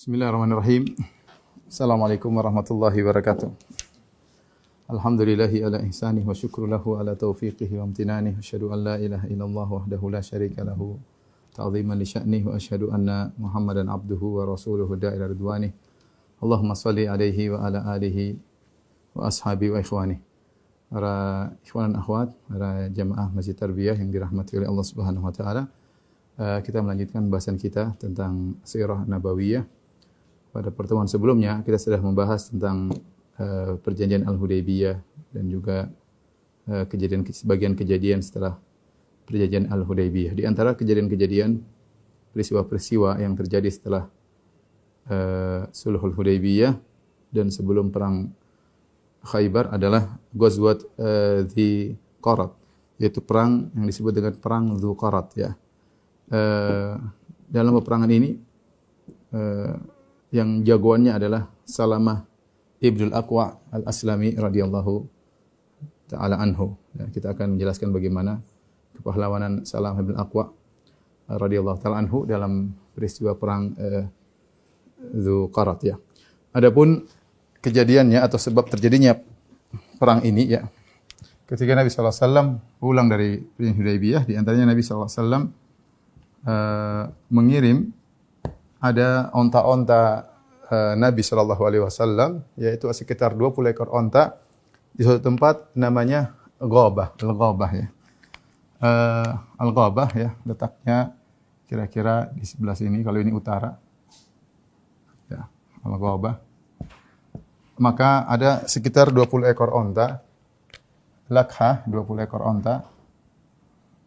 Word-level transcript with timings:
Bismillahirrahmanirrahim. 0.00 0.96
Assalamualaikum 1.68 2.32
warahmatullahi 2.32 3.04
wabarakatuh. 3.04 3.52
Alhamdulillahi 4.88 5.60
ala 5.60 5.84
ihsanih 5.84 6.24
wa 6.24 6.32
syukru 6.32 6.64
lahu 6.64 6.96
ala 6.96 7.12
taufiqihi 7.12 7.76
wa 7.76 7.84
amtinanih. 7.84 8.32
Asyhadu 8.40 8.72
an 8.72 8.80
la 8.80 8.96
ilaha 8.96 9.28
illallah 9.28 9.68
wahdahu 9.68 10.08
la 10.08 10.24
syarika 10.24 10.64
lahu 10.64 10.96
ta'ziman 11.52 12.00
li 12.00 12.08
sya'nih 12.08 12.48
wa 12.48 12.56
asyhadu 12.56 12.88
anna 12.88 13.28
Muhammadan 13.36 13.92
abduhu 13.92 14.40
wa 14.40 14.48
rasuluhu 14.48 14.96
da'ila 14.96 15.28
ridwanih. 15.36 15.76
Allahumma 16.40 16.72
salli 16.72 17.04
alaihi 17.04 17.52
wa 17.52 17.60
ala 17.60 17.84
alihi 17.92 18.40
wa 19.12 19.28
ashabi 19.28 19.68
wa 19.68 19.84
ikhwanih. 19.84 20.16
Para 20.88 21.52
ikhwan 21.60 21.92
dan 21.92 22.00
akhwat, 22.00 22.32
para 22.48 22.88
jamaah 22.88 23.28
Masjid 23.36 23.52
Tarbiyah 23.52 24.00
yang 24.00 24.08
dirahmati 24.08 24.64
oleh 24.64 24.64
Allah 24.64 24.86
Subhanahu 24.88 25.28
wa 25.28 25.34
taala. 25.36 25.68
Eh, 26.40 26.64
kita 26.64 26.80
melanjutkan 26.80 27.28
bahasan 27.28 27.60
kita 27.60 28.00
tentang 28.00 28.56
sirah 28.64 29.04
nabawiyah. 29.04 29.76
Pada 30.50 30.74
pertemuan 30.74 31.06
sebelumnya 31.06 31.62
kita 31.62 31.78
sudah 31.78 32.02
membahas 32.02 32.50
tentang 32.50 32.90
uh, 33.38 33.78
perjanjian 33.78 34.26
Al-Hudaybiyah 34.26 34.98
dan 35.30 35.44
juga 35.46 35.86
uh, 36.66 36.84
kejadian 36.90 37.22
sebagian 37.30 37.78
kejadian 37.78 38.18
setelah 38.18 38.58
perjanjian 39.30 39.70
Al-Hudaybiyah. 39.70 40.34
Di 40.34 40.42
antara 40.42 40.74
kejadian-kejadian 40.74 41.62
peristiwa-peristiwa 42.34 43.22
yang 43.22 43.38
terjadi 43.38 43.70
setelah 43.70 44.10
uh, 45.06 45.70
Sulhul 45.70 46.18
Hudaybiyah 46.18 46.74
dan 47.30 47.54
sebelum 47.54 47.94
perang 47.94 48.34
Khaybar 49.22 49.70
adalah 49.70 50.18
Ghazwat 50.34 50.82
uh, 50.98 51.46
Qarat, 52.18 52.50
yaitu 52.98 53.22
perang 53.22 53.70
yang 53.78 53.86
disebut 53.86 54.12
dengan 54.18 54.34
perang 54.34 54.74
Dhu 54.74 54.98
ya. 55.38 55.54
Uh, 56.30 56.98
dalam 57.50 57.74
peperangan 57.78 58.10
ini 58.10 58.38
yang 60.30 60.62
jagoannya 60.62 61.12
adalah 61.14 61.50
Salamah 61.66 62.26
Ibnul 62.80 63.12
Aqwa 63.12 63.60
Al-Aslami 63.74 64.34
radhiyallahu 64.38 64.94
taala 66.10 66.40
anhu. 66.40 66.74
Ya, 66.96 67.06
kita 67.10 67.36
akan 67.36 67.58
menjelaskan 67.58 67.92
bagaimana 67.92 68.40
kepahlawanan 68.98 69.66
Salamah 69.66 70.00
Ibnul 70.00 70.18
Aqwa 70.18 70.44
radhiyallahu 71.30 71.78
taala 71.78 72.02
anhu 72.02 72.26
dalam 72.26 72.74
peristiwa 72.94 73.36
perang 73.38 73.74
eh, 73.78 74.06
Qarat 75.50 75.80
ya. 75.84 75.96
Adapun 76.52 77.06
kejadiannya 77.60 78.20
atau 78.20 78.36
sebab 78.36 78.68
terjadinya 78.68 79.16
perang 80.00 80.24
ini 80.24 80.44
ya. 80.48 80.66
Ketika 81.48 81.74
Nabi 81.74 81.90
sallallahu 81.90 82.20
alaihi 82.22 82.50
pulang 82.78 83.06
dari 83.10 83.42
perjanjian 83.42 83.76
Hudaybiyah 83.80 84.22
di 84.28 84.34
antaranya 84.38 84.70
Nabi 84.70 84.82
sallallahu 84.86 85.10
alaihi 85.10 85.50
uh, 86.46 87.04
mengirim 87.32 87.90
ada 88.80 89.28
onta-onta 89.36 90.32
uh, 90.72 90.94
Nabi 90.96 91.20
Shallallahu 91.20 91.62
Alaihi 91.62 91.84
Wasallam, 91.84 92.40
yaitu 92.56 92.88
sekitar 92.90 93.36
20 93.36 93.76
ekor 93.76 93.92
onta 93.92 94.40
di 94.96 95.04
suatu 95.04 95.20
tempat 95.20 95.70
namanya 95.76 96.34
Ghabah, 96.56 97.16
Al-Ghabah 97.20 97.70
ya. 97.76 97.86
Uh, 98.80 99.32
Al-Ghabah 99.60 100.10
ya, 100.16 100.30
letaknya 100.48 101.12
kira-kira 101.68 102.32
di 102.32 102.42
sebelah 102.48 102.74
sini, 102.74 103.04
kalau 103.04 103.20
ini 103.20 103.30
utara. 103.30 103.76
Ya, 105.28 105.44
Al-Ghabah. 105.84 106.40
Maka 107.80 108.28
ada 108.28 108.64
sekitar 108.68 109.12
20 109.12 109.52
ekor 109.52 109.72
onta, 109.72 110.20
lakha 111.28 111.84
20 111.88 112.24
ekor 112.24 112.42
onta, 112.44 112.84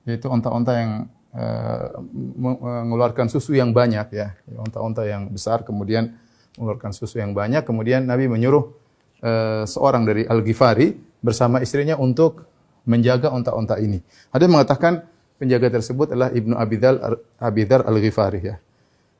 yaitu 0.05 0.29
onta-onta 0.29 0.77
yang 0.77 0.91
Eh, 1.05 1.22
mengeluarkan 1.33 3.25
susu 3.25 3.57
yang 3.57 3.73
banyak 3.73 4.07
ya, 4.13 4.37
onta-onta 4.53 5.01
yang 5.01 5.33
besar 5.33 5.65
kemudian 5.65 6.13
mengeluarkan 6.61 6.93
susu 6.93 7.17
yang 7.17 7.33
banyak 7.33 7.65
kemudian 7.65 8.05
Nabi 8.05 8.29
menyuruh 8.29 8.69
uh, 9.25 9.65
seorang 9.65 10.05
dari 10.05 10.29
Al-Ghifari 10.29 10.93
bersama 11.25 11.57
istrinya 11.65 11.97
untuk 11.97 12.45
menjaga 12.85 13.33
onta-onta 13.33 13.81
ini. 13.81 13.97
Ada 14.29 14.45
mengatakan 14.45 15.09
penjaga 15.41 15.73
tersebut 15.73 16.13
adalah 16.13 16.29
Ibnu 16.29 16.53
Abidal 16.53 17.01
Abidar 17.41 17.81
Al-Ghifari 17.89 18.39
ya. 18.53 18.55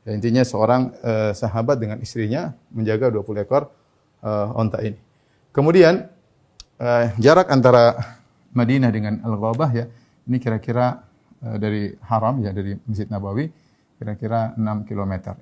ya. 0.06 0.12
Intinya 0.14 0.46
seorang 0.46 0.94
uh, 1.02 1.34
sahabat 1.34 1.82
dengan 1.82 1.98
istrinya 1.98 2.54
menjaga 2.70 3.10
20 3.10 3.42
ekor 3.42 3.74
uh, 4.22 4.54
onta 4.54 4.86
ini. 4.86 5.00
Kemudian 5.54 6.10
jarak 7.22 7.48
antara 7.48 7.96
Madinah 8.52 8.92
dengan 8.92 9.22
Al-Ghabah 9.24 9.72
ya, 9.72 9.86
ini 10.28 10.36
kira-kira 10.42 11.00
Eh, 11.00 11.13
dari 11.44 11.92
haram 12.08 12.40
ya 12.40 12.56
dari 12.56 12.80
Masjid 12.88 13.08
Nabawi 13.12 13.52
kira-kira 14.00 14.56
6 14.56 14.88
km. 14.88 15.36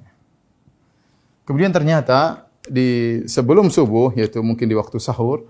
Kemudian 1.45 1.69
ternyata 1.69 2.49
di 2.65 3.21
sebelum 3.25 3.69
subuh 3.69 4.13
yaitu 4.17 4.41
mungkin 4.41 4.69
di 4.69 4.77
waktu 4.77 4.97
sahur 5.01 5.45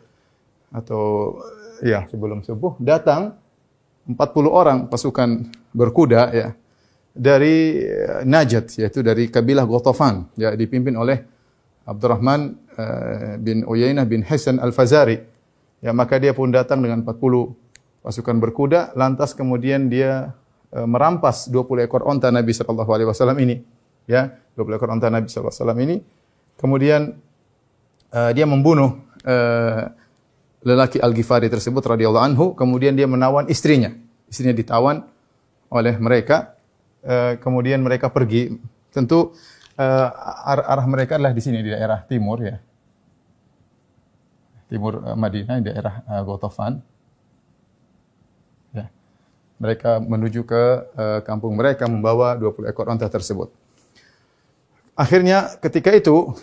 atau 0.71 1.35
ya 1.83 2.07
sebelum 2.07 2.43
subuh 2.43 2.79
datang 2.79 3.35
40 4.07 4.15
orang 4.47 4.77
pasukan 4.87 5.51
berkuda 5.75 6.31
ya 6.31 6.49
dari 7.11 7.83
eh, 7.83 8.23
Najat 8.23 8.79
yaitu 8.79 9.03
dari 9.03 9.27
kabilah 9.27 9.67
Ghatafan 9.67 10.31
ya 10.39 10.55
dipimpin 10.55 10.95
oleh 10.95 11.23
Abdurrahman 11.83 12.55
bin 13.41 13.67
Uyainah 13.67 14.07
bin 14.07 14.23
Hasan 14.23 14.57
Al-Fazari. 14.57 15.19
Ya 15.83 15.91
maka 15.91 16.21
dia 16.21 16.31
pun 16.31 16.49
datang 16.53 16.79
dengan 16.81 17.03
40 17.03 17.13
pasukan 18.05 18.37
berkuda 18.37 18.95
lantas 18.95 19.35
kemudian 19.35 19.91
dia 19.91 20.31
Eh, 20.31 20.40
merampas 20.71 21.51
20 21.51 21.83
ekor 21.83 22.07
onta 22.07 22.31
Nabi 22.31 22.55
sallallahu 22.55 22.91
alaihi 22.91 23.09
wasallam 23.11 23.37
ini. 23.43 23.59
Ya, 24.07 24.39
20 24.55 24.79
ekor 24.79 24.89
onta 24.91 25.11
Nabi 25.11 25.27
sallallahu 25.27 25.51
alaihi 25.51 25.63
wasallam 25.63 25.79
ini. 25.83 25.95
Kemudian 26.55 27.01
uh, 28.15 28.31
dia 28.31 28.47
membunuh 28.47 29.03
uh, 29.27 29.91
lelaki 30.63 31.01
Al-Ghifari 31.01 31.51
tersebut 31.51 31.81
radhiyallahu 31.83 32.25
anhu, 32.25 32.45
kemudian 32.55 32.95
dia 32.95 33.09
menawan 33.09 33.49
istrinya. 33.51 33.91
Istrinya 34.31 34.55
ditawan 34.55 35.03
oleh 35.67 35.95
mereka. 35.99 36.55
Uh, 37.01 37.35
kemudian 37.41 37.81
mereka 37.81 38.13
pergi. 38.13 38.55
Tentu 38.93 39.35
uh, 39.75 40.07
arah, 40.47 40.65
arah 40.67 40.85
mereka 40.87 41.17
adalah 41.17 41.33
di 41.35 41.41
sini 41.43 41.59
di 41.59 41.71
daerah 41.73 42.03
timur 42.05 42.39
ya. 42.43 42.55
Timur 44.71 45.03
uh, 45.03 45.17
Madinah, 45.19 45.59
di 45.59 45.67
daerah 45.67 46.05
uh, 46.07 46.21
Gotofan 46.23 46.90
mereka 49.61 50.01
menuju 50.01 50.41
ke 50.41 50.63
uh, 50.97 51.19
kampung 51.21 51.53
mereka 51.53 51.85
membawa 51.85 52.33
20 52.33 52.65
ekor 52.65 52.89
onta 52.89 53.05
tersebut. 53.05 53.53
Akhirnya 54.97 55.53
ketika 55.61 55.93
itu 55.93 56.33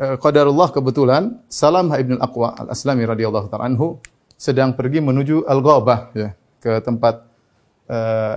uh, 0.00 0.16
qadarullah 0.16 0.72
kebetulan 0.72 1.36
Salam 1.52 1.92
ibn 1.92 2.16
al-Aqwa 2.16 2.56
al-Aslami 2.56 3.04
radhiyallahu 3.04 3.52
ta'ala 3.52 3.68
anhu 3.68 4.00
sedang 4.40 4.72
pergi 4.72 5.04
menuju 5.04 5.44
Al-Ghabah 5.44 6.00
ya, 6.16 6.32
ke 6.64 6.80
tempat 6.80 7.28
uh, 7.92 8.36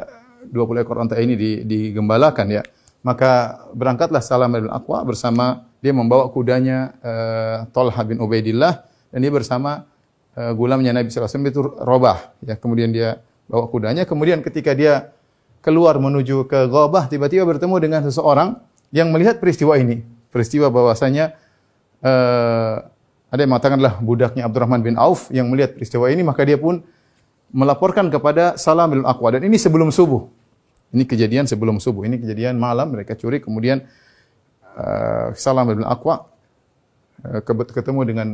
20 0.51 0.83
ekor 0.83 0.99
onta 0.99 1.15
ini 1.15 1.39
digembalakan 1.63 2.59
ya. 2.59 2.61
Maka 3.07 3.63
berangkatlah 3.71 4.19
Salam 4.19 4.51
ibn 4.51 4.67
al-Aqwa 4.67 4.99
bersama 5.07 5.63
dia 5.79 5.95
membawa 5.95 6.27
kudanya 6.27 6.91
uh, 6.99 7.57
Talha 7.71 8.01
bin 8.03 8.19
Ubaidillah 8.19 8.83
dan 9.15 9.19
dia 9.23 9.31
bersama 9.31 9.87
uh, 10.35 10.51
gulamnya 10.51 10.91
Nabi 10.91 11.07
wasallam 11.07 11.47
itu 11.47 11.61
Robah 11.81 12.35
ya. 12.43 12.59
Kemudian 12.59 12.91
dia 12.91 13.23
bawa 13.49 13.65
kudanya. 13.69 14.03
Kemudian 14.05 14.41
ketika 14.41 14.73
dia 14.73 15.13
keluar 15.61 15.97
menuju 15.97 16.45
ke 16.45 16.69
Ghabah, 16.69 17.09
tiba-tiba 17.09 17.45
bertemu 17.45 17.75
dengan 17.81 18.01
seseorang 18.05 18.61
yang 18.93 19.09
melihat 19.09 19.41
peristiwa 19.41 19.77
ini. 19.77 20.05
Peristiwa 20.29 20.69
bahwasanya 20.69 21.33
uh, 22.05 22.85
ada 23.31 23.39
yang 23.41 23.51
mengatakanlah 23.55 23.97
budaknya 24.03 24.45
Abdurrahman 24.45 24.85
bin 24.85 24.95
Auf 24.99 25.31
yang 25.33 25.49
melihat 25.49 25.73
peristiwa 25.73 26.11
ini, 26.11 26.21
maka 26.21 26.45
dia 26.45 26.59
pun 26.59 26.85
melaporkan 27.55 28.11
kepada 28.11 28.59
Salam 28.59 28.93
bin 28.93 29.01
Aqwa. 29.07 29.33
Dan 29.33 29.47
ini 29.47 29.57
sebelum 29.57 29.89
subuh. 29.89 30.27
Ini 30.93 31.03
kejadian 31.07 31.49
sebelum 31.49 31.81
subuh. 31.81 32.05
Ini 32.05 32.21
kejadian 32.21 32.61
malam, 32.61 32.93
mereka 32.93 33.17
curi. 33.17 33.41
Kemudian 33.41 33.83
uh, 34.75 35.33
Salam 35.33 35.65
bin 35.71 35.87
Aqwa 35.87 36.29
uh, 37.25 37.41
ketemu 37.73 38.01
dengan 38.05 38.27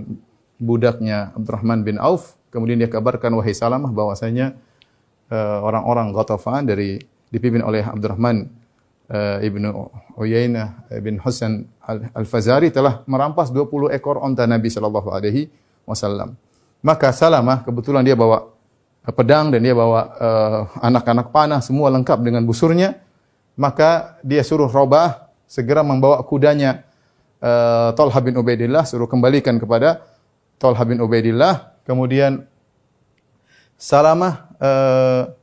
budaknya 0.60 1.32
Abdurrahman 1.38 1.86
bin 1.86 1.96
Auf. 2.02 2.36
Kemudian 2.52 2.76
dia 2.76 2.92
kabarkan, 2.92 3.32
wahai 3.40 3.56
Salamah, 3.56 3.96
bahwasanya 3.96 4.52
Eh, 4.52 4.71
orang-orang 5.32 6.12
Ghatafan 6.12 6.68
dari 6.68 7.00
dipimpin 7.32 7.64
oleh 7.64 7.80
Abdurrahman 7.88 8.52
uh, 9.08 9.40
ibnu 9.40 9.72
Uyainah 10.20 10.92
bin 11.00 11.20
Husain 11.24 11.68
Al-Fazari 11.88 12.72
telah 12.72 13.04
merampas 13.08 13.50
20 13.50 13.96
ekor 13.96 14.20
onta 14.20 14.44
Nabi 14.44 14.68
sallallahu 14.68 15.10
alaihi 15.12 15.48
wasallam. 15.88 16.36
Maka 16.84 17.14
Salamah 17.16 17.64
kebetulan 17.64 18.04
dia 18.04 18.18
bawa 18.18 18.52
pedang 19.16 19.50
dan 19.50 19.62
dia 19.62 19.74
bawa 19.74 20.14
anak-anak 20.82 21.28
uh, 21.30 21.34
panah 21.34 21.62
semua 21.62 21.90
lengkap 21.94 22.22
dengan 22.22 22.44
busurnya. 22.46 22.98
Maka 23.58 24.18
dia 24.26 24.42
suruh 24.42 24.72
Robah 24.72 25.30
segera 25.46 25.86
membawa 25.86 26.24
kudanya 26.26 26.82
uh, 27.44 27.94
Talha 27.94 28.20
bin 28.24 28.34
Ubaidillah 28.38 28.88
suruh 28.88 29.06
kembalikan 29.06 29.62
kepada 29.62 30.02
Talha 30.58 30.84
bin 30.86 31.02
Ubaidillah. 31.04 31.82
Kemudian 31.86 32.46
Salamah 33.82 34.46
uh, 34.62 35.34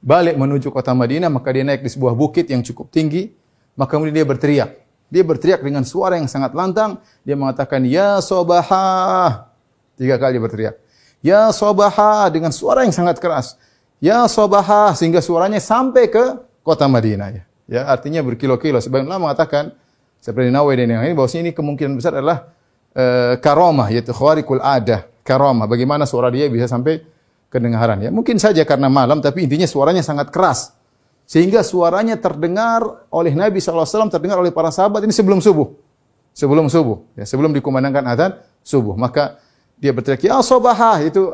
balik 0.00 0.40
menuju 0.40 0.72
kota 0.72 0.96
Madinah, 0.96 1.28
maka 1.28 1.52
dia 1.52 1.68
naik 1.68 1.84
di 1.84 1.92
sebuah 1.92 2.16
bukit 2.16 2.48
yang 2.48 2.64
cukup 2.64 2.88
tinggi, 2.88 3.36
maka 3.76 4.00
kemudian 4.00 4.16
dia 4.16 4.24
berteriak. 4.24 4.80
Dia 5.12 5.20
berteriak 5.20 5.60
dengan 5.60 5.84
suara 5.84 6.16
yang 6.16 6.24
sangat 6.24 6.56
lantang. 6.56 6.96
Dia 7.28 7.36
mengatakan, 7.36 7.84
Ya 7.84 8.24
Sobahah. 8.24 9.52
Tiga 10.00 10.16
kali 10.16 10.40
berteriak. 10.40 10.80
Ya 11.20 11.52
Sobahah 11.52 12.32
dengan 12.32 12.56
suara 12.56 12.88
yang 12.88 12.96
sangat 12.96 13.20
keras. 13.20 13.60
Ya 14.00 14.24
Sobahah 14.32 14.96
sehingga 14.96 15.20
suaranya 15.20 15.60
sampai 15.60 16.08
ke 16.08 16.40
kota 16.64 16.88
Madinah. 16.88 17.36
Ya, 17.36 17.42
ya 17.68 17.80
artinya 17.84 18.24
berkilo-kilo. 18.24 18.80
Sebagian 18.80 19.12
mengatakan 19.12 19.76
seperti 20.24 20.48
Nawawi 20.48 20.80
dan 20.80 20.88
yang 20.88 21.02
lain 21.04 21.12
bahwasanya 21.12 21.52
ini 21.52 21.52
kemungkinan 21.52 22.00
besar 22.00 22.16
adalah 22.16 22.48
uh, 22.96 23.36
karomah 23.44 23.92
yaitu 23.92 24.16
khawarikul 24.16 24.64
adah. 24.64 25.04
Karomah 25.20 25.68
bagaimana 25.68 26.08
suara 26.08 26.32
dia 26.32 26.48
bisa 26.48 26.64
sampai 26.64 27.13
kedengaran 27.54 28.02
ya. 28.02 28.10
Mungkin 28.10 28.42
saja 28.42 28.66
karena 28.66 28.90
malam 28.90 29.22
tapi 29.22 29.46
intinya 29.46 29.70
suaranya 29.70 30.02
sangat 30.02 30.34
keras. 30.34 30.74
Sehingga 31.24 31.62
suaranya 31.62 32.18
terdengar 32.20 33.06
oleh 33.08 33.32
Nabi 33.32 33.62
SAW, 33.62 34.10
terdengar 34.12 34.36
oleh 34.36 34.52
para 34.52 34.68
sahabat 34.74 35.06
ini 35.06 35.14
sebelum 35.14 35.38
subuh. 35.40 35.72
Sebelum 36.34 36.66
subuh. 36.68 37.00
Ya, 37.16 37.24
sebelum 37.24 37.54
dikumandangkan 37.54 38.04
azan 38.10 38.32
subuh. 38.60 38.98
Maka 38.98 39.40
dia 39.78 39.94
berteriak, 39.94 40.20
Ya 40.20 40.36
Sobahah. 40.44 41.00
Itu 41.00 41.32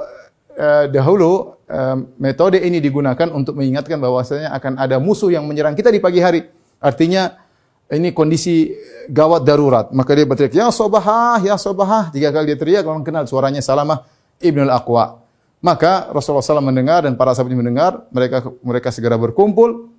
uh, 0.54 0.84
dahulu 0.86 1.58
uh, 1.66 1.96
metode 2.22 2.62
ini 2.62 2.78
digunakan 2.78 3.26
untuk 3.34 3.58
mengingatkan 3.58 3.98
bahwasanya 3.98 4.54
akan 4.54 4.78
ada 4.78 5.02
musuh 5.02 5.32
yang 5.32 5.42
menyerang 5.48 5.74
kita 5.74 5.90
di 5.90 5.98
pagi 5.98 6.22
hari. 6.22 6.46
Artinya 6.78 7.34
ini 7.90 8.14
kondisi 8.14 8.70
gawat 9.10 9.42
darurat. 9.42 9.90
Maka 9.90 10.14
dia 10.14 10.22
berteriak, 10.28 10.54
Ya 10.54 10.70
Sobahah, 10.70 11.42
Ya 11.42 11.58
Sobahah. 11.58 12.14
Tiga 12.14 12.30
kali 12.30 12.54
dia 12.54 12.58
teriak, 12.60 12.86
orang 12.86 13.02
kenal 13.02 13.26
suaranya 13.26 13.58
Salamah 13.58 14.06
Ibnul 14.38 14.70
Aqwa. 14.70 15.19
Maka 15.60 16.08
Rasulullah 16.08 16.40
SAW 16.40 16.64
mendengar 16.64 17.04
dan 17.04 17.20
para 17.20 17.36
sahabat 17.36 17.52
mendengar, 17.52 18.08
mereka 18.08 18.48
mereka 18.64 18.88
segera 18.88 19.20
berkumpul 19.20 19.92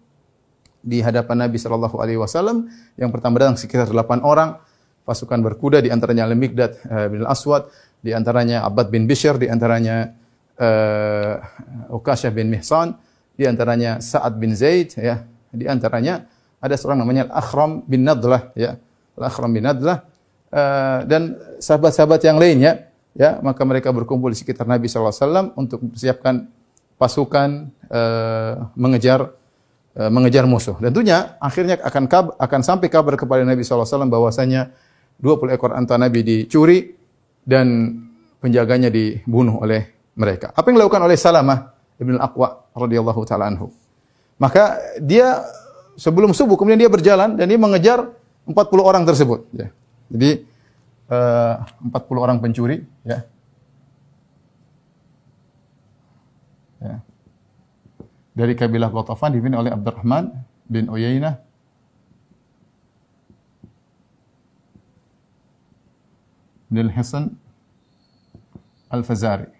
di 0.81 1.05
hadapan 1.05 1.45
Nabi 1.45 1.61
Shallallahu 1.61 2.01
Alaihi 2.01 2.17
Wasallam. 2.17 2.65
Yang 2.97 3.09
pertama 3.13 3.37
datang 3.37 3.61
sekitar 3.61 3.85
delapan 3.85 4.25
orang, 4.25 4.57
pasukan 5.05 5.37
berkuda 5.37 5.77
di 5.85 5.93
antaranya 5.93 6.25
Al-Mikdad 6.25 6.71
uh, 6.89 7.07
bin 7.13 7.21
Al-Aswad, 7.21 7.69
di 8.01 8.09
antaranya 8.09 8.65
Abbad 8.65 8.89
bin 8.89 9.05
Bishr, 9.05 9.37
di 9.37 9.53
antaranya 9.53 10.09
uh, 10.57 12.33
bin 12.33 12.49
Mihsan, 12.49 12.97
di 13.37 13.45
antaranya 13.45 14.01
Sa'ad 14.01 14.41
bin 14.41 14.57
Zaid, 14.57 14.97
ya, 14.97 15.29
di 15.53 15.69
antaranya 15.69 16.25
ada 16.57 16.73
seorang 16.73 17.05
namanya 17.05 17.29
Al-Akhram 17.29 17.85
bin 17.85 18.01
Nadlah, 18.01 18.49
ya, 18.57 18.81
Al-Akhram 19.13 19.53
bin 19.53 19.61
Nadlah, 19.61 20.09
uh, 20.49 21.05
dan 21.05 21.37
sahabat-sahabat 21.61 22.25
yang 22.25 22.41
lainnya 22.41 22.90
ya 23.15 23.39
maka 23.43 23.61
mereka 23.67 23.91
berkumpul 23.91 24.31
di 24.31 24.37
sekitar 24.39 24.67
Nabi 24.67 24.87
SAW 24.87 25.55
untuk 25.59 25.83
mempersiapkan 25.83 26.47
pasukan 26.95 27.73
uh, 27.89 28.69
mengejar 28.77 29.33
uh, 29.97 30.11
mengejar 30.13 30.45
musuh. 30.45 30.77
Dan 30.77 30.93
tentunya 30.93 31.35
akhirnya 31.41 31.81
akan 31.81 32.03
kab, 32.05 32.25
akan 32.37 32.61
sampai 32.61 32.87
kabar 32.87 33.17
kepada 33.17 33.41
Nabi 33.41 33.65
SAW 33.65 34.07
bahwasanya 34.07 34.69
20 35.17 35.55
ekor 35.57 35.73
unta 35.73 35.97
Nabi 35.97 36.21
dicuri 36.21 36.93
dan 37.41 37.97
penjaganya 38.41 38.89
dibunuh 38.89 39.61
oleh 39.61 40.13
mereka. 40.17 40.53
Apa 40.53 40.69
yang 40.69 40.81
dilakukan 40.81 41.01
oleh 41.05 41.17
Salamah 41.17 41.73
Ibn 41.97 42.17
Al-Aqwa 42.17 42.47
radhiyallahu 42.73 43.21
taala 43.25 43.49
anhu? 43.49 43.69
Maka 44.41 44.81
dia 44.97 45.45
sebelum 45.93 46.33
subuh 46.33 46.57
kemudian 46.57 46.81
dia 46.81 46.89
berjalan 46.89 47.37
dan 47.37 47.45
dia 47.45 47.59
mengejar 47.61 48.09
40 48.49 48.57
orang 48.81 49.03
tersebut 49.05 49.45
ya. 49.53 49.69
Jadi 50.09 50.43
40 51.11 51.91
orang 52.15 52.39
pencuri 52.39 52.87
ya. 53.03 53.27
ya. 56.79 57.03
Dari 58.31 58.55
kabilah 58.55 58.87
Ghatafan 58.87 59.35
dipimpin 59.35 59.59
oleh 59.59 59.75
Abdurrahman 59.75 60.31
bin 60.71 60.87
Uyainah 60.87 61.35
bin 66.71 66.87
Hasan 66.95 67.35
Al-Fazari. 68.87 69.51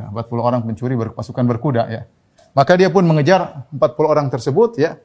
Ya, 0.00 0.08
40 0.08 0.40
orang 0.40 0.64
pencuri 0.64 0.96
berpasukan 0.96 1.44
berkuda 1.44 1.84
ya. 1.92 2.08
Maka 2.56 2.80
dia 2.80 2.88
pun 2.88 3.04
mengejar 3.04 3.68
40 3.76 4.08
orang 4.08 4.26
tersebut 4.32 4.80
ya. 4.80 4.96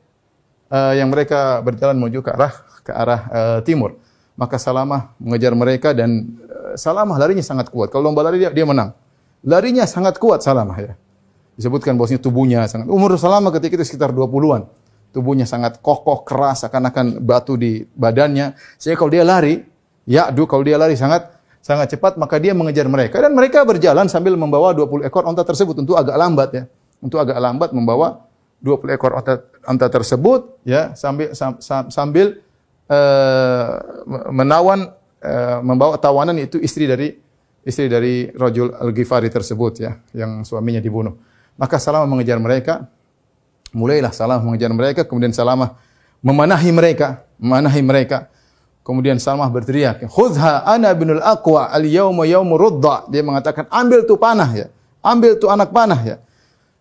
Uh, 0.69 0.93
yang 0.93 1.09
mereka 1.09 1.65
berjalan 1.65 1.97
menuju 1.97 2.21
ke 2.21 2.29
arah 2.29 2.53
ke 2.85 2.93
arah 2.93 3.21
uh, 3.33 3.59
timur 3.65 3.97
maka 4.39 4.55
Salamah 4.55 5.11
mengejar 5.19 5.51
mereka 5.51 5.91
dan 5.91 6.39
uh, 6.47 6.79
Salamah 6.79 7.19
larinya 7.19 7.43
sangat 7.43 7.67
kuat. 7.67 7.91
Kalau 7.91 8.07
lomba 8.07 8.23
lari 8.23 8.39
dia, 8.39 8.55
dia 8.55 8.63
menang. 8.63 8.95
Larinya 9.43 9.83
sangat 9.83 10.15
kuat 10.15 10.39
Salamah 10.39 10.79
ya. 10.79 10.95
Disebutkan 11.59 11.99
bahwasanya 11.99 12.23
tubuhnya 12.23 12.63
sangat 12.71 12.87
umur 12.87 13.19
Salamah 13.19 13.51
ketika 13.51 13.75
itu 13.75 13.83
sekitar 13.83 14.15
20-an. 14.15 14.63
Tubuhnya 15.11 15.43
sangat 15.43 15.83
kokoh, 15.83 16.23
keras, 16.23 16.63
akan-akan 16.63 17.19
batu 17.19 17.59
di 17.59 17.83
badannya. 17.83 18.55
Sehingga 18.79 18.95
kalau 18.95 19.11
dia 19.11 19.27
lari, 19.27 19.59
ya 20.07 20.31
aduh 20.31 20.47
kalau 20.47 20.63
dia 20.63 20.79
lari 20.79 20.95
sangat 20.95 21.35
sangat 21.59 21.91
cepat 21.91 22.15
maka 22.15 22.39
dia 22.39 22.55
mengejar 22.55 22.87
mereka 22.87 23.19
dan 23.19 23.35
mereka 23.35 23.67
berjalan 23.67 24.07
sambil 24.07 24.39
membawa 24.39 24.71
20 24.71 25.03
ekor 25.03 25.27
onta 25.27 25.43
tersebut 25.43 25.75
untuk 25.83 25.99
agak 25.99 26.15
lambat 26.15 26.49
ya. 26.55 26.63
Untuk 27.03 27.19
agak 27.19 27.35
lambat 27.35 27.75
membawa 27.75 28.23
20 28.63 28.95
ekor 28.95 29.11
onta, 29.67 29.87
tersebut 29.91 30.63
ya 30.63 30.95
sambil 30.95 31.35
sam, 31.35 31.59
sam, 31.59 31.91
sambil 31.91 32.39
uh, 32.39 32.48
menawan 34.33 34.89
uh, 35.21 35.59
membawa 35.61 35.95
tawanan 36.01 36.33
itu 36.41 36.57
istri 36.57 36.89
dari 36.89 37.13
istri 37.61 37.85
dari 37.85 38.33
Rajul 38.33 38.73
Al-Ghifari 38.73 39.29
tersebut 39.29 39.73
ya 39.77 39.91
yang 40.17 40.41
suaminya 40.41 40.81
dibunuh. 40.81 41.13
Maka 41.59 41.77
Salamah 41.77 42.09
mengejar 42.09 42.41
mereka. 42.41 42.89
Mulailah 43.69 44.09
Salamah 44.09 44.41
mengejar 44.41 44.73
mereka, 44.73 45.05
kemudian 45.05 45.29
Salamah 45.29 45.77
memanahi 46.25 46.71
mereka, 46.73 47.21
memanahi 47.37 47.81
mereka. 47.85 48.25
Kemudian 48.81 49.21
Salamah 49.21 49.53
berteriak, 49.53 50.01
"Khudha 50.09 50.65
ana 50.65 50.89
binul 50.97 51.21
aqwa 51.21 51.69
al-yauma 51.69 52.25
yaumu 52.25 52.57
rudda." 52.57 53.05
Dia 53.13 53.21
mengatakan, 53.21 53.69
"Ambil 53.69 54.09
tu 54.09 54.17
panah 54.17 54.49
ya. 54.49 54.67
Ambil 55.05 55.37
tu 55.37 55.45
anak 55.45 55.69
panah 55.69 56.01
ya. 56.01 56.17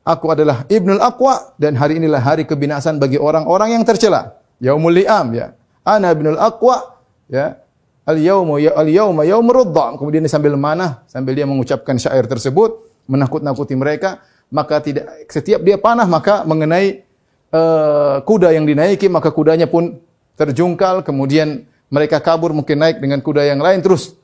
Aku 0.09 0.33
adalah 0.33 0.65
Ibnul 0.73 1.05
Aqwa 1.05 1.53
dan 1.61 1.77
hari 1.77 2.01
inilah 2.01 2.25
hari 2.25 2.49
kebinasaan 2.49 2.97
bagi 2.97 3.21
orang-orang 3.21 3.77
yang 3.77 3.85
tercela. 3.85 4.41
Yaumul 4.57 5.05
li'am 5.05 5.37
ya 5.37 5.53
ana 5.89 6.13
binul 6.13 6.37
aqwa 6.37 7.01
ya. 7.33 7.65
Al 8.09 8.17
yauma 8.17 8.57
ya 8.57 8.73
al 8.73 8.89
yauma 8.89 9.25
yaum 9.29 9.45
rudda 9.45 10.01
kemudian 10.01 10.25
dia 10.25 10.33
sambil 10.33 10.57
mana 10.57 11.05
sambil 11.09 11.37
dia 11.37 11.45
mengucapkan 11.45 12.01
syair 12.01 12.25
tersebut 12.25 12.81
menakut-nakuti 13.05 13.77
mereka 13.77 14.25
maka 14.49 14.81
tidak 14.81 15.29
setiap 15.29 15.61
dia 15.61 15.77
panah 15.77 16.09
maka 16.09 16.41
mengenai 16.49 17.05
uh, 17.53 18.25
kuda 18.25 18.57
yang 18.57 18.65
dinaiki 18.65 19.13
maka 19.13 19.29
kudanya 19.29 19.69
pun 19.69 20.01
terjungkal 20.41 21.05
kemudian 21.05 21.69
mereka 21.89 22.21
kabur 22.21 22.53
mungkin 22.53 22.81
naik 22.81 23.01
dengan 23.01 23.21
kuda 23.25 23.49
yang 23.49 23.61
lain 23.61 23.81
terus. 23.81 24.17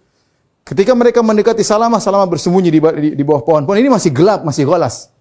Ketika 0.64 0.96
mereka 0.96 1.20
mendekati 1.20 1.60
Salamah 1.60 2.00
Salamah 2.00 2.24
bersembunyi 2.24 2.72
di, 2.72 2.80
di, 2.80 3.08
di 3.20 3.24
bawah 3.24 3.44
pohon-pohon 3.44 3.76
ini 3.76 3.92
masih 3.92 4.12
gelap 4.16 4.48
masih 4.48 4.64
golas. 4.64 5.12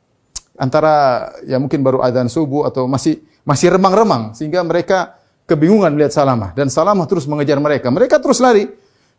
Antara 0.55 1.27
ya 1.43 1.59
mungkin 1.59 1.83
baru 1.83 1.99
adzan 1.99 2.31
subuh 2.31 2.69
atau 2.69 2.87
masih 2.87 3.19
masih 3.43 3.73
remang-remang 3.75 4.31
sehingga 4.37 4.63
mereka 4.63 5.19
kebingungan 5.43 5.91
melihat 5.91 6.15
Salamah 6.15 6.55
dan 6.55 6.71
Salamah 6.71 7.05
terus 7.07 7.27
mengejar 7.27 7.59
mereka. 7.59 7.91
Mereka 7.91 8.19
terus 8.19 8.39
lari. 8.39 8.69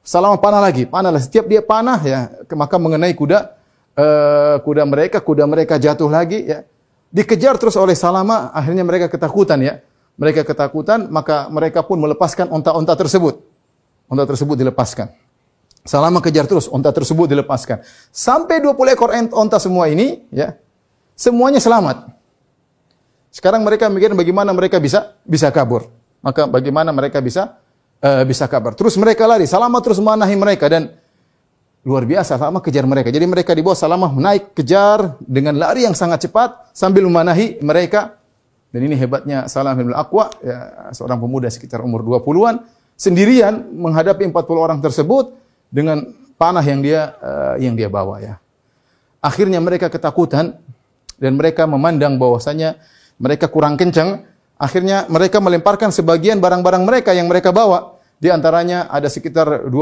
Salamah 0.04 0.36
panah 0.36 0.60
lagi, 0.60 0.84
panah 0.84 1.08
lagi. 1.08 1.24
Setiap 1.24 1.48
dia 1.48 1.64
panah 1.64 1.96
ya, 2.04 2.28
maka 2.52 2.76
mengenai 2.76 3.16
kuda 3.16 3.56
uh, 3.96 4.56
kuda 4.60 4.84
mereka, 4.84 5.16
kuda 5.24 5.48
mereka 5.48 5.80
jatuh 5.80 6.12
lagi 6.12 6.44
ya. 6.44 6.60
Dikejar 7.08 7.56
terus 7.56 7.78
oleh 7.78 7.96
Salamah, 7.96 8.52
akhirnya 8.52 8.84
mereka 8.84 9.08
ketakutan 9.08 9.62
ya. 9.64 9.80
Mereka 10.14 10.44
ketakutan, 10.46 11.10
maka 11.10 11.48
mereka 11.50 11.82
pun 11.82 11.98
melepaskan 11.98 12.50
onta-onta 12.52 12.94
tersebut. 12.94 13.42
Onta 14.06 14.28
tersebut 14.28 14.54
dilepaskan. 14.60 15.10
Salamah 15.84 16.20
kejar 16.20 16.44
terus, 16.44 16.68
onta 16.68 16.92
tersebut 16.92 17.24
dilepaskan. 17.30 17.80
Sampai 18.12 18.60
20 18.60 18.94
ekor 18.94 19.10
onta 19.32 19.56
semua 19.56 19.88
ini 19.88 20.26
ya. 20.30 20.58
Semuanya 21.16 21.62
selamat. 21.62 22.12
Sekarang 23.30 23.64
mereka 23.64 23.90
mikir 23.90 24.12
bagaimana 24.14 24.50
mereka 24.54 24.78
bisa 24.78 25.16
bisa 25.26 25.50
kabur 25.50 25.90
maka 26.24 26.48
bagaimana 26.48 26.88
mereka 26.88 27.20
bisa 27.20 27.60
uh, 28.00 28.24
bisa 28.24 28.48
kabar. 28.48 28.72
Terus 28.72 28.96
mereka 28.96 29.28
lari, 29.28 29.44
Salamah 29.44 29.84
terus 29.84 30.00
manahi 30.00 30.32
mereka 30.32 30.72
dan 30.72 30.96
luar 31.84 32.08
biasa 32.08 32.40
Salamah 32.40 32.64
kejar 32.64 32.88
mereka. 32.88 33.12
Jadi 33.12 33.28
mereka 33.28 33.52
di 33.52 33.60
bawah 33.60 33.76
Salamah 33.76 34.08
naik 34.08 34.56
kejar 34.56 35.20
dengan 35.20 35.60
lari 35.60 35.84
yang 35.84 35.92
sangat 35.92 36.24
cepat 36.24 36.72
sambil 36.72 37.04
memanahi 37.04 37.60
mereka. 37.60 38.16
Dan 38.72 38.88
ini 38.88 38.96
hebatnya 38.96 39.46
Salamah 39.46 39.76
bin 39.76 39.94
Aqwa, 39.94 40.32
ya, 40.40 40.90
seorang 40.96 41.20
pemuda 41.20 41.46
sekitar 41.46 41.84
umur 41.84 42.02
20-an, 42.02 42.64
sendirian 42.96 43.70
menghadapi 43.70 44.26
40 44.26 44.34
orang 44.58 44.80
tersebut 44.82 45.36
dengan 45.70 46.02
panah 46.40 46.64
yang 46.64 46.80
dia 46.82 47.14
uh, 47.22 47.54
yang 47.60 47.76
dia 47.78 47.86
bawa 47.86 48.18
ya. 48.18 48.34
Akhirnya 49.22 49.62
mereka 49.62 49.86
ketakutan 49.86 50.58
dan 51.22 51.32
mereka 51.38 51.70
memandang 51.70 52.18
bahwasanya 52.18 52.82
mereka 53.16 53.46
kurang 53.46 53.78
kencang 53.78 54.26
Akhirnya 54.54 55.04
mereka 55.10 55.42
melemparkan 55.42 55.90
sebagian 55.90 56.38
barang-barang 56.38 56.82
mereka 56.86 57.10
yang 57.10 57.26
mereka 57.26 57.50
bawa. 57.50 57.98
Di 58.22 58.30
antaranya 58.30 58.86
ada 58.86 59.10
sekitar 59.10 59.66
20 59.66 59.74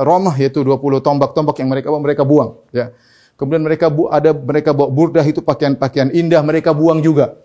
romah 0.00 0.34
yaitu 0.40 0.64
20 0.64 1.04
tombak-tombak 1.04 1.56
yang 1.60 1.68
mereka 1.68 1.92
bawa 1.92 2.02
mereka 2.02 2.22
buang 2.24 2.56
ya. 2.72 2.90
Kemudian 3.38 3.62
mereka 3.62 3.86
ada 4.10 4.34
mereka 4.34 4.74
bawa 4.74 4.90
burdah 4.90 5.22
itu 5.22 5.38
pakaian-pakaian 5.44 6.10
indah 6.10 6.42
mereka 6.42 6.74
buang 6.74 6.98
juga. 7.04 7.38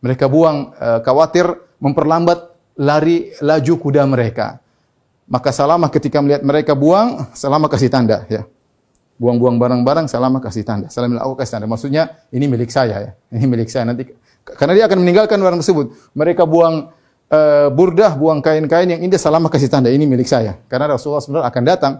Mereka 0.00 0.32
buang 0.32 0.72
uh, 0.72 1.04
khawatir 1.04 1.44
memperlambat 1.76 2.56
lari 2.80 3.36
laju 3.44 3.74
kuda 3.76 4.08
mereka. 4.08 4.64
Maka 5.28 5.52
Salamah 5.52 5.92
ketika 5.92 6.18
melihat 6.24 6.40
mereka 6.40 6.72
buang, 6.72 7.28
Salamah 7.36 7.68
kasih 7.68 7.92
tanda 7.92 8.24
ya. 8.32 8.48
Buang-buang 9.20 9.60
barang-barang, 9.60 10.08
Salamah 10.08 10.40
kasih 10.40 10.64
tanda. 10.64 10.88
Salamah 10.88 11.20
aku 11.20 11.36
kasih 11.36 11.60
tanda. 11.60 11.68
Maksudnya 11.68 12.24
ini 12.32 12.48
milik 12.48 12.72
saya 12.72 12.96
ya. 12.96 13.10
Ini 13.28 13.44
milik 13.44 13.68
saya 13.68 13.92
nanti 13.92 14.08
karena 14.56 14.72
dia 14.78 14.84
akan 14.86 14.98
meninggalkan 15.02 15.38
barang 15.38 15.60
tersebut. 15.60 15.92
Mereka 16.14 16.46
buang 16.46 16.94
uh, 17.28 17.68
burdah, 17.70 18.14
buang 18.14 18.40
kain-kain 18.40 18.88
yang 18.88 19.00
indah, 19.02 19.20
Salamah 19.20 19.50
kasih 19.52 19.70
tanda 19.70 19.90
ini 19.90 20.06
milik 20.06 20.26
saya. 20.26 20.58
Karena 20.70 20.94
Rasulullah 20.94 21.22
SAW 21.22 21.46
akan 21.46 21.62
datang 21.66 21.92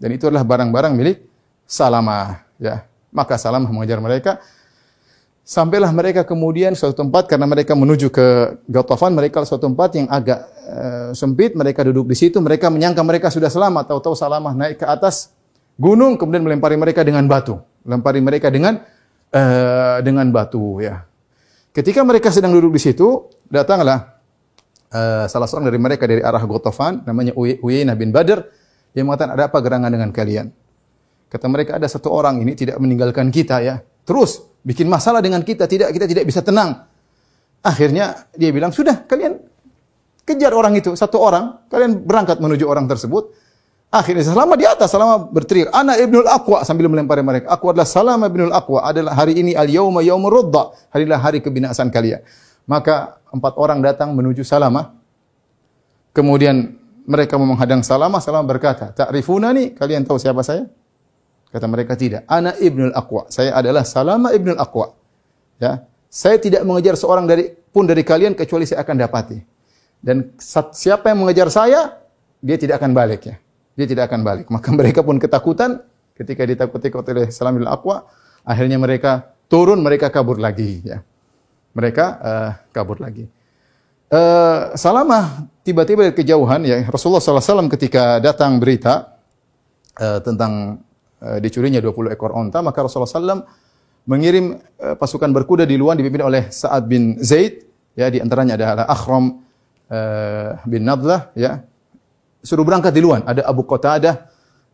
dan 0.00 0.08
itu 0.10 0.28
adalah 0.28 0.44
barang-barang 0.44 0.92
milik 0.96 1.24
Salamah 1.64 2.44
ya. 2.60 2.84
Maka 3.14 3.38
Salamah 3.38 3.70
mengejar 3.70 4.02
mereka 4.02 4.42
Sampailah 5.44 5.92
mereka 5.92 6.24
kemudian 6.24 6.72
suatu 6.72 7.04
tempat 7.04 7.28
karena 7.28 7.44
mereka 7.44 7.76
menuju 7.76 8.08
ke 8.08 8.56
Gatafan, 8.64 9.12
mereka 9.12 9.44
suatu 9.44 9.68
tempat 9.68 9.92
yang 9.92 10.08
agak 10.08 10.40
uh, 10.64 11.12
sempit, 11.12 11.52
mereka 11.52 11.84
duduk 11.84 12.08
di 12.08 12.16
situ, 12.16 12.40
mereka 12.40 12.72
menyangka 12.72 13.04
mereka 13.04 13.28
sudah 13.28 13.52
selamat, 13.52 13.92
tahu-tahu 13.92 14.16
Salamah 14.16 14.56
naik 14.56 14.80
ke 14.80 14.88
atas 14.88 15.36
gunung 15.76 16.16
kemudian 16.16 16.40
melempari 16.40 16.80
mereka 16.80 17.04
dengan 17.04 17.28
batu, 17.28 17.60
melempari 17.84 18.24
mereka 18.24 18.48
dengan 18.48 18.80
uh, 19.36 20.00
dengan 20.00 20.32
batu 20.32 20.80
ya. 20.80 21.04
Ketika 21.74 22.06
mereka 22.06 22.30
sedang 22.30 22.54
duduk 22.54 22.78
di 22.78 22.78
situ, 22.78 23.26
datanglah 23.50 24.22
uh, 24.94 25.26
salah 25.26 25.50
seorang 25.50 25.74
dari 25.74 25.80
mereka 25.82 26.06
dari 26.06 26.22
arah 26.22 26.38
Gatafan 26.38 27.02
namanya 27.02 27.34
Uyainah 27.34 27.98
bin 27.98 28.14
Badr 28.14 28.46
yang 28.94 29.10
mengatakan 29.10 29.34
ada 29.34 29.50
apa 29.50 29.58
gerangan 29.58 29.90
dengan 29.90 30.14
kalian? 30.14 30.54
Kata 31.26 31.50
mereka 31.50 31.74
ada 31.74 31.90
satu 31.90 32.14
orang 32.14 32.38
ini 32.38 32.54
tidak 32.54 32.78
meninggalkan 32.78 33.26
kita 33.34 33.58
ya. 33.58 33.82
Terus 34.06 34.38
bikin 34.62 34.86
masalah 34.86 35.18
dengan 35.18 35.42
kita, 35.42 35.66
tidak 35.66 35.90
kita 35.90 36.06
tidak 36.06 36.30
bisa 36.30 36.46
tenang. 36.46 36.86
Akhirnya 37.58 38.30
dia 38.38 38.54
bilang, 38.54 38.70
"Sudah, 38.70 39.02
kalian 39.02 39.42
kejar 40.22 40.54
orang 40.54 40.78
itu, 40.78 40.94
satu 40.94 41.18
orang, 41.18 41.66
kalian 41.66 42.06
berangkat 42.06 42.38
menuju 42.38 42.70
orang 42.70 42.86
tersebut." 42.86 43.34
Akhirnya 43.94 44.26
selama 44.26 44.58
di 44.58 44.66
atas, 44.66 44.90
selama 44.90 45.30
berteriak, 45.30 45.70
"Ana 45.70 45.94
Ibnul 45.94 46.26
Aqwa" 46.26 46.66
sambil 46.66 46.90
melempari 46.90 47.22
mereka. 47.22 47.46
Aku 47.54 47.70
adalah 47.70 47.86
Salama 47.86 48.26
Ibnul 48.26 48.50
Aqwa, 48.50 48.82
adalah 48.82 49.14
hari 49.14 49.38
ini 49.38 49.54
al-yauma 49.54 50.02
yaumur 50.02 50.34
rudda, 50.42 50.74
harilah 50.90 51.14
hari 51.22 51.38
kebinasaan 51.38 51.94
kalian. 51.94 52.18
Maka 52.66 53.22
empat 53.30 53.54
orang 53.54 53.78
datang 53.78 54.10
menuju 54.10 54.42
Salama. 54.42 54.98
Kemudian 56.10 56.74
mereka 57.06 57.38
menghadang 57.38 57.86
Salama, 57.86 58.18
Salama 58.18 58.50
berkata, 58.50 58.90
"Ta'rifuna 58.90 59.54
nih, 59.54 59.78
kalian 59.78 60.02
tahu 60.02 60.18
siapa 60.18 60.42
saya?" 60.42 60.66
Kata 61.54 61.70
mereka 61.70 61.94
tidak. 61.94 62.26
Ana 62.26 62.50
ibnul 62.58 62.90
Aqwa. 62.90 63.30
Saya 63.30 63.54
adalah 63.54 63.86
Salama 63.86 64.34
ibnul 64.34 64.58
Aqwa. 64.58 64.90
Ya. 65.62 65.86
Saya 66.10 66.34
tidak 66.42 66.66
mengejar 66.66 66.98
seorang 66.98 67.30
dari 67.30 67.46
pun 67.70 67.86
dari 67.86 68.02
kalian 68.02 68.34
kecuali 68.34 68.66
saya 68.66 68.82
akan 68.82 68.96
dapati. 68.98 69.38
Dan 70.02 70.34
siapa 70.74 71.14
yang 71.14 71.22
mengejar 71.22 71.46
saya, 71.46 71.94
dia 72.42 72.58
tidak 72.58 72.82
akan 72.82 72.90
balik 72.90 73.22
ya. 73.30 73.38
Dia 73.74 73.86
tidak 73.90 74.10
akan 74.10 74.20
balik. 74.22 74.46
Maka 74.50 74.70
mereka 74.78 75.02
pun 75.02 75.18
ketakutan 75.18 75.82
ketika 76.14 76.42
ditakuti 76.46 76.90
oleh 76.94 77.28
Salam 77.30 77.58
ibnul 77.58 77.70
Aqwa. 77.70 78.06
Akhirnya 78.44 78.76
mereka 78.76 79.34
turun, 79.48 79.80
mereka 79.80 80.12
kabur 80.12 80.36
lagi 80.36 80.84
ya. 80.84 81.00
Mereka 81.74 82.04
uh, 82.22 82.50
kabur 82.70 83.02
lagi. 83.02 83.26
Uh, 84.12 84.76
Salamah 84.78 85.48
tiba-tiba 85.66 86.06
dari 86.06 86.14
kejauhan 86.14 86.62
ya 86.62 86.86
Rasulullah 86.86 87.24
SAW 87.24 87.66
ketika 87.72 88.22
datang 88.22 88.62
berita 88.62 89.18
uh, 89.98 90.22
tentang 90.22 90.84
uh, 91.18 91.38
dicurinya 91.42 91.82
20 91.82 92.14
ekor 92.14 92.30
onta, 92.30 92.62
maka 92.62 92.84
Rasulullah 92.84 93.10
SAW 93.10 93.42
mengirim 94.04 94.60
uh, 94.78 94.94
pasukan 94.94 95.32
berkuda 95.32 95.64
di 95.64 95.74
luar 95.80 95.96
dipimpin 95.98 96.22
oleh 96.22 96.52
Sa'ad 96.52 96.84
bin 96.86 97.18
Zaid, 97.24 97.64
ya 97.96 98.12
di 98.12 98.20
antaranya 98.20 98.54
adalah 98.60 98.86
Akhram 98.86 99.40
uh, 99.88 100.50
bin 100.68 100.84
Nadlah, 100.84 101.32
ya. 101.34 101.64
Suruh 102.44 102.62
berangkat 102.62 102.92
di 102.92 103.00
luar. 103.00 103.24
Ada 103.24 103.48
Abu 103.48 103.64
Qatadah 103.64 104.28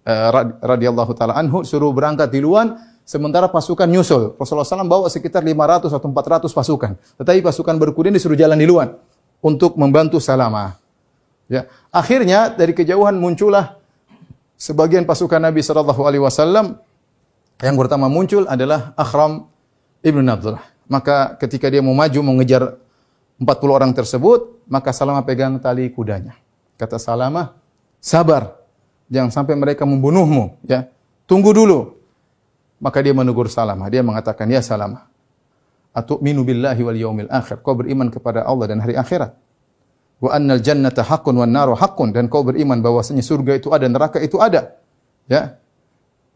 uh, 0.04 0.28
radhiyallahu 0.58 1.14
taala 1.14 1.38
anhu 1.38 1.62
suruh 1.62 1.94
berangkat 1.94 2.28
di 2.34 2.42
luar 2.42 2.74
sementara 3.06 3.46
pasukan 3.46 3.86
nyusul. 3.86 4.34
Rasulullah 4.34 4.66
SAW 4.66 4.90
bawa 4.90 5.06
sekitar 5.06 5.46
500 5.46 5.94
atau 5.94 6.08
400 6.10 6.50
pasukan. 6.50 6.92
Tetapi 7.22 7.38
pasukan 7.46 7.74
berkuda 7.78 8.10
disuruh 8.10 8.34
jalan 8.34 8.58
di 8.58 8.66
luar 8.66 8.98
untuk 9.38 9.78
membantu 9.78 10.18
Salamah. 10.18 10.76
Ya. 11.50 11.66
Akhirnya 11.90 12.50
dari 12.50 12.74
kejauhan 12.74 13.18
muncullah 13.18 13.78
sebagian 14.54 15.02
pasukan 15.02 15.42
Nabi 15.42 15.64
sallallahu 15.64 16.02
alaihi 16.06 16.22
wasallam 16.22 16.78
yang 17.60 17.76
pertama 17.76 18.06
muncul 18.06 18.46
adalah 18.46 18.96
Akhram 18.96 19.50
ibnu 20.00 20.24
Nadlah. 20.24 20.62
Maka 20.90 21.38
ketika 21.38 21.70
dia 21.70 21.84
mau 21.84 21.94
maju 21.94 22.20
mengejar 22.22 22.78
40 23.40 23.46
orang 23.70 23.92
tersebut, 23.94 24.64
maka 24.66 24.90
Salamah 24.90 25.22
pegang 25.22 25.60
tali 25.60 25.88
kudanya. 25.92 26.36
Kata 26.80 26.96
Salamah, 26.96 27.59
sabar. 28.02 28.58
Jangan 29.12 29.30
sampai 29.30 29.54
mereka 29.54 29.86
membunuhmu. 29.86 30.58
Ya, 30.66 30.90
Tunggu 31.28 31.54
dulu. 31.54 31.94
Maka 32.80 33.04
dia 33.04 33.12
menegur 33.12 33.46
Salamah. 33.46 33.86
Dia 33.92 34.00
mengatakan, 34.00 34.48
Ya 34.48 34.64
Salamah, 34.64 35.06
Atu'minu 35.92 36.42
billahi 36.42 36.80
wal 36.80 36.98
yaumil 36.98 37.30
akhir. 37.30 37.60
Kau 37.60 37.76
beriman 37.76 38.08
kepada 38.08 38.42
Allah 38.42 38.72
dan 38.72 38.80
hari 38.80 38.96
akhirat 38.96 39.36
wa 40.20 40.30
annal 40.36 40.60
jannata 40.60 41.00
haqqun 41.00 41.32
wan 41.32 41.48
naru 41.48 41.72
haqqun 41.72 42.12
dan 42.12 42.28
kau 42.28 42.44
beriman 42.44 42.78
bahwasanya 42.84 43.24
surga 43.24 43.56
itu 43.56 43.72
ada 43.72 43.88
neraka 43.88 44.20
itu 44.20 44.36
ada 44.36 44.76
ya 45.24 45.56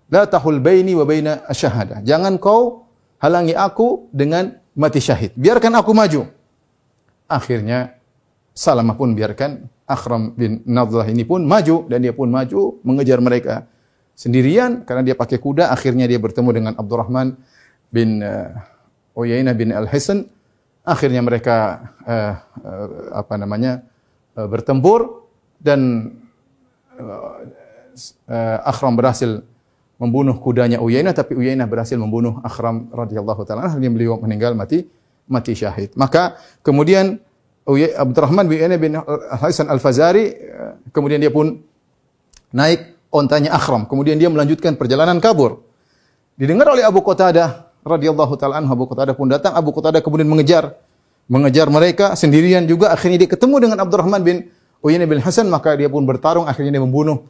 la 0.09 0.25
tahul 0.25 0.59
baini 0.59 0.97
wa 0.97 1.05
baina 1.05 1.45
asyhada 1.45 2.01
jangan 2.01 2.41
kau 2.41 2.89
halangi 3.21 3.53
aku 3.53 4.09
dengan 4.09 4.57
mati 4.73 5.05
syahid 5.05 5.37
biarkan 5.37 5.73
aku 5.79 5.93
maju 5.93 6.25
akhirnya 7.29 8.01
Salamah 8.55 8.95
pun 8.95 9.13
biarkan 9.19 9.67
Akhram 9.85 10.33
bin 10.33 10.65
Nadlah 10.65 11.05
ini 11.09 11.29
pun 11.29 11.45
maju 11.45 11.85
dan 11.93 12.01
dia 12.01 12.17
pun 12.17 12.33
maju 12.33 12.81
mengejar 12.81 13.21
mereka 13.21 13.69
sendirian 14.17 14.85
karena 14.89 15.13
dia 15.13 15.17
pakai 15.17 15.37
kuda. 15.37 15.69
Akhirnya 15.69 16.09
dia 16.09 16.17
bertemu 16.17 16.51
dengan 16.53 16.73
Abdurrahman 16.81 17.37
bin 17.93 18.25
uh, 18.25 18.53
Uyainah 19.15 19.53
bin 19.53 19.71
Al-Hisan 19.71 20.31
Akhirnya 20.85 21.25
mereka 21.25 21.81
uh, 22.05 22.37
uh, 22.61 22.89
apa 23.17 23.41
namanya 23.41 23.81
uh, 24.37 24.45
bertempur 24.45 25.25
dan 25.57 26.13
uh, 27.01 27.41
Akhram 28.69 28.93
berhasil 28.93 29.41
membunuh 29.97 30.37
kudanya 30.37 30.85
Uyainah. 30.85 31.17
Tapi 31.17 31.41
Uyainah 31.41 31.65
berhasil 31.65 31.97
membunuh 31.97 32.37
Akhram 32.45 32.93
radhiyallahu 32.93 33.49
taala. 33.49 33.73
Akhirnya 33.73 33.89
beliau 33.89 34.21
meninggal 34.21 34.53
mati 34.53 34.85
mati 35.25 35.57
syahid. 35.57 35.97
Maka 35.97 36.37
kemudian 36.61 37.17
Abdurrahman 37.73 38.45
bin 38.45 38.61
Uyainah 38.61 38.81
bin 38.81 38.93
Hasan 39.41 39.73
Al-Fazari 39.73 40.37
kemudian 40.93 41.17
dia 41.17 41.33
pun 41.33 41.65
naik 42.53 42.95
ontanya 43.15 43.55
Akhram. 43.55 43.87
Kemudian 43.87 44.19
dia 44.19 44.27
melanjutkan 44.29 44.75
perjalanan 44.75 45.23
kabur. 45.23 45.63
Didengar 46.35 46.67
oleh 46.75 46.83
Abu 46.83 47.01
Qatadah 47.01 47.71
radhiyallahu 47.87 48.35
taala 48.35 48.59
anhu 48.59 48.75
Abu 48.75 48.85
Qatadah 48.91 49.15
pun 49.15 49.31
datang. 49.31 49.55
Abu 49.55 49.71
Qatadah 49.71 50.03
kemudian 50.03 50.27
mengejar 50.27 50.75
mengejar 51.25 51.73
mereka 51.73 52.13
sendirian 52.19 52.69
juga 52.69 52.93
akhirnya 52.93 53.25
dia 53.25 53.31
ketemu 53.31 53.57
dengan 53.71 53.79
Abdurrahman 53.81 54.21
bin 54.21 54.37
Uyainah 54.85 55.09
bin 55.09 55.25
Hasan 55.25 55.49
maka 55.49 55.73
dia 55.73 55.89
pun 55.89 56.05
bertarung 56.05 56.45
akhirnya 56.45 56.77
dia 56.77 56.85
membunuh 56.85 57.25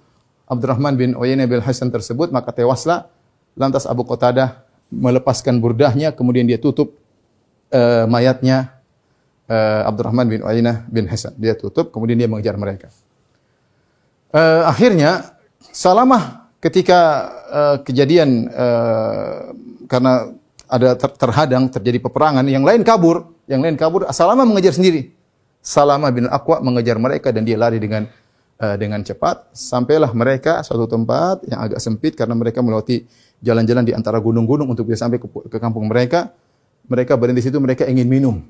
Abdurrahman 0.51 0.99
bin 0.99 1.11
Uyainah 1.15 1.47
bin 1.47 1.63
Hasan 1.63 1.95
tersebut 1.95 2.35
maka 2.35 2.51
tewaslah 2.51 3.07
lantas 3.55 3.87
Abu 3.87 4.03
Qatadah 4.03 4.67
melepaskan 4.91 5.63
burdahnya 5.63 6.11
kemudian 6.11 6.43
dia 6.43 6.59
tutup 6.59 6.99
uh, 7.71 8.11
mayatnya 8.11 8.74
uh, 9.49 9.89
Abdurrahman 9.89 10.27
bin 10.29 10.41
Uyainah 10.45 10.87
bin 10.89 11.09
Hasan 11.09 11.35
dia 11.37 11.57
tutup 11.59 11.91
kemudian 11.91 12.17
dia 12.21 12.29
mengejar 12.31 12.55
mereka 12.57 12.89
uh, 14.35 14.69
akhirnya 14.69 15.35
Salamah 15.75 16.53
ketika 16.63 17.01
uh, 17.51 17.77
kejadian 17.85 18.49
uh, 18.49 19.53
karena 19.85 20.33
ada 20.65 20.97
ter 20.97 21.11
terhadang 21.15 21.69
terjadi 21.69 22.01
peperangan, 22.01 22.45
yang 22.49 22.65
lain 22.65 22.81
kabur, 22.81 23.37
yang 23.45 23.61
lain 23.61 23.77
kabur, 23.77 24.09
Salamah 24.11 24.49
mengejar 24.49 24.73
sendiri. 24.73 25.13
Salamah 25.65 26.13
bin 26.13 26.29
Aqwa 26.29 26.61
mengejar 26.61 27.01
mereka 27.01 27.33
dan 27.33 27.45
dia 27.45 27.57
lari 27.57 27.81
dengan 27.81 28.09
uh, 28.61 28.77
dengan 28.81 29.01
cepat. 29.05 29.53
Sampailah 29.53 30.13
mereka 30.13 30.61
suatu 30.65 30.89
tempat 30.89 31.45
yang 31.49 31.61
agak 31.65 31.81
sempit 31.81 32.17
karena 32.17 32.37
mereka 32.37 32.61
melewati 32.61 33.05
jalan-jalan 33.45 33.85
di 33.85 33.93
antara 33.93 34.21
gunung-gunung 34.21 34.73
untuk 34.73 34.89
bisa 34.89 35.05
sampai 35.05 35.21
ke, 35.21 35.29
ke 35.29 35.59
kampung 35.61 35.89
mereka. 35.89 36.33
Mereka 36.85 37.17
berhenti 37.17 37.41
di 37.41 37.45
situ, 37.49 37.57
mereka 37.61 37.89
ingin 37.89 38.05
minum. 38.05 38.45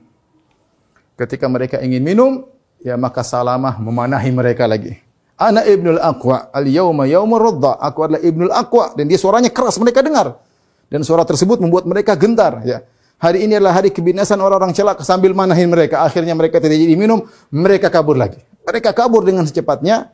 Ketika 1.15 1.47
mereka 1.47 1.79
ingin 1.79 2.03
minum, 2.03 2.47
ya 2.83 2.99
maka 2.99 3.23
Salamah 3.23 3.79
memanahi 3.79 4.31
mereka 4.35 4.67
lagi. 4.67 4.99
Ana 5.35 5.67
ibnul 5.67 5.99
Aqwa, 5.99 6.51
al-yawma 6.55 7.11
yawmur 7.11 7.43
radda. 7.43 7.79
Aku 7.83 8.07
adalah 8.07 8.23
ibnul 8.23 8.55
Aqwa 8.55 8.95
dan 8.95 9.11
dia 9.11 9.19
suaranya 9.19 9.51
keras 9.51 9.79
mereka 9.83 10.03
dengar. 10.03 10.39
Dan 10.87 11.03
suara 11.03 11.27
tersebut 11.27 11.59
membuat 11.59 11.87
mereka 11.91 12.15
gentar. 12.15 12.63
Ya. 12.63 12.87
Hari 13.19 13.47
ini 13.47 13.59
adalah 13.59 13.83
hari 13.83 13.91
kebinasan 13.91 14.39
orang-orang 14.39 14.75
celaka 14.75 15.03
sambil 15.03 15.35
manahin 15.35 15.71
mereka. 15.71 16.07
Akhirnya 16.07 16.35
mereka 16.39 16.63
tidak 16.63 16.79
jadi 16.79 16.95
minum, 16.95 17.27
mereka 17.51 17.91
kabur 17.91 18.15
lagi. 18.15 18.39
Mereka 18.63 18.95
kabur 18.95 19.27
dengan 19.27 19.43
secepatnya. 19.47 20.11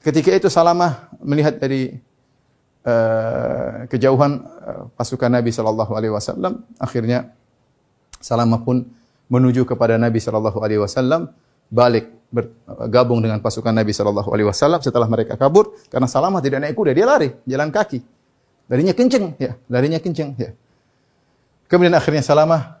Ketika 0.00 0.32
itu 0.32 0.46
Salamah 0.46 1.10
melihat 1.18 1.58
dari 1.58 1.98
uh, 2.86 3.84
kejauhan 3.90 4.32
uh, 4.38 4.82
pasukan 4.94 5.28
Nabi 5.28 5.50
Shallallahu 5.50 5.92
Alaihi 5.92 6.14
Wasallam. 6.14 6.62
Akhirnya 6.78 7.34
Salamah 8.22 8.62
pun 8.62 8.86
menuju 9.26 9.66
kepada 9.66 9.98
Nabi 9.98 10.22
Shallallahu 10.22 10.58
Alaihi 10.62 10.80
Wasallam 10.82 11.30
balik 11.66 12.10
bergabung 12.30 13.22
dengan 13.22 13.38
pasukan 13.42 13.74
Nabi 13.74 13.90
Shallallahu 13.94 14.30
Alaihi 14.30 14.46
Wasallam 14.46 14.82
setelah 14.82 15.06
mereka 15.10 15.34
kabur 15.38 15.74
karena 15.90 16.06
Salamah 16.10 16.42
tidak 16.42 16.62
naik 16.62 16.74
kuda 16.78 16.92
dia 16.94 17.06
lari 17.06 17.34
jalan 17.46 17.70
kaki. 17.70 18.02
Larinya 18.66 18.94
kenceng 18.94 19.34
ya 19.38 19.54
larinya 19.70 19.98
kenceng 20.02 20.34
ya. 20.38 20.50
Kemudian 21.66 21.94
akhirnya 21.94 22.22
Salamah 22.22 22.78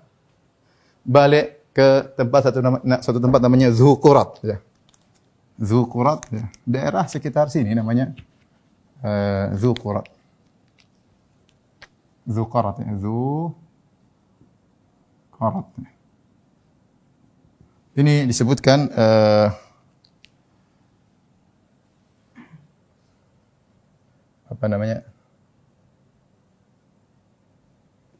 balik 1.06 1.62
ke 1.74 1.88
tempat 2.16 2.50
satu 2.50 2.58
nama, 2.62 2.78
satu 3.02 3.18
tempat 3.18 3.40
namanya 3.42 3.70
Zukurat 3.74 4.38
ya. 4.42 4.58
Zukurat 5.58 6.22
ya. 6.30 6.46
Daerah 6.66 7.06
sekitar 7.06 7.50
sini 7.50 7.74
namanya 7.74 8.14
uh, 9.02 9.54
Zukurat 9.58 10.06
Zukarat 12.26 12.82
ya. 12.82 12.90
Ya. 15.78 15.95
Ini 17.96 18.28
disebutkan 18.28 18.92
uh, 18.92 19.48
apa 24.52 24.64
namanya? 24.68 25.00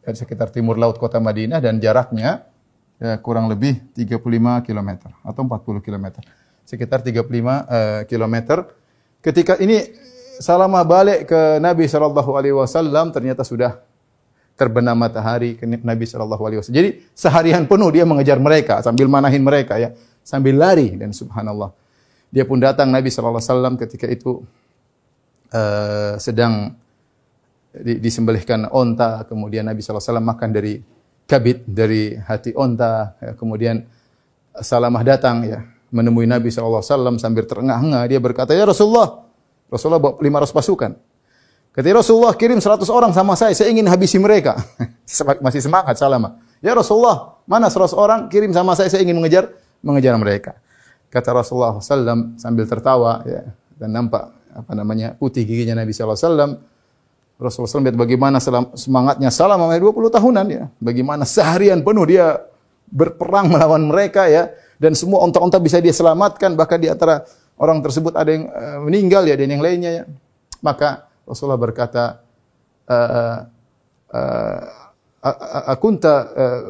Dari 0.00 0.16
sekitar 0.16 0.48
timur 0.48 0.80
laut 0.80 0.96
kota 0.96 1.20
Madinah 1.20 1.60
dan 1.60 1.76
jaraknya 1.76 2.48
ya, 2.96 3.20
kurang 3.20 3.52
lebih 3.52 3.92
35 3.92 4.16
km 4.64 4.90
atau 5.20 5.40
40 5.44 5.84
km. 5.84 6.24
Sekitar 6.64 7.04
35 7.04 7.20
uh, 7.20 8.00
km. 8.08 8.64
Ketika 9.20 9.60
ini 9.60 9.92
Salamah 10.36 10.84
balik 10.84 11.32
ke 11.32 11.56
Nabi 11.60 11.88
Shallallahu 11.88 12.36
Alaihi 12.36 12.52
Wasallam 12.52 13.08
ternyata 13.08 13.40
sudah 13.40 13.80
terbenam 14.56 14.96
matahari 14.96 15.54
ke 15.54 15.68
Nabi 15.68 16.08
Shallallahu 16.08 16.42
Alaihi 16.48 16.58
Wasallam. 16.64 16.80
Jadi 16.80 16.90
seharian 17.12 17.68
penuh 17.68 17.92
dia 17.92 18.08
mengejar 18.08 18.40
mereka 18.40 18.80
sambil 18.80 19.06
manahin 19.06 19.44
mereka 19.44 19.76
ya, 19.76 19.92
sambil 20.24 20.56
lari 20.56 20.96
dan 20.96 21.12
subhanallah. 21.12 21.70
Dia 22.32 22.48
pun 22.48 22.58
datang 22.58 22.88
Nabi 22.88 23.12
Shallallahu 23.12 23.38
Alaihi 23.38 23.52
Wasallam 23.52 23.74
ketika 23.76 24.06
itu 24.08 24.42
uh, 25.52 26.16
sedang 26.16 26.74
disembelihkan 27.76 28.72
onta, 28.72 29.28
kemudian 29.28 29.68
Nabi 29.68 29.84
Shallallahu 29.84 30.00
Alaihi 30.00 30.10
Wasallam 30.16 30.28
makan 30.32 30.50
dari 30.50 30.74
kabit 31.28 31.58
dari 31.68 32.16
hati 32.16 32.56
onta, 32.56 33.14
ya, 33.20 33.36
kemudian 33.36 33.84
Salamah 34.56 35.04
datang 35.04 35.44
ya 35.44 35.68
menemui 35.92 36.24
Nabi 36.24 36.48
Shallallahu 36.48 36.80
Alaihi 36.80 36.92
Wasallam 36.96 37.16
sambil 37.20 37.44
terengah-engah 37.44 38.08
dia 38.08 38.16
berkata 38.16 38.56
ya 38.56 38.64
Rasulullah, 38.64 39.28
Rasulullah 39.68 40.00
bawa 40.00 40.16
500 40.16 40.56
pasukan. 40.56 40.92
Kata 41.76 41.92
Rasulullah 41.92 42.32
kirim 42.32 42.56
100 42.56 42.88
orang 42.88 43.12
sama 43.12 43.36
saya, 43.36 43.52
saya 43.52 43.68
ingin 43.68 43.84
habisi 43.84 44.16
mereka. 44.16 44.56
Masih 45.44 45.60
semangat 45.60 46.00
Salamah. 46.00 46.40
Ya 46.64 46.72
Rasulullah, 46.72 47.36
mana 47.44 47.68
100 47.68 47.92
orang 47.92 48.20
kirim 48.32 48.48
sama 48.56 48.72
saya, 48.72 48.88
saya 48.88 49.04
ingin 49.04 49.20
mengejar 49.20 49.52
mengejar 49.84 50.16
mereka. 50.16 50.56
Kata 51.12 51.36
Rasulullah 51.36 51.76
SAW 51.76 52.40
sambil 52.40 52.64
tertawa 52.64 53.20
ya, 53.28 53.44
dan 53.76 53.92
nampak 53.92 54.32
apa 54.56 54.72
namanya 54.72 55.12
putih 55.20 55.44
giginya 55.44 55.76
Nabi 55.76 55.92
SAW. 55.92 56.16
Rasulullah 57.36 57.68
SAW 57.68 57.84
lihat 57.84 57.98
bagaimana 58.00 58.40
semangatnya 58.72 59.28
Salamah 59.28 59.68
20 59.76 60.16
tahunan 60.16 60.46
ya. 60.48 60.72
Bagaimana 60.80 61.28
seharian 61.28 61.84
penuh 61.84 62.08
dia 62.08 62.40
berperang 62.88 63.52
melawan 63.52 63.84
mereka 63.84 64.24
ya. 64.24 64.48
Dan 64.80 64.96
semua 64.96 65.20
onta-onta 65.20 65.60
bisa 65.60 65.76
dia 65.76 65.92
selamatkan. 65.92 66.56
Bahkan 66.56 66.78
di 66.80 66.88
antara 66.88 67.28
orang 67.60 67.84
tersebut 67.84 68.16
ada 68.16 68.32
yang 68.32 68.48
uh, 68.48 68.80
meninggal 68.88 69.28
ya 69.28 69.36
dan 69.36 69.52
yang 69.52 69.60
lainnya 69.60 69.90
ya. 69.92 70.04
Maka 70.64 71.04
Rasulullah 71.26 71.58
berkata, 71.58 72.22
akunta 75.66 76.14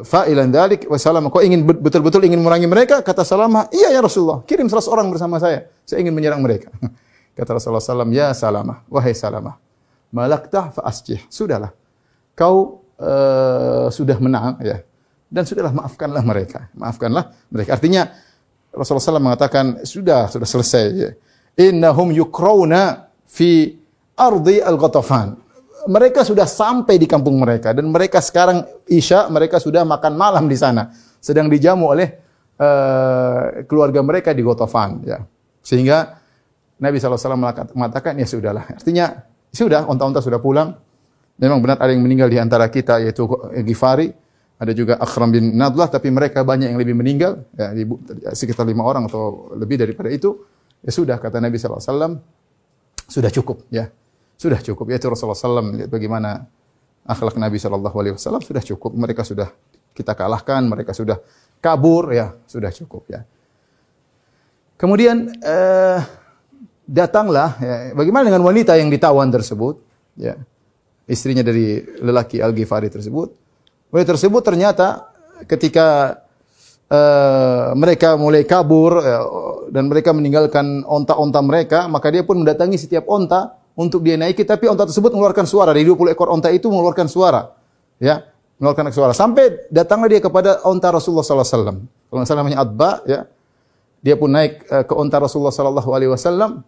fa'ilan 0.01 0.49
dalik 0.49 0.89
wa 0.89 0.97
salam 0.97 1.29
kau 1.29 1.45
ingin 1.45 1.61
betul-betul 1.63 2.25
ingin 2.25 2.41
memerangi 2.41 2.65
mereka? 2.65 3.05
Kata 3.05 3.21
Salamah 3.21 3.69
iya 3.69 3.93
ya 3.93 4.01
Rasulullah 4.01 4.41
kirim 4.49 4.65
100 4.65 4.89
orang 4.89 5.07
bersama 5.13 5.37
saya. 5.37 5.69
Saya 5.85 6.01
ingin 6.01 6.17
menyerang 6.17 6.41
mereka. 6.41 6.73
Kata 7.37 7.53
Rasulullah 7.53 7.85
SAW 7.85 8.09
ya 8.09 8.33
Salamah 8.33 8.81
wahai 8.89 9.13
Salamah 9.13 9.61
malaktah 10.09 10.73
fa 10.73 10.89
asjih 10.89 11.21
sudahlah 11.29 11.69
kau 12.33 12.81
uh, 12.97 13.93
sudah 13.93 14.17
menang 14.17 14.57
ya 14.65 14.81
dan 15.27 15.43
sudahlah 15.43 15.75
maafkanlah 15.75 16.23
mereka. 16.23 16.71
Maafkanlah 16.71 17.35
mereka. 17.51 17.75
Artinya 17.75 18.07
Rasulullah 18.71 19.19
SAW 19.19 19.27
mengatakan 19.27 19.65
sudah 19.83 20.31
sudah 20.31 20.47
selesai 20.47 20.85
ya. 20.95 21.11
Innahum 21.57 22.13
yukrauna 22.13 23.11
fi 23.27 23.75
ardi 24.17 24.57
al-Ghatafan. 24.59 25.45
Mereka 25.87 26.25
sudah 26.25 26.43
sampai 26.43 26.99
di 26.99 27.07
kampung 27.07 27.39
mereka 27.39 27.71
dan 27.71 27.87
mereka 27.87 28.19
sekarang 28.19 28.65
Isya 28.89 29.31
mereka 29.31 29.61
sudah 29.61 29.87
makan 29.87 30.19
malam 30.19 30.49
di 30.49 30.57
sana. 30.57 30.91
Sedang 31.21 31.47
dijamu 31.47 31.87
oleh 31.87 32.09
uh, 32.59 33.63
keluarga 33.69 34.03
mereka 34.03 34.35
di 34.35 34.43
Ghatafan 34.43 35.05
ya. 35.05 35.21
Sehingga 35.63 36.19
Nabi 36.81 36.99
SAW 36.99 37.39
mengatakan 37.73 38.19
ya 38.19 38.27
sudahlah. 38.27 38.67
Artinya 38.67 39.25
sudah 39.53 39.87
onta-onta 39.87 40.19
sudah 40.19 40.41
pulang. 40.43 40.75
Memang 41.37 41.61
benar 41.61 41.77
ada 41.77 41.93
yang 41.93 42.01
meninggal 42.01 42.33
di 42.33 42.41
antara 42.41 42.65
kita 42.65 42.97
yaitu 42.97 43.29
Gifari, 43.61 44.09
ada 44.57 44.73
juga 44.73 44.97
Akhram 44.97 45.29
bin 45.29 45.53
Nadlah 45.53 45.85
tapi 45.85 46.09
mereka 46.09 46.41
banyak 46.41 46.73
yang 46.73 46.81
lebih 46.81 46.97
meninggal 46.97 47.45
ya, 47.53 47.69
sekitar 48.33 48.65
lima 48.65 48.81
orang 48.81 49.05
atau 49.05 49.53
lebih 49.53 49.77
daripada 49.77 50.09
itu. 50.09 50.33
Ya 50.81 50.89
sudah 50.89 51.21
kata 51.21 51.37
Nabi 51.37 51.61
SAW 51.61 52.17
sudah 53.05 53.31
cukup 53.31 53.69
ya. 53.69 53.89
Sudah 54.37 54.61
cukup. 54.61 54.93
Yaitu 54.93 55.09
Rasulullah 55.09 55.35
SAW 55.35 55.73
lihat 55.73 55.89
bagaimana 55.89 56.45
akhlak 57.03 57.35
Nabi 57.41 57.57
SAW 57.57 58.39
sudah 58.39 58.63
cukup. 58.63 58.93
Mereka 58.93 59.25
sudah 59.25 59.49
kita 59.97 60.13
kalahkan, 60.13 60.61
mereka 60.69 60.93
sudah 60.93 61.17
kabur, 61.57 62.13
ya 62.13 62.37
sudah 62.45 62.69
cukup 62.69 63.09
ya. 63.09 63.25
Kemudian 64.77 65.33
eh, 65.41 65.99
datanglah, 66.85 67.57
ya, 67.57 67.75
bagaimana 67.97 68.29
dengan 68.29 68.45
wanita 68.45 68.77
yang 68.77 68.93
ditawan 68.93 69.33
tersebut, 69.33 69.81
ya 70.13 70.37
istrinya 71.09 71.41
dari 71.41 71.81
lelaki 72.03 72.43
Al 72.43 72.53
Ghifari 72.53 72.91
tersebut. 72.93 73.33
Wanita 73.89 74.13
tersebut 74.13 74.43
ternyata 74.43 75.07
ketika 75.47 76.19
uh, 76.91 77.71
mereka 77.73 78.19
mulai 78.19 78.43
kabur 78.43 78.99
uh, 78.99 79.71
dan 79.71 79.87
mereka 79.87 80.11
meninggalkan 80.11 80.83
onta-onta 80.83 81.39
mereka, 81.39 81.79
maka 81.87 82.11
dia 82.11 82.27
pun 82.27 82.43
mendatangi 82.43 82.75
setiap 82.75 83.07
onta 83.07 83.55
untuk 83.77 84.01
dia 84.01 84.17
naiki 84.17 84.41
tapi 84.41 84.65
onta 84.65 84.89
tersebut 84.89 85.13
mengeluarkan 85.13 85.45
suara. 85.45 85.69
Dari 85.69 85.85
20 85.85 86.17
ekor 86.17 86.33
onta 86.33 86.49
itu 86.49 86.65
mengeluarkan 86.67 87.05
suara 87.05 87.53
ya. 88.01 88.25
Mengeluarkan 88.57 88.89
suara. 88.89 89.13
Sampai 89.13 89.69
datanglah 89.69 90.09
dia 90.09 90.17
kepada 90.17 90.65
onta 90.65 90.89
Rasulullah 90.89 91.21
sallallahu 91.21 91.45
alaihi 91.45 91.61
wasallam. 91.61 91.77
Kalau 92.09 92.25
salah 92.25 92.41
namanya 92.41 92.59
Adba 92.65 92.91
ya. 93.05 93.19
Dia 94.01 94.15
pun 94.17 94.33
naik 94.33 94.65
uh, 94.73 94.81
ke 94.81 94.93
onta 94.97 95.21
Rasulullah 95.21 95.53
sallallahu 95.53 95.89
alaihi 95.93 96.09
wasallam. 96.09 96.65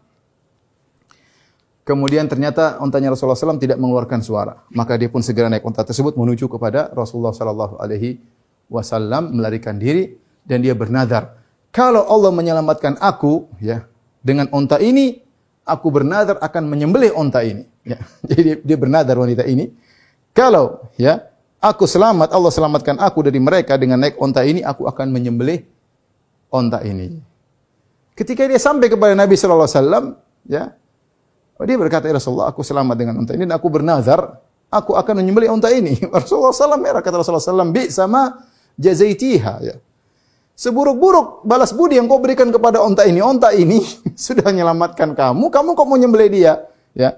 Kemudian 1.82 2.30
ternyata 2.30 2.78
ontanya 2.86 3.18
Rasulullah 3.18 3.34
SAW 3.34 3.58
tidak 3.58 3.82
mengeluarkan 3.82 4.22
suara. 4.22 4.62
Maka 4.70 4.94
dia 4.94 5.10
pun 5.10 5.26
segera 5.26 5.50
naik 5.50 5.66
onta 5.66 5.82
tersebut 5.82 6.14
menuju 6.14 6.46
kepada 6.46 6.94
Rasulullah 6.94 7.34
sallallahu 7.34 7.82
alaihi 7.82 8.22
wasallam 8.70 9.34
melarikan 9.34 9.82
diri 9.82 10.14
dan 10.46 10.62
dia 10.62 10.78
bernadar 10.78 11.42
kalau 11.74 12.06
Allah 12.06 12.34
menyelamatkan 12.34 12.98
aku 13.02 13.50
ya 13.62 13.86
dengan 14.22 14.50
onta 14.54 14.78
ini 14.78 15.22
aku 15.70 15.88
bernadar 15.94 16.42
akan 16.42 16.64
menyembelih 16.66 17.14
onta 17.14 17.46
ini. 17.46 17.64
Ya. 17.86 18.02
Jadi 18.30 18.66
dia 18.66 18.78
bernadar 18.78 19.16
wanita 19.16 19.46
ini. 19.46 19.70
Kalau 20.34 20.90
ya 20.98 21.30
aku 21.62 21.86
selamat, 21.86 22.32
Allah 22.32 22.52
selamatkan 22.52 22.98
aku 22.98 23.24
dari 23.28 23.38
mereka 23.38 23.76
dengan 23.76 24.02
naik 24.02 24.18
onta 24.18 24.42
ini, 24.44 24.64
aku 24.66 24.88
akan 24.88 25.12
menyembelih 25.14 25.64
onta 26.50 26.82
ini. 26.82 27.20
Ketika 28.16 28.44
dia 28.48 28.60
sampai 28.60 28.92
kepada 28.92 29.16
Nabi 29.16 29.40
Shallallahu 29.40 29.64
Alaihi 29.64 29.80
Wasallam, 29.80 30.06
ya, 30.44 30.64
dia 31.64 31.78
berkata, 31.80 32.08
ya 32.08 32.20
Rasulullah, 32.20 32.52
aku 32.52 32.64
selamat 32.64 32.96
dengan 33.00 33.16
onta 33.24 33.32
ini, 33.32 33.48
dan 33.48 33.56
aku 33.56 33.68
bernazar, 33.72 34.44
aku 34.68 34.96
akan 34.96 35.24
menyembelih 35.24 35.52
onta 35.52 35.72
ini. 35.72 35.96
Rasulullah 36.16 36.52
SAW, 36.52 36.84
ya, 36.84 37.00
kata 37.00 37.16
Rasulullah 37.20 37.44
SAW, 37.44 37.72
bi 37.72 37.88
sama 37.88 38.44
jazaitiha, 38.76 39.54
ya. 39.64 39.76
Seburuk-buruk 40.60 41.48
balas 41.48 41.72
budi 41.72 41.96
yang 41.96 42.12
kau 42.12 42.20
berikan 42.20 42.52
kepada 42.52 42.84
onta 42.84 43.08
ini, 43.08 43.24
onta 43.24 43.56
ini 43.56 43.80
sudah 44.28 44.44
menyelamatkan 44.44 45.16
kamu, 45.16 45.48
kamu 45.48 45.70
kok 45.72 45.88
mau 45.88 45.96
nyembelih 45.96 46.28
dia? 46.28 46.54
Ya. 46.92 47.16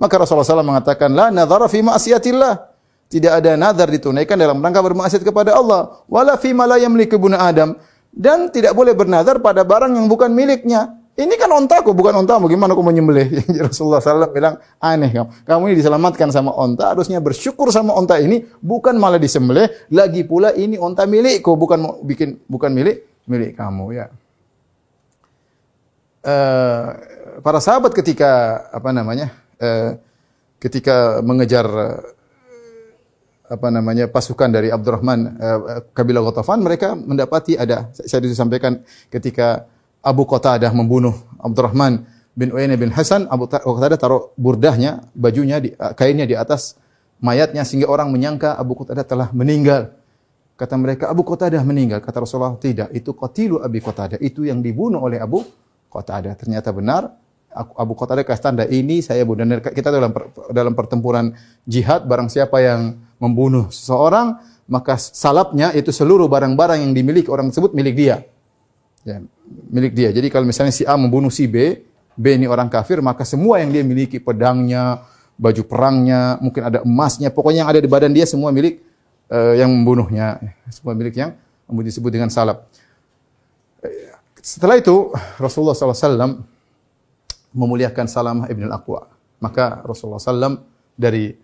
Maka 0.00 0.24
Rasulullah 0.24 0.48
SAW 0.48 0.64
mengatakan, 0.64 1.12
La 1.12 1.28
nadhara 1.28 1.68
fi 1.68 1.84
ma'asiyatillah. 1.84 2.70
Tidak 3.08 3.32
ada 3.40 3.56
nazar 3.56 3.88
ditunaikan 3.88 4.36
dalam 4.36 4.60
rangka 4.60 4.84
bermaksiat 4.84 5.24
kepada 5.24 5.56
Allah. 5.56 6.00
Wala 6.12 6.36
fi 6.36 6.52
ma 6.52 6.68
la 6.68 6.76
yamliku 6.76 7.16
Adam. 7.36 7.76
Dan 8.08 8.52
tidak 8.52 8.72
boleh 8.72 8.92
bernazar 8.96 9.40
pada 9.40 9.64
barang 9.64 9.96
yang 9.96 10.08
bukan 10.08 10.32
miliknya. 10.32 10.96
Ini 11.18 11.34
kan 11.34 11.50
ontaku, 11.50 11.90
bukan 11.98 12.14
ontamu. 12.22 12.46
Gimana 12.46 12.78
aku 12.78 12.84
menyembelih? 12.86 13.42
Rasulullah 13.66 13.98
SAW 13.98 14.30
bilang, 14.30 14.54
aneh 14.78 15.10
kamu. 15.10 15.28
Kamu 15.42 15.62
ini 15.66 15.74
diselamatkan 15.82 16.30
sama 16.30 16.54
onta, 16.54 16.94
harusnya 16.94 17.18
bersyukur 17.18 17.74
sama 17.74 17.90
onta 17.98 18.22
ini, 18.22 18.46
bukan 18.62 18.94
malah 18.94 19.18
disembelih. 19.18 19.66
Lagi 19.90 20.22
pula 20.22 20.54
ini 20.54 20.78
onta 20.78 21.10
milikku, 21.10 21.58
bukan 21.58 22.06
bikin 22.06 22.38
bukan 22.46 22.70
milik 22.70 23.02
milik 23.26 23.58
kamu 23.58 23.98
ya. 23.98 24.06
Uh, 26.22 26.94
para 27.42 27.58
sahabat 27.58 27.94
ketika 27.98 28.62
apa 28.70 28.90
namanya 28.94 29.34
uh, 29.58 29.98
ketika 30.58 31.18
mengejar 31.22 31.66
uh, 31.66 31.98
apa 33.48 33.68
namanya 33.72 34.10
pasukan 34.10 34.50
dari 34.50 34.68
Abdurrahman 34.68 35.20
uh, 35.38 35.58
kabilah 35.94 36.20
Ghatafan 36.26 36.60
mereka 36.60 36.98
mendapati 36.98 37.54
ada 37.56 37.88
saya 37.94 38.20
disampaikan 38.20 38.82
ketika 39.08 39.64
Abu 40.02 40.24
Qatadah 40.24 40.70
membunuh 40.70 41.14
Abdurrahman 41.42 42.06
bin 42.38 42.54
Uyainah 42.54 42.78
bin 42.78 42.94
Hasan, 42.94 43.26
Abu 43.26 43.50
Qatadah 43.50 43.98
taruh 43.98 44.30
burdahnya, 44.38 45.02
bajunya, 45.14 45.58
di, 45.58 45.74
kainnya 45.98 46.22
di 46.22 46.38
atas 46.38 46.78
mayatnya 47.18 47.66
sehingga 47.66 47.90
orang 47.90 48.14
menyangka 48.14 48.54
Abu 48.54 48.78
Qatadah 48.78 49.02
telah 49.02 49.28
meninggal. 49.34 49.94
Kata 50.58 50.74
mereka, 50.74 51.06
Abu 51.06 51.22
Qatadah 51.22 51.62
meninggal. 51.62 52.02
Kata 52.02 52.22
Rasulullah, 52.22 52.58
tidak. 52.58 52.90
Itu 52.90 53.14
qatilu 53.14 53.62
Abi 53.62 53.78
Qatadah. 53.78 54.18
Itu 54.18 54.42
yang 54.42 54.58
dibunuh 54.58 54.98
oleh 54.98 55.22
Abu 55.22 55.46
Qatadah. 55.86 56.34
Ternyata 56.34 56.74
benar. 56.74 57.14
Abu 57.54 57.94
Qatadah 57.94 58.26
kasih 58.26 58.42
tanda, 58.42 58.64
ini 58.66 58.98
saya 58.98 59.22
bunuh. 59.22 59.46
Dan 59.46 59.62
kita 59.62 59.94
dalam 59.94 60.10
dalam 60.50 60.74
pertempuran 60.74 61.30
jihad, 61.62 62.10
barang 62.10 62.26
siapa 62.26 62.58
yang 62.58 62.98
membunuh 63.22 63.70
seseorang, 63.70 64.34
maka 64.66 64.98
salapnya 64.98 65.70
itu 65.78 65.94
seluruh 65.94 66.26
barang-barang 66.26 66.82
yang 66.82 66.90
dimiliki 66.90 67.30
orang 67.30 67.54
tersebut 67.54 67.70
milik 67.70 67.94
dia. 67.94 68.26
Ya, 69.08 69.24
milik 69.72 69.96
dia. 69.96 70.12
Jadi 70.12 70.28
kalau 70.28 70.44
misalnya 70.44 70.68
si 70.68 70.84
A 70.84 70.92
membunuh 71.00 71.32
si 71.32 71.48
B, 71.48 71.80
B 72.12 72.36
ini 72.36 72.44
orang 72.44 72.68
kafir, 72.68 73.00
maka 73.00 73.24
semua 73.24 73.56
yang 73.56 73.72
dia 73.72 73.80
miliki, 73.80 74.20
pedangnya, 74.20 75.00
baju 75.40 75.62
perangnya, 75.64 76.36
mungkin 76.44 76.60
ada 76.68 76.78
emasnya, 76.84 77.32
pokoknya 77.32 77.64
yang 77.64 77.70
ada 77.72 77.80
di 77.80 77.88
badan 77.88 78.12
dia 78.12 78.28
semua 78.28 78.52
milik 78.52 78.84
uh, 79.32 79.56
yang 79.56 79.72
membunuhnya, 79.72 80.36
semua 80.68 80.92
milik 80.92 81.16
yang 81.16 81.32
disebut 81.64 82.12
dengan 82.12 82.28
salab. 82.28 82.68
Setelah 84.44 84.76
itu 84.76 85.12
Rasulullah 85.40 85.76
SAW 85.76 86.44
memuliakan 87.52 88.06
Salamah 88.08 88.46
ibn 88.52 88.68
al-Aqwa. 88.68 89.08
Maka 89.40 89.84
Rasulullah 89.84 90.20
SAW 90.20 90.64
dari 90.96 91.36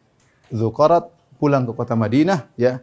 Zukarat 0.53 1.09
pulang 1.41 1.65
ke 1.65 1.73
kota 1.73 1.97
Madinah, 1.97 2.49
ya. 2.61 2.81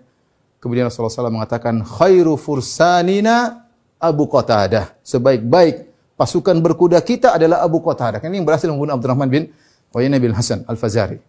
Kemudian 0.61 0.89
Rasulullah 0.89 1.13
SAW 1.13 1.33
mengatakan, 1.33 1.81
khairu 1.81 2.37
fursanina 2.37 3.65
Abu 4.01 4.25
Qatadah. 4.25 4.97
Sebaik-baik 5.05 5.87
pasukan 6.17 6.57
berkuda 6.57 6.97
kita 7.05 7.37
adalah 7.37 7.61
Abu 7.61 7.77
Qatadah. 7.85 8.17
Ini 8.25 8.41
yang 8.41 8.47
berhasil 8.49 8.65
membunuh 8.65 8.97
Abdurrahman 8.97 9.29
bin 9.29 9.53
Uyainah 9.93 10.17
bin 10.17 10.33
Hasan 10.33 10.65
Al-Fazari. 10.65 11.21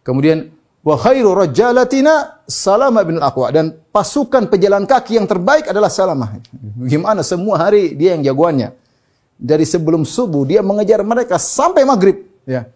Kemudian 0.00 0.48
Wa 0.84 1.00
khairu 1.00 1.32
rajalatina 1.32 2.44
Salamah 2.44 3.08
bin 3.08 3.16
Al-Aqwa 3.16 3.48
dan 3.48 3.72
pasukan 3.88 4.52
pejalan 4.52 4.84
kaki 4.84 5.16
yang 5.16 5.24
terbaik 5.24 5.64
adalah 5.72 5.88
Salamah. 5.88 6.36
Gimana 6.84 7.24
semua 7.24 7.56
hari 7.56 7.96
dia 7.96 8.12
yang 8.12 8.20
jagoannya. 8.20 8.76
Dari 9.40 9.64
sebelum 9.64 10.04
subuh 10.04 10.44
dia 10.44 10.60
mengejar 10.60 11.00
mereka 11.00 11.40
sampai 11.40 11.88
maghrib, 11.88 12.28
ya. 12.44 12.68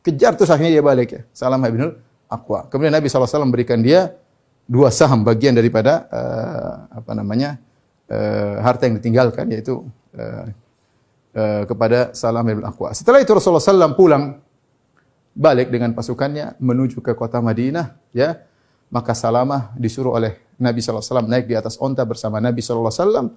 Kejar 0.00 0.32
terus 0.40 0.48
akhirnya 0.48 0.80
dia 0.80 0.84
balik 0.84 1.08
ya. 1.12 1.20
Salamah 1.36 1.68
bin 1.68 1.80
Al-Aqwa. 1.84 2.72
Kemudian 2.72 2.96
Nabi 2.96 3.12
SAW 3.12 3.44
memberikan 3.44 3.76
dia 3.84 4.16
dua 4.64 4.88
saham 4.88 5.20
bagian 5.20 5.52
daripada 5.52 6.08
uh, 6.08 6.96
apa 6.96 7.12
namanya? 7.12 7.60
Uh, 8.10 8.58
harta 8.58 8.90
yang 8.90 8.98
ditinggalkan 8.98 9.46
yaitu 9.54 9.86
uh, 10.18 10.50
uh, 11.30 11.62
kepada 11.62 12.10
Salamah 12.10 12.50
bin 12.50 12.58
Al-Aqwa. 12.66 12.90
Setelah 12.90 13.22
itu 13.22 13.30
Rasulullah 13.30 13.62
SAW 13.62 13.94
pulang 13.94 14.42
balik 15.30 15.70
dengan 15.70 15.94
pasukannya 15.94 16.58
menuju 16.58 16.98
ke 17.00 17.14
kota 17.14 17.38
Madinah, 17.38 17.94
ya. 18.10 18.42
Maka 18.90 19.14
Salamah 19.14 19.70
disuruh 19.78 20.18
oleh 20.18 20.42
Nabi 20.58 20.82
wasallam 20.82 21.30
naik 21.30 21.46
di 21.46 21.54
atas 21.54 21.78
onta 21.78 22.02
bersama 22.02 22.42
Nabi 22.42 22.58
wasallam 22.58 23.32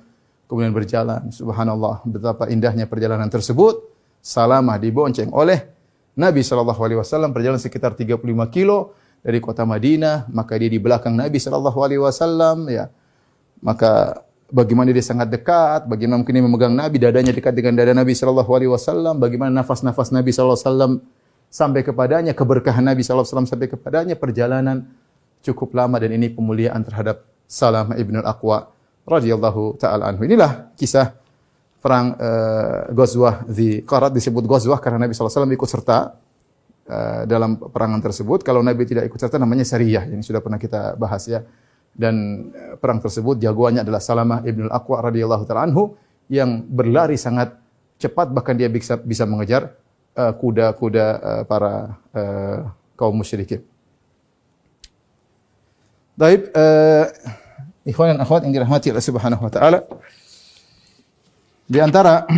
kemudian 0.50 0.74
berjalan. 0.74 1.30
Subhanallah, 1.30 2.02
betapa 2.04 2.50
indahnya 2.50 2.90
perjalanan 2.90 3.30
tersebut. 3.30 3.94
Salamah 4.24 4.82
dibonceng 4.82 5.30
oleh 5.30 5.70
Nabi 6.18 6.42
wasallam 6.42 7.30
perjalanan 7.30 7.62
sekitar 7.62 7.94
35 7.94 8.26
kilo 8.50 8.98
dari 9.22 9.38
kota 9.38 9.64
Madinah, 9.64 10.28
maka 10.34 10.58
dia 10.58 10.68
di 10.68 10.82
belakang 10.82 11.14
Nabi 11.14 11.38
wasallam, 11.40 12.68
ya. 12.68 12.90
Maka 13.64 14.26
bagaimana 14.54 14.94
dia 14.94 15.02
sangat 15.02 15.34
dekat, 15.34 15.90
bagaimana 15.90 16.22
mungkin 16.22 16.38
dia 16.38 16.46
memegang 16.46 16.74
Nabi, 16.78 17.02
dadanya 17.02 17.34
dekat 17.34 17.58
dengan 17.58 17.74
dada 17.74 17.98
Nabi 17.98 18.14
sallallahu 18.14 18.52
alaihi 18.54 18.70
wasallam, 18.70 19.18
bagaimana 19.18 19.50
nafas-nafas 19.66 20.14
Nabi 20.14 20.30
sallallahu 20.30 20.62
alaihi 20.62 20.70
wasallam 20.70 20.92
sampai 21.54 21.82
kepadanya, 21.82 22.34
keberkahan 22.34 22.82
Nabi 22.82 23.06
SAW 23.06 23.46
sampai 23.46 23.70
kepadanya, 23.70 24.18
perjalanan 24.18 24.90
cukup 25.46 25.78
lama 25.78 26.02
dan 26.02 26.14
ini 26.18 26.34
pemuliaan 26.34 26.82
terhadap 26.82 27.30
Salam 27.46 27.94
ibn 27.94 28.18
al-Aqwa 28.18 28.74
radhiyallahu 29.06 29.78
taala 29.78 30.10
anhu. 30.10 30.26
Inilah 30.26 30.74
kisah 30.74 31.14
perang 31.84 32.18
uh, 32.18 32.90
Ghazwah 32.90 33.46
di 33.46 33.84
Qarat 33.86 34.16
disebut 34.16 34.48
Ghazwah 34.48 34.80
karena 34.82 35.06
Nabi 35.06 35.14
SAW 35.14 35.46
ikut 35.52 35.70
serta 35.70 36.18
uh, 36.88 37.22
dalam 37.30 37.60
perangan 37.60 38.00
tersebut. 38.02 38.42
Kalau 38.42 38.66
Nabi 38.66 38.88
tidak 38.90 39.06
ikut 39.12 39.20
serta 39.20 39.38
namanya 39.38 39.68
Sariyah. 39.68 40.10
Ini 40.10 40.24
sudah 40.24 40.40
pernah 40.42 40.58
kita 40.58 40.96
bahas 40.98 41.28
ya. 41.30 41.44
Dan 41.94 42.50
uh, 42.50 42.76
perang 42.82 43.00
tersebut 43.00 43.38
jagoannya 43.38 43.86
adalah 43.86 44.02
Salamah 44.02 44.42
ibn 44.44 44.68
al-Aqwa 44.68 45.14
radhiyallahu 45.14 45.44
taala 45.46 45.70
anhu 45.70 45.94
yang 46.28 46.66
berlari 46.66 47.16
sangat 47.16 47.54
cepat 48.02 48.34
bahkan 48.34 48.58
dia 48.58 48.68
bisa 48.68 48.98
bisa 48.98 49.24
mengejar 49.30 49.78
Eh, 50.14 50.34
kuda-kuda 50.38 51.06
uh, 51.18 51.44
para 51.50 51.98
uh, 52.14 52.70
kaum 52.94 53.18
musyrikin. 53.18 53.66
Baik, 56.14 56.54
uh, 56.54 57.10
ikhwan 57.82 58.14
dan 58.14 58.22
akhwat 58.22 58.46
yang 58.46 58.54
dirahmati 58.54 58.94
Allah 58.94 59.02
Subhanahu 59.02 59.42
wa 59.42 59.50
taala. 59.50 59.82
Di 61.66 61.82
antara 61.82 62.30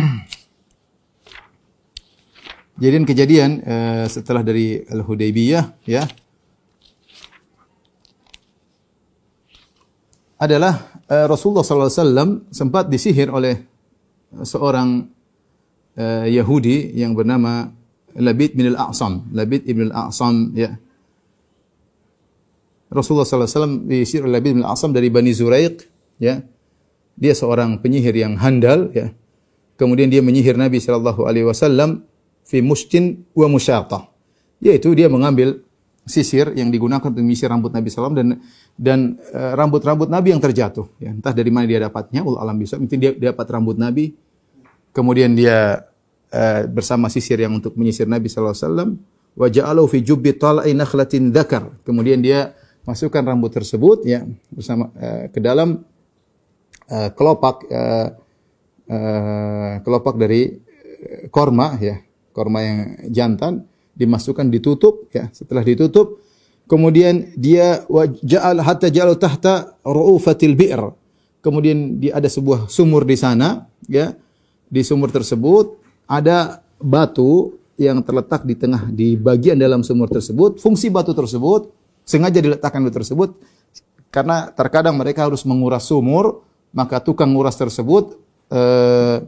kejadian-kejadian 2.80 3.50
uh, 3.60 4.04
setelah 4.08 4.40
dari 4.40 4.80
Al-Hudaybiyah 4.80 5.76
ya 5.84 6.08
adalah 10.36 10.92
uh, 11.08 11.26
Rasulullah 11.28 11.64
wasallam 11.64 12.44
sempat 12.52 12.92
disihir 12.92 13.32
oleh 13.32 13.56
seorang 14.44 15.08
uh, 15.96 16.26
Yahudi 16.28 16.92
yang 16.96 17.16
bernama 17.16 17.72
Labid 18.16 18.56
bin 18.56 18.72
al-A'sam. 18.72 19.32
Labid 19.32 19.68
ibn 19.68 19.92
al-A'sam 19.92 20.52
ya. 20.56 20.72
Rasulullah 22.92 23.28
wasallam 23.28 23.88
disihir 23.88 24.24
oleh 24.24 24.40
Labid 24.40 24.56
bin 24.56 24.62
al-A'sam 24.64 24.92
dari 24.92 25.08
Bani 25.12 25.32
Zuraiq 25.32 25.84
ya. 26.20 26.40
Dia 27.16 27.32
seorang 27.32 27.80
penyihir 27.80 28.12
yang 28.12 28.36
handal 28.36 28.92
ya. 28.92 29.12
Kemudian 29.76 30.08
dia 30.08 30.20
menyihir 30.24 30.56
Nabi 30.56 30.80
sallallahu 30.80 31.24
alaihi 31.28 31.48
wasallam 31.48 32.04
fi 32.44 32.60
mustin 32.60 33.24
wa 33.32 33.48
musyatah. 33.48 34.08
Yaitu 34.60 34.96
dia 34.96 35.08
mengambil 35.08 35.65
sisir 36.06 36.54
yang 36.54 36.70
digunakan 36.70 37.02
untuk 37.02 37.20
menyisir 37.20 37.50
rambut 37.50 37.74
Nabi 37.74 37.90
SAW 37.90 38.14
dan 38.14 38.38
dan 38.78 39.18
uh, 39.34 39.58
rambut-rambut 39.58 40.06
Nabi 40.06 40.32
yang 40.32 40.40
terjatuh. 40.40 40.86
Ya, 41.02 41.10
entah 41.10 41.34
dari 41.34 41.50
mana 41.50 41.66
dia 41.66 41.82
dapatnya, 41.82 42.22
ul 42.22 42.38
alam 42.38 42.54
bisa. 42.56 42.78
Mungkin 42.78 42.98
dia, 43.02 43.10
dapat 43.12 43.46
rambut 43.50 43.74
Nabi 43.74 44.14
kemudian 44.96 45.36
dia 45.36 45.84
uh, 46.32 46.60
bersama 46.72 47.12
sisir 47.12 47.36
yang 47.36 47.52
untuk 47.52 47.76
menyisir 47.76 48.08
Nabi 48.08 48.32
sallallahu 48.32 48.56
alaihi 48.56 48.64
wasallam 48.64 48.90
wa 49.36 49.46
ja'alahu 49.52 49.86
fi 49.92 50.00
jubbi 50.00 50.32
tal'i 50.32 50.72
nakhlatin 50.72 51.28
dzakar 51.28 51.84
kemudian 51.84 52.24
dia 52.24 52.56
masukkan 52.88 53.20
rambut 53.20 53.52
tersebut 53.52 54.08
ya 54.08 54.24
bersama 54.48 54.88
uh, 54.96 55.28
ke 55.28 55.36
dalam 55.44 55.84
uh, 56.88 57.08
kelopak 57.12 57.68
uh, 57.68 58.08
uh, 58.88 59.72
kelopak 59.84 60.16
dari 60.16 60.56
korma 61.28 61.76
ya 61.76 62.00
korma 62.32 62.64
yang 62.64 62.78
jantan 63.12 63.68
dimasukkan 63.96 64.46
ditutup 64.52 65.08
ya 65.10 65.32
setelah 65.32 65.64
ditutup 65.64 66.20
kemudian 66.68 67.32
dia 67.34 67.82
ja'al 68.20 68.60
hatta 68.60 68.92
ja'al 68.92 69.16
tahta 69.16 69.80
ru'ufatil 69.82 70.54
bi'r 70.54 70.92
kemudian 71.40 71.96
dia 71.98 72.20
ada 72.20 72.28
sebuah 72.28 72.68
sumur 72.68 73.08
di 73.08 73.16
sana 73.16 73.66
ya 73.88 74.12
di 74.68 74.82
sumur 74.84 75.08
tersebut 75.08 75.78
ada 76.06 76.62
batu 76.78 77.56
yang 77.76 78.00
terletak 78.00 78.44
di 78.44 78.56
tengah 78.56 78.88
di 78.88 79.14
bagian 79.20 79.56
dalam 79.60 79.84
sumur 79.84 80.08
tersebut. 80.08 80.58
Fungsi 80.60 80.88
batu 80.88 81.12
tersebut 81.12 81.68
sengaja 82.08 82.40
diletakkan 82.40 82.80
batu 82.84 83.04
tersebut 83.04 83.36
karena 84.08 84.48
terkadang 84.48 84.96
mereka 84.96 85.28
harus 85.28 85.44
menguras 85.44 85.84
sumur, 85.84 86.40
maka 86.72 87.04
tukang 87.04 87.36
nguras 87.36 87.58
tersebut 87.58 88.16
eh, 88.48 89.20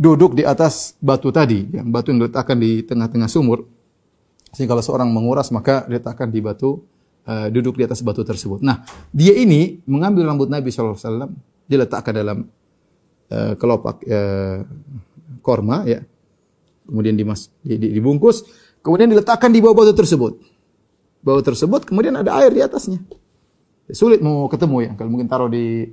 duduk 0.00 0.32
di 0.32 0.48
atas 0.48 0.96
batu 0.96 1.28
tadi, 1.28 1.68
yang 1.68 1.92
batu 1.92 2.08
yang 2.08 2.24
diletakkan 2.24 2.56
di 2.56 2.80
tengah-tengah 2.80 3.28
sumur. 3.28 3.68
Sehingga 4.56 4.72
kalau 4.72 4.82
seorang 4.82 5.12
menguras 5.12 5.52
maka 5.52 5.84
diletakkan 5.84 6.32
di 6.32 6.40
batu 6.40 6.80
eh, 7.28 7.52
duduk 7.52 7.76
di 7.76 7.84
atas 7.84 8.00
batu 8.00 8.24
tersebut. 8.24 8.64
Nah, 8.64 8.80
dia 9.12 9.36
ini 9.36 9.84
mengambil 9.84 10.24
rambut 10.24 10.48
Nabi 10.48 10.72
SAW, 10.72 11.28
diletakkan 11.70 12.10
dalam 12.10 12.38
uh, 13.30 13.54
kelopak 13.54 14.02
uh, 14.10 14.66
korma 15.38 15.86
ya. 15.86 16.02
Kemudian 16.82 17.14
dimas, 17.14 17.46
dibungkus, 17.62 18.42
kemudian 18.82 19.06
diletakkan 19.06 19.54
di 19.54 19.62
bawah 19.62 19.86
batu 19.86 19.94
tersebut. 19.94 20.42
Bawah 21.22 21.44
tersebut 21.44 21.86
kemudian 21.86 22.18
ada 22.18 22.34
air 22.42 22.50
di 22.50 22.58
atasnya. 22.58 22.98
Sulit 23.94 24.18
mau 24.18 24.50
ketemu 24.50 24.90
ya. 24.90 24.90
Kalau 24.98 25.14
mungkin 25.14 25.30
taruh 25.30 25.46
di 25.46 25.86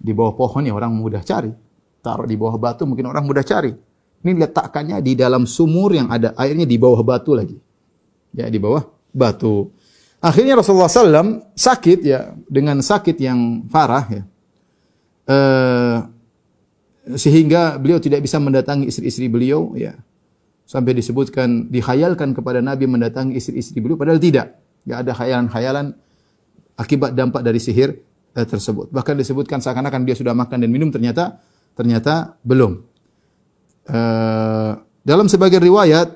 di 0.00 0.12
bawah 0.16 0.32
pohon 0.32 0.64
ya 0.64 0.72
orang 0.72 0.96
mudah 0.96 1.20
cari. 1.20 1.52
Taruh 2.04 2.28
di 2.28 2.36
bawah 2.36 2.60
batu 2.60 2.84
mungkin 2.84 3.08
orang 3.08 3.24
mudah 3.24 3.40
cari. 3.40 3.72
Ini 4.24 4.36
letakkannya 4.44 5.00
di 5.00 5.16
dalam 5.16 5.48
sumur 5.48 5.96
yang 5.96 6.12
ada 6.12 6.36
airnya 6.36 6.68
di 6.68 6.76
bawah 6.76 7.00
batu 7.00 7.32
lagi. 7.32 7.56
Ya, 8.36 8.52
di 8.52 8.60
bawah 8.60 8.84
batu. 9.08 9.72
Akhirnya 10.20 10.60
Rasulullah 10.60 10.92
SAW 10.92 11.56
sakit 11.56 11.98
ya 12.04 12.36
dengan 12.44 12.84
sakit 12.84 13.16
yang 13.16 13.64
parah 13.68 14.04
ya. 14.12 14.22
Uh, 15.24 15.96
sehingga 17.16 17.76
beliau 17.76 18.00
tidak 18.00 18.24
bisa 18.24 18.40
mendatangi 18.40 18.88
istri-istri 18.88 19.28
beliau 19.28 19.76
ya 19.76 19.96
sampai 20.64 20.96
disebutkan 20.96 21.68
dikhayalkan 21.68 22.32
kepada 22.32 22.64
Nabi 22.64 22.88
mendatangi 22.88 23.36
istri-istri 23.36 23.84
beliau 23.84 24.00
padahal 24.00 24.16
tidak 24.16 24.56
tidak 24.84 24.98
ada 25.04 25.12
khayalan-khayalan 25.12 25.86
akibat 26.80 27.12
dampak 27.12 27.44
dari 27.44 27.60
sihir 27.60 28.00
eh, 28.32 28.46
tersebut 28.48 28.88
bahkan 28.88 29.16
disebutkan 29.20 29.60
seakan-akan 29.60 30.08
dia 30.08 30.16
sudah 30.16 30.32
makan 30.32 30.64
dan 30.64 30.70
minum 30.72 30.88
ternyata 30.88 31.40
ternyata 31.74 32.38
belum 32.46 32.82
uh, 33.90 34.72
dalam 35.04 35.26
sebagian 35.28 35.62
riwayat 35.62 36.08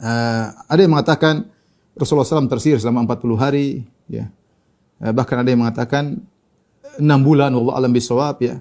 uh, 0.00 0.46
ada 0.68 0.80
yang 0.80 0.92
mengatakan 0.92 1.48
Rasulullah 1.96 2.28
SAW 2.28 2.48
tersihir 2.48 2.78
selama 2.80 3.04
40 3.04 3.36
hari 3.36 3.84
ya 4.06 4.30
uh, 5.02 5.12
bahkan 5.12 5.40
ada 5.42 5.48
yang 5.50 5.64
mengatakan 5.64 6.20
6 6.96 7.04
bulan 7.24 7.52
Allah 7.52 7.74
alam 7.80 7.92
bisawab 7.92 8.38
ya 8.44 8.60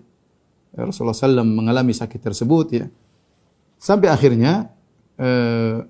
Rasulullah 0.75 1.17
SAW 1.17 1.41
mengalami 1.41 1.95
sakit 1.95 2.21
tersebut 2.21 2.67
ya. 2.69 2.85
Sampai 3.79 4.11
akhirnya 4.11 4.69
eh, 5.17 5.81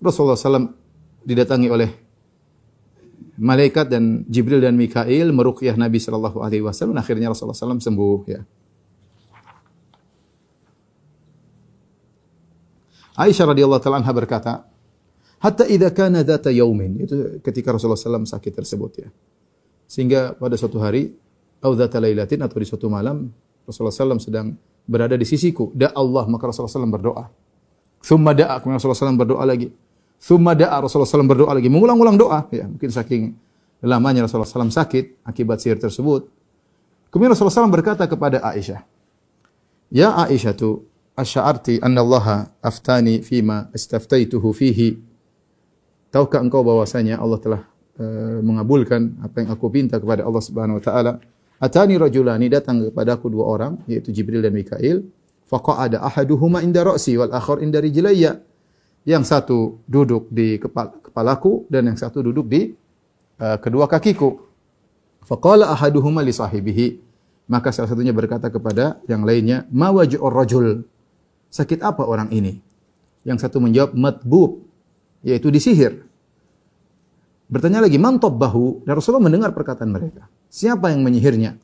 Rasulullah 0.00 0.38
SAW 0.38 0.72
didatangi 1.26 1.68
oleh 1.68 1.90
malaikat 3.36 3.92
dan 3.92 4.24
Jibril 4.28 4.62
dan 4.62 4.76
Mikail 4.78 5.32
meruqyah 5.32 5.76
Nabi 5.76 6.00
sallallahu 6.00 6.40
alaihi 6.40 6.64
wasallam 6.64 6.96
akhirnya 6.96 7.28
Rasulullah 7.28 7.56
SAW 7.56 7.82
sembuh 7.82 8.20
ya. 8.30 8.40
Aisyah 13.20 13.52
radhiyallahu 13.52 13.82
taala 13.84 14.00
anha 14.00 14.12
berkata, 14.16 14.64
"Hatta 15.44 15.68
idza 15.68 15.92
kana 15.92 16.24
dzata 16.24 16.48
yaumin." 16.48 17.04
Itu 17.04 17.44
ketika 17.44 17.76
Rasulullah 17.76 18.00
SAW 18.00 18.24
sakit 18.24 18.52
tersebut 18.56 18.92
ya. 18.96 19.08
Sehingga 19.84 20.32
pada 20.32 20.56
suatu 20.56 20.80
hari, 20.80 21.12
atau 21.60 21.76
dzata 21.76 22.00
lailatin 22.00 22.40
atau 22.40 22.56
di 22.56 22.64
suatu 22.64 22.88
malam, 22.88 23.28
Rasulullah 23.68 23.92
SAW 23.92 24.16
sedang 24.16 24.56
berada 24.88 25.12
di 25.14 25.28
sisiku. 25.28 25.68
Da 25.76 25.92
Allah, 25.92 26.24
maka 26.24 26.48
Rasulullah 26.48 26.72
SAW 26.72 26.88
berdoa. 26.88 27.24
Thumma 28.00 28.32
da'a, 28.32 28.64
kemudian 28.64 28.80
Rasulullah 28.80 29.12
SAW 29.12 29.20
berdoa 29.20 29.44
lagi. 29.44 29.68
Thumma 30.16 30.56
da'a, 30.56 30.80
Rasulullah 30.80 31.06
SAW 31.06 31.28
berdoa 31.28 31.52
lagi. 31.52 31.68
Mengulang-ulang 31.68 32.16
doa. 32.16 32.48
Ya, 32.48 32.64
mungkin 32.64 32.88
saking 32.88 33.36
lamanya 33.84 34.24
Rasulullah 34.24 34.48
SAW 34.48 34.72
sakit 34.72 35.20
akibat 35.24 35.60
sihir 35.60 35.76
tersebut. 35.76 36.32
Kemudian 37.12 37.36
Rasulullah 37.36 37.60
SAW 37.60 37.68
berkata 37.68 38.08
kepada 38.08 38.40
Aisyah, 38.40 38.80
Ya 39.92 40.16
Aisyah 40.16 40.56
tu, 40.56 40.88
asy'arti 41.20 41.84
anna 41.84 42.00
Allah 42.00 42.48
aftani 42.64 43.20
fima 43.20 43.68
istaftaituhu 43.76 44.48
fihi. 44.56 44.96
Tahukah 46.10 46.42
engkau 46.42 46.64
bahwasanya 46.66 47.20
Allah 47.20 47.38
telah 47.38 47.62
uh, 48.00 48.40
mengabulkan 48.42 49.20
apa 49.22 49.44
yang 49.44 49.48
aku 49.54 49.70
minta 49.70 50.00
kepada 50.00 50.26
Allah 50.26 50.42
Subhanahu 50.42 50.80
wa 50.80 50.84
taala? 50.84 51.12
Atani 51.60 52.00
rajulani 52.00 52.48
datang 52.48 52.80
kepadaku 52.88 53.28
dua 53.28 53.44
orang 53.46 53.72
yaitu 53.84 54.10
Jibril 54.10 54.40
dan 54.40 54.56
Mikail. 54.56 55.04
Faqa'ada 55.46 56.00
ahaduhuma 56.00 56.64
inda 56.64 56.82
ra'si 56.82 57.20
wal 57.20 57.30
akhar 57.30 57.60
inda 57.60 57.78
rijlayya. 57.78 58.40
Yang 59.04 59.24
satu 59.32 59.58
duduk 59.88 60.28
di 60.28 60.60
kepala, 60.60 60.92
kepalaku 61.00 61.64
dan 61.72 61.88
yang 61.92 61.98
satu 62.00 62.20
duduk 62.24 62.48
di 62.48 62.72
uh, 63.38 63.56
kedua 63.60 63.86
kakiku. 63.86 64.40
Faqala 65.24 65.70
ahaduhuma 65.70 66.24
li 66.24 66.32
sahibihi. 66.34 66.86
Maka 67.50 67.74
salah 67.74 67.90
satunya 67.90 68.14
berkata 68.14 68.46
kepada 68.46 69.02
yang 69.10 69.26
lainnya, 69.26 69.66
"Ma 69.74 69.90
waj'ur 69.90 70.30
rajul?" 70.30 70.86
Sakit 71.50 71.82
apa 71.82 72.06
orang 72.06 72.30
ini? 72.30 72.62
Yang 73.26 73.44
satu 73.44 73.58
menjawab, 73.58 73.92
"Matbub," 73.98 74.62
yaitu 75.26 75.50
disihir. 75.50 76.06
Bertanya 77.50 77.82
lagi, 77.82 77.98
"Man 77.98 78.22
tabbahu?" 78.22 78.86
Dan 78.86 78.94
Rasulullah 78.94 79.26
mendengar 79.26 79.50
perkataan 79.50 79.90
mereka. 79.90 80.30
Siapa 80.46 80.94
yang 80.94 81.02
menyihirnya? 81.02 81.58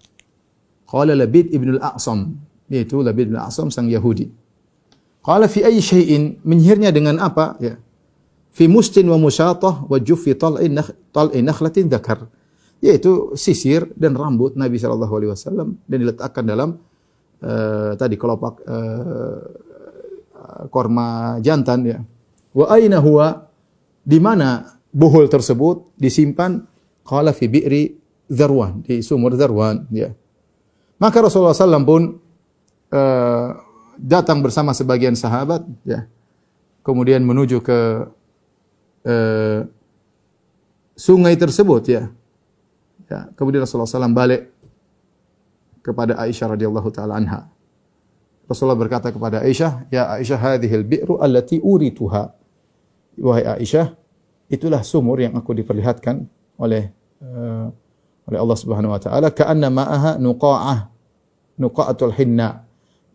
Qala 0.87 1.15
Labid 1.15 1.51
ibn 1.55 1.79
al-A'sam, 1.79 2.35
yaitu 2.71 3.03
Labid 3.03 3.31
ibn 3.31 3.39
al-A'sam 3.39 3.71
sang 3.71 3.87
Yahudi. 3.87 4.27
Qala 5.23 5.51
fi 5.51 5.67
ayyi 5.67 5.83
syai'in 5.83 6.39
menyihirnya 6.47 6.95
dengan 6.95 7.19
apa? 7.19 7.59
Ya. 7.59 7.79
Fi 8.55 8.71
mustin 8.71 9.11
wa 9.11 9.19
musyatah 9.19 9.91
wa 9.91 9.99
juffi 9.99 10.39
tal'i 10.39 10.71
nakh 10.71 10.95
tal'i 11.11 11.43
nakhlatin 11.43 11.91
dzakar. 11.91 12.31
Yaitu 12.79 13.35
sisir 13.35 13.91
dan 13.99 14.15
rambut 14.15 14.55
Nabi 14.55 14.79
wasallam 14.79 15.83
dan 15.83 15.97
diletakkan 15.99 16.45
dalam 16.47 16.79
uh, 17.43 17.93
tadi 17.99 18.15
kelopak 18.15 18.63
uh, 18.63 19.41
korma 20.73 21.37
jantan 21.45 21.81
ya. 21.85 21.99
Wa 22.57 22.73
aina 22.73 22.99
huwa 23.01 23.53
di 24.01 24.17
mana 24.17 24.79
buhul 24.95 25.29
tersebut 25.29 25.93
disimpan? 26.01 26.65
Qala 27.07 27.31
fi 27.31 27.47
bi'ri 27.47 27.95
Zarwan, 28.27 28.83
di 28.83 28.99
sumur 29.07 29.39
Zarwan. 29.39 29.87
Ya. 29.95 30.11
Maka 30.99 31.23
Rasulullah 31.23 31.55
SAW 31.55 31.87
pun 31.87 32.03
uh, 32.91 33.49
datang 33.95 34.43
bersama 34.43 34.75
sebagian 34.75 35.15
sahabat, 35.15 35.63
ya. 35.87 36.11
kemudian 36.83 37.23
menuju 37.23 37.63
ke 37.63 37.81
uh, 39.07 39.61
sungai 40.99 41.39
tersebut, 41.39 41.83
ya. 41.87 42.11
ya. 43.07 43.31
Kemudian 43.39 43.63
Rasulullah 43.63 43.87
SAW 43.87 44.11
balik 44.11 44.51
kepada 45.87 46.19
Aisyah 46.19 46.59
radhiyallahu 46.59 46.91
taala 46.91 47.15
anha. 47.23 47.47
Rasulullah 48.47 48.79
berkata 48.79 49.11
kepada 49.11 49.43
Aisyah, 49.43 49.91
"Ya 49.91 50.07
Aisyah, 50.15 50.39
hadhil 50.39 50.87
bi'ru 50.87 51.19
allati 51.19 51.59
urituha." 51.59 52.31
Wahai 53.19 53.63
Aisyah, 53.63 53.95
itulah 54.47 54.87
sumur 54.87 55.19
yang 55.19 55.35
aku 55.35 55.51
diperlihatkan 55.57 56.27
oleh 56.63 56.95
uh, 57.23 57.69
oleh 58.27 58.39
Allah 58.39 58.59
Subhanahu 58.59 58.95
wa 58.95 59.01
taala. 59.03 59.35
Ka'anna 59.35 59.69
ma'aha 59.71 60.19
nuqa'ah 60.23 60.79
nuqa'atul 61.59 62.15
hinna. 62.15 62.67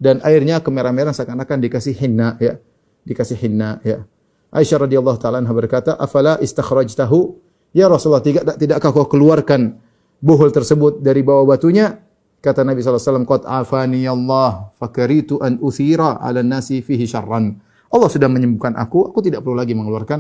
Dan 0.02 0.18
airnya 0.26 0.60
kemerah-merah 0.60 1.14
seakan-akan 1.14 1.58
dikasih 1.62 1.94
hinna 1.94 2.36
ya. 2.42 2.58
Dikasih 3.06 3.38
hinna 3.38 3.78
ya. 3.86 4.04
Aisyah 4.52 4.84
radhiyallahu 4.90 5.18
taala 5.22 5.40
anha 5.40 5.54
berkata 5.54 5.96
afala 5.96 6.42
istakhrajtahu? 6.42 7.38
Ya 7.72 7.88
Rasulullah 7.88 8.26
tidak 8.26 8.60
tidakkah 8.60 8.92
kau 8.92 9.08
keluarkan 9.08 9.80
buhul 10.20 10.52
tersebut 10.52 11.00
dari 11.00 11.24
bawah 11.24 11.48
batunya 11.48 12.04
kata 12.42 12.66
Nabi 12.66 12.82
wasallam 12.82 13.30
qad 13.30 13.46
afani 13.46 14.10
Allah 14.10 14.74
fakaritu 14.82 15.38
an 15.40 15.62
uthira 15.62 16.18
'ala 16.18 16.42
nasi 16.42 16.82
fihi 16.82 17.06
syarran 17.06 17.62
Allah 17.94 18.10
sudah 18.10 18.28
menyembuhkan 18.28 18.76
aku 18.76 19.14
aku 19.14 19.22
tidak 19.22 19.46
perlu 19.46 19.56
lagi 19.56 19.78
mengeluarkan 19.78 20.20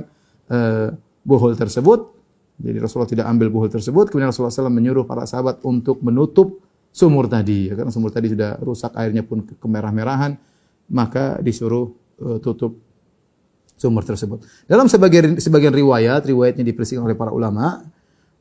uh, 0.53 0.93
buhul 1.25 1.57
tersebut 1.57 2.21
jadi 2.61 2.77
Rasulullah 2.77 3.09
tidak 3.09 3.25
ambil 3.27 3.47
buhul 3.49 3.71
tersebut. 3.73 4.13
Kemudian 4.13 4.29
Rasulullah 4.29 4.53
SAW 4.53 4.69
menyuruh 4.69 5.03
para 5.09 5.25
sahabat 5.25 5.65
untuk 5.65 5.99
menutup 6.05 6.61
sumur 6.93 7.25
tadi. 7.25 7.67
Ya, 7.67 7.73
karena 7.73 7.89
sumur 7.89 8.13
tadi 8.13 8.29
sudah 8.29 8.61
rusak, 8.61 8.93
airnya 8.93 9.25
pun 9.25 9.41
kemerah-merahan. 9.41 10.37
Maka 10.93 11.41
disuruh 11.41 11.89
uh, 12.21 12.37
tutup 12.37 12.77
sumur 13.73 14.05
tersebut. 14.05 14.45
Dalam 14.69 14.85
sebagian, 14.85 15.41
sebagian 15.41 15.73
riwayat, 15.73 16.21
riwayatnya 16.21 16.61
dipersihkan 16.61 17.01
oleh 17.01 17.17
para 17.17 17.33
ulama, 17.33 17.81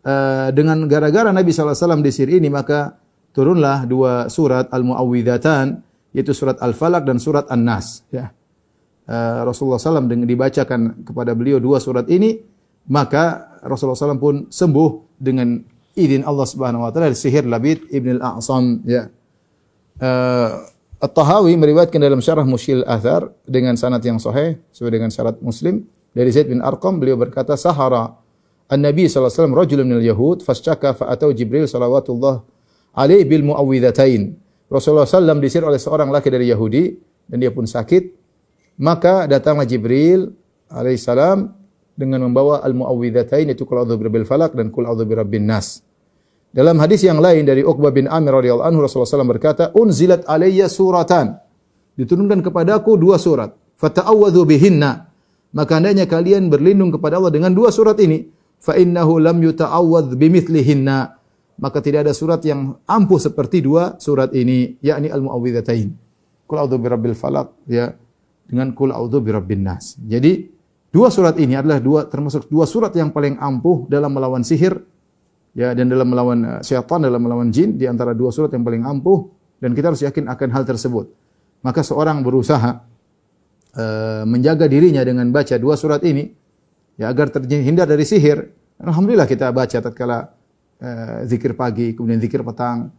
uh, 0.04 0.48
dengan 0.52 0.84
gara-gara 0.84 1.32
Nabi 1.32 1.48
SAW 1.48 2.04
di 2.04 2.12
sini 2.12 2.44
ini, 2.44 2.52
maka 2.52 3.00
turunlah 3.30 3.86
dua 3.86 4.26
surat 4.26 4.68
Al-Mu'awwidhatan, 4.70 5.80
yaitu 6.14 6.34
surat 6.34 6.58
Al-Falaq 6.58 7.06
dan 7.06 7.22
surat 7.22 7.46
An-Nas. 7.50 8.06
Ya. 8.10 8.34
Uh, 9.10 9.42
Rasulullah 9.46 9.82
SAW 9.82 10.06
dibacakan 10.06 11.02
kepada 11.02 11.34
beliau 11.34 11.58
dua 11.58 11.82
surat 11.82 12.06
ini, 12.06 12.38
maka 12.86 13.58
Rasulullah 13.66 13.98
SAW 13.98 14.22
pun 14.22 14.34
sembuh 14.50 15.18
dengan 15.18 15.58
izin 15.98 16.22
Allah 16.22 16.46
Subhanahu 16.46 16.86
wa 16.86 16.90
taala 16.94 17.12
sihir 17.12 17.44
Labid 17.46 17.90
ibn 17.90 18.18
al-A'sam 18.18 18.86
ya. 18.86 19.10
Uh, 20.00 20.64
At-Tahawi 21.00 21.56
meriwayatkan 21.56 21.96
dalam 21.96 22.20
syarah 22.20 22.44
Mushil 22.44 22.84
Athar 22.84 23.32
dengan 23.48 23.72
sanad 23.72 24.04
yang 24.04 24.20
sahih 24.20 24.60
sesuai 24.68 25.00
dengan 25.00 25.08
syarat 25.08 25.40
Muslim 25.40 25.88
dari 26.12 26.28
Zaid 26.28 26.52
bin 26.52 26.60
Arqam 26.60 27.00
beliau 27.00 27.16
berkata 27.16 27.56
sahara 27.56 28.20
An-Nabi 28.68 29.08
sallallahu 29.08 29.32
alaihi 29.32 29.40
wasallam 29.40 29.56
rajulun 29.56 29.86
minal 29.88 30.04
yahud 30.04 30.44
fashtaka 30.44 30.92
fa 30.92 31.08
atau 31.08 31.32
Jibril 31.32 31.64
salawatullah 31.64 32.44
alaihi 32.94 33.26
bil 33.26 33.44
muawwidhatain. 33.50 34.34
Rasulullah 34.70 35.08
sallam 35.08 35.42
disir 35.42 35.66
oleh 35.66 35.82
seorang 35.82 36.14
laki 36.14 36.30
dari 36.30 36.46
Yahudi 36.50 36.94
dan 37.26 37.42
dia 37.42 37.50
pun 37.50 37.66
sakit. 37.66 38.18
Maka 38.80 39.28
datanglah 39.28 39.68
Jibril 39.68 40.32
salam 40.96 41.52
dengan 42.00 42.24
membawa 42.24 42.64
al-muawwidzatain 42.64 43.52
itu 43.52 43.68
qul 43.68 43.84
a'udzu 43.84 44.00
birabbil 44.00 44.24
falaq 44.24 44.56
dan 44.56 44.72
qul 44.72 44.88
a'udzu 44.88 45.04
birabbin 45.04 45.44
nas. 45.44 45.84
Dalam 46.50 46.80
hadis 46.80 47.04
yang 47.04 47.20
lain 47.20 47.44
dari 47.44 47.60
Uqbah 47.62 47.92
bin 47.92 48.08
Amir 48.08 48.34
radhiyallahu 48.40 48.66
anhu 48.66 48.80
Rasulullah 48.82 49.22
SAW 49.22 49.28
berkata, 49.36 49.70
"Unzilat 49.76 50.26
alayya 50.26 50.66
suratan." 50.66 51.38
Diturunkan 51.94 52.40
kepadaku 52.40 52.96
dua 52.96 53.20
surat. 53.20 53.52
Fata'awwadhu 53.76 54.48
bihinna. 54.48 55.12
Maka 55.52 55.78
hendaknya 55.78 56.08
kalian 56.08 56.48
berlindung 56.48 56.90
kepada 56.90 57.20
Allah 57.20 57.30
dengan 57.30 57.52
dua 57.52 57.68
surat 57.68 58.00
ini. 58.00 58.32
Fa 58.56 58.74
innahu 58.74 59.20
lam 59.20 59.36
yuta'awwadh 59.44 60.16
bimithlihinna. 60.16 61.19
Maka 61.60 61.84
tidak 61.84 62.08
ada 62.08 62.16
surat 62.16 62.40
yang 62.42 62.80
ampuh 62.88 63.20
seperti 63.20 63.60
dua 63.60 64.00
surat 64.00 64.32
ini, 64.32 64.80
yakni 64.80 65.12
al-muawwidzatain. 65.12 65.92
Qul 66.48 66.56
a'udzu 66.56 66.76
birabbil 66.80 67.12
falaq 67.12 67.52
ya 67.68 67.92
dengan 68.48 68.72
qul 68.72 68.90
a'udzu 68.96 69.20
birabbin 69.20 69.62
nas. 69.62 69.94
Jadi 70.00 70.60
Dua 70.90 71.06
surat 71.06 71.38
ini 71.38 71.54
adalah 71.54 71.78
dua 71.78 72.10
termasuk 72.10 72.50
dua 72.50 72.66
surat 72.66 72.90
yang 72.98 73.14
paling 73.14 73.38
ampuh 73.38 73.86
dalam 73.86 74.10
melawan 74.10 74.42
sihir 74.42 74.74
ya 75.54 75.70
dan 75.70 75.86
dalam 75.86 76.10
melawan 76.10 76.38
uh, 76.42 76.60
syaitan 76.66 76.98
dalam 76.98 77.22
melawan 77.22 77.54
jin 77.54 77.78
di 77.78 77.86
antara 77.86 78.10
dua 78.10 78.34
surat 78.34 78.50
yang 78.50 78.66
paling 78.66 78.82
ampuh 78.82 79.30
dan 79.62 79.70
kita 79.70 79.94
harus 79.94 80.02
yakin 80.02 80.26
akan 80.26 80.50
hal 80.50 80.66
tersebut. 80.66 81.06
Maka 81.62 81.86
seorang 81.86 82.26
berusaha 82.26 82.82
uh, 83.78 84.26
menjaga 84.26 84.66
dirinya 84.66 85.06
dengan 85.06 85.30
baca 85.30 85.54
dua 85.62 85.78
surat 85.78 86.02
ini 86.02 86.26
ya 86.98 87.06
agar 87.06 87.30
terhindar 87.30 87.86
dari 87.86 88.02
sihir. 88.02 88.50
Alhamdulillah 88.82 89.30
kita 89.30 89.46
baca 89.54 89.78
tatkala 89.78 90.26
uh, 90.80 91.22
zikir 91.28 91.52
pagi, 91.54 91.92
kemudian 91.92 92.18
zikir 92.20 92.40
petang. 92.42 92.90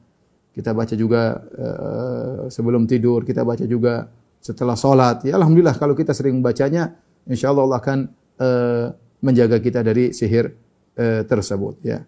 Kita 0.51 0.75
baca 0.75 0.95
juga 0.95 1.39
uh, 1.41 2.39
sebelum 2.51 2.85
tidur, 2.85 3.23
kita 3.23 3.41
baca 3.41 3.63
juga 3.63 4.07
setelah 4.41 4.75
sholat. 4.77 5.23
Ya 5.25 5.35
Alhamdulillah 5.37 5.75
kalau 5.75 5.97
kita 5.97 6.11
sering 6.13 6.39
membacanya, 6.39 6.95
insya 7.25 7.51
Allah 7.51 7.77
akan 7.77 7.97
uh, 8.41 8.87
menjaga 9.21 9.61
kita 9.61 9.85
dari 9.85 10.13
sihir 10.13 10.53
tersebut. 11.01 11.81
Ya, 11.81 12.05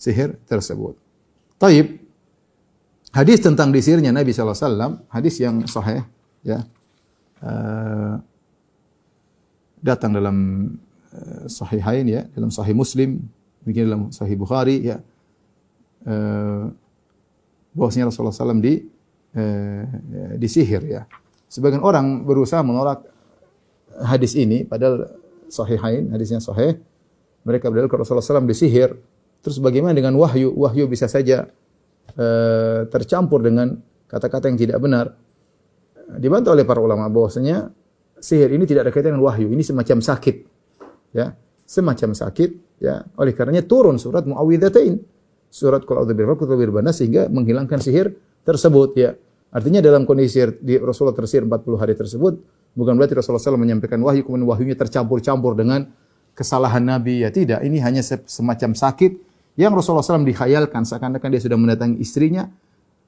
sihir 0.00 0.38
tersebut. 0.48 0.96
Taib. 1.60 1.98
Hadis 3.10 3.42
tentang 3.42 3.68
disirnya 3.68 4.10
Nabi 4.14 4.32
SAW, 4.32 5.06
hadis 5.12 5.38
yang 5.38 5.66
sahih, 5.68 6.02
ya, 6.42 6.64
datang 9.82 10.14
dalam 10.14 10.36
sahihain 11.46 12.06
ya, 12.08 12.22
dalam 12.32 12.48
sahih 12.48 12.72
Muslim, 12.72 13.22
begini 13.64 13.84
dalam 13.88 14.02
sahih 14.12 14.36
Bukhari 14.36 14.84
ya, 14.84 15.00
uh, 16.06 16.68
bahwasanya 17.72 18.12
Rasulullah 18.12 18.36
SAW 18.36 18.60
di 18.60 18.84
uh, 19.34 19.82
disihir 20.38 20.84
ya. 20.84 21.02
Sebagian 21.48 21.80
orang 21.80 22.22
berusaha 22.28 22.60
menolak 22.60 23.06
hadis 24.04 24.34
ini, 24.34 24.66
padahal 24.66 25.16
sahihain, 25.48 26.10
hadisnya 26.12 26.42
sahih. 26.42 26.78
Mereka 27.44 27.68
berdalil 27.68 27.88
kalau 27.88 28.02
Rasulullah 28.04 28.24
SAW 28.24 28.48
disihir. 28.48 28.96
Terus 29.44 29.60
bagaimana 29.60 29.92
dengan 29.92 30.16
wahyu? 30.16 30.52
Wahyu 30.56 30.88
bisa 30.88 31.04
saja 31.04 31.52
uh, 32.16 32.80
tercampur 32.88 33.44
dengan 33.44 33.76
kata-kata 34.08 34.48
yang 34.48 34.56
tidak 34.56 34.78
benar. 34.80 35.12
Dibantah 36.16 36.52
oleh 36.56 36.64
para 36.64 36.80
ulama 36.80 37.08
bahwasanya 37.12 37.68
sihir 38.20 38.48
ini 38.56 38.64
tidak 38.64 38.88
ada 38.88 38.92
kaitan 38.92 39.16
dengan 39.16 39.28
wahyu. 39.28 39.52
Ini 39.52 39.60
semacam 39.60 40.00
sakit. 40.00 40.36
Ya, 41.14 41.36
semacam 41.68 42.16
sakit 42.16 42.73
ya. 42.82 43.04
Oleh 43.18 43.32
karenanya 43.36 43.66
turun 43.66 44.00
surat 44.00 44.24
Muawwidzatain. 44.24 45.00
Surat 45.54 45.86
Qul 45.86 46.02
a'udzu 46.02 46.14
birabbil 46.18 46.90
sehingga 46.90 47.30
menghilangkan 47.30 47.78
sihir 47.78 48.10
tersebut 48.42 48.90
ya. 48.98 49.14
Artinya 49.54 49.78
dalam 49.78 50.02
kondisi 50.02 50.42
di 50.58 50.74
Rasulullah 50.82 51.14
tersihir 51.14 51.46
40 51.46 51.78
hari 51.78 51.94
tersebut 51.94 52.42
bukan 52.74 52.98
berarti 52.98 53.14
Rasulullah 53.14 53.38
SAW 53.38 53.62
menyampaikan 53.62 54.02
wahyu 54.02 54.26
kemudian 54.26 54.50
wahyunya 54.50 54.74
tercampur-campur 54.74 55.54
dengan 55.54 55.86
kesalahan 56.34 56.82
Nabi 56.82 57.22
ya 57.22 57.30
tidak. 57.30 57.62
Ini 57.62 57.78
hanya 57.86 58.02
semacam 58.02 58.74
sakit 58.74 59.14
yang 59.54 59.70
Rasulullah 59.70 60.02
SAW 60.02 60.26
dikhayalkan 60.26 60.82
seakan-akan 60.82 61.28
dia 61.30 61.42
sudah 61.46 61.54
mendatangi 61.54 62.02
istrinya, 62.02 62.50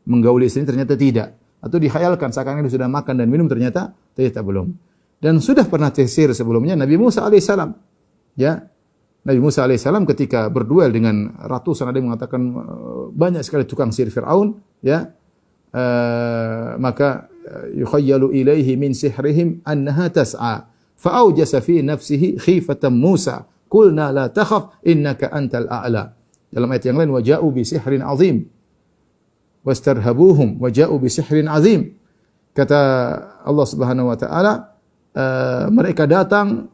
menggauli 0.07 0.47
istrinya 0.47 0.71
ternyata 0.71 0.95
tidak. 0.95 1.35
Atau 1.59 1.83
dikhayalkan 1.83 2.31
seakan-akan 2.31 2.71
dia 2.71 2.75
sudah 2.79 2.87
makan 2.87 3.15
dan 3.19 3.27
minum 3.27 3.51
ternyata 3.51 3.91
ternyata 4.15 4.47
belum. 4.47 4.71
Dan 5.19 5.43
sudah 5.43 5.67
pernah 5.67 5.91
tesir 5.91 6.31
sebelumnya 6.31 6.79
Nabi 6.79 6.95
Musa 6.95 7.27
alaihissalam. 7.27 7.75
Ya, 8.39 8.71
Nabi 9.27 9.43
Musa 9.43 9.67
alaihissalam 9.67 10.07
ketika 10.07 10.47
berduel 10.47 10.95
dengan 10.95 11.35
ratusan 11.35 11.91
ada 11.91 11.99
yang 11.99 12.15
mengatakan 12.15 12.43
eh, 12.47 13.05
banyak 13.11 13.43
sekali 13.43 13.67
tukang 13.67 13.91
sihir 13.91 14.15
Fir'aun, 14.15 14.55
ya, 14.87 15.11
uh, 15.75 16.79
maka 16.79 17.27
eh, 17.43 17.83
yukhayyalu 17.83 18.31
ilaihi 18.39 18.79
min 18.79 18.95
sihrihim 18.95 19.67
annaha 19.67 20.07
tas'a. 20.15 20.71
Fa'aujasa 20.97 21.59
fi 21.59 21.83
nafsihi 21.83 22.39
khifatan 22.39 22.95
Musa. 22.95 23.51
Qulna 23.67 24.15
la 24.15 24.31
takhaf 24.31 24.79
innaka 24.87 25.35
antal 25.35 25.67
a'la. 25.67 26.15
Dalam 26.47 26.71
ayat 26.71 26.87
yang 26.87 26.97
lain 27.03 27.11
waja'u 27.11 27.47
bi 27.51 27.67
sihrin 27.67 28.07
azim. 28.07 28.47
Wastarhabuhum 29.67 30.63
waja'u 30.63 30.95
bi 31.03 31.11
sihrin 31.11 31.51
azim. 31.51 31.99
Kata 32.55 32.79
Allah 33.43 33.67
Subhanahu 33.67 34.09
wa 34.09 34.17
taala, 34.17 34.53
uh, 35.19 35.67
mereka 35.69 36.07
datang 36.07 36.71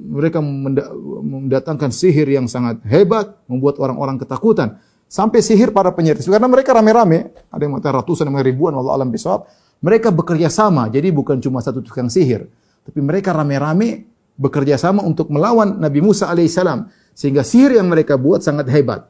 mereka 0.00 0.38
mendatangkan 0.40 1.90
sihir 1.90 2.26
yang 2.30 2.50
sangat 2.50 2.82
hebat, 2.88 3.38
membuat 3.46 3.78
orang-orang 3.78 4.18
ketakutan. 4.18 4.78
Sampai 5.04 5.44
sihir 5.44 5.70
para 5.70 5.94
penyihir. 5.94 6.18
Karena 6.18 6.48
mereka 6.50 6.74
rame-rame, 6.74 7.30
ada 7.52 7.62
yang 7.62 7.78
mengatakan 7.78 8.02
ratusan, 8.02 8.26
yang 8.26 8.42
ribuan, 8.42 8.74
Allah 8.74 8.98
alam 8.98 9.12
bisawab. 9.12 9.46
Mereka 9.84 10.10
bekerja 10.10 10.48
sama, 10.48 10.88
jadi 10.88 11.12
bukan 11.12 11.38
cuma 11.38 11.60
satu 11.60 11.84
tukang 11.84 12.08
sihir. 12.08 12.48
Tapi 12.84 12.98
mereka 12.98 13.30
rame-rame 13.36 14.08
bekerja 14.34 14.80
sama 14.80 15.04
untuk 15.04 15.30
melawan 15.30 15.78
Nabi 15.78 16.00
Musa 16.02 16.26
alaihissalam. 16.32 16.90
Sehingga 17.14 17.46
sihir 17.46 17.78
yang 17.78 17.86
mereka 17.86 18.18
buat 18.18 18.42
sangat 18.42 18.66
hebat. 18.72 19.06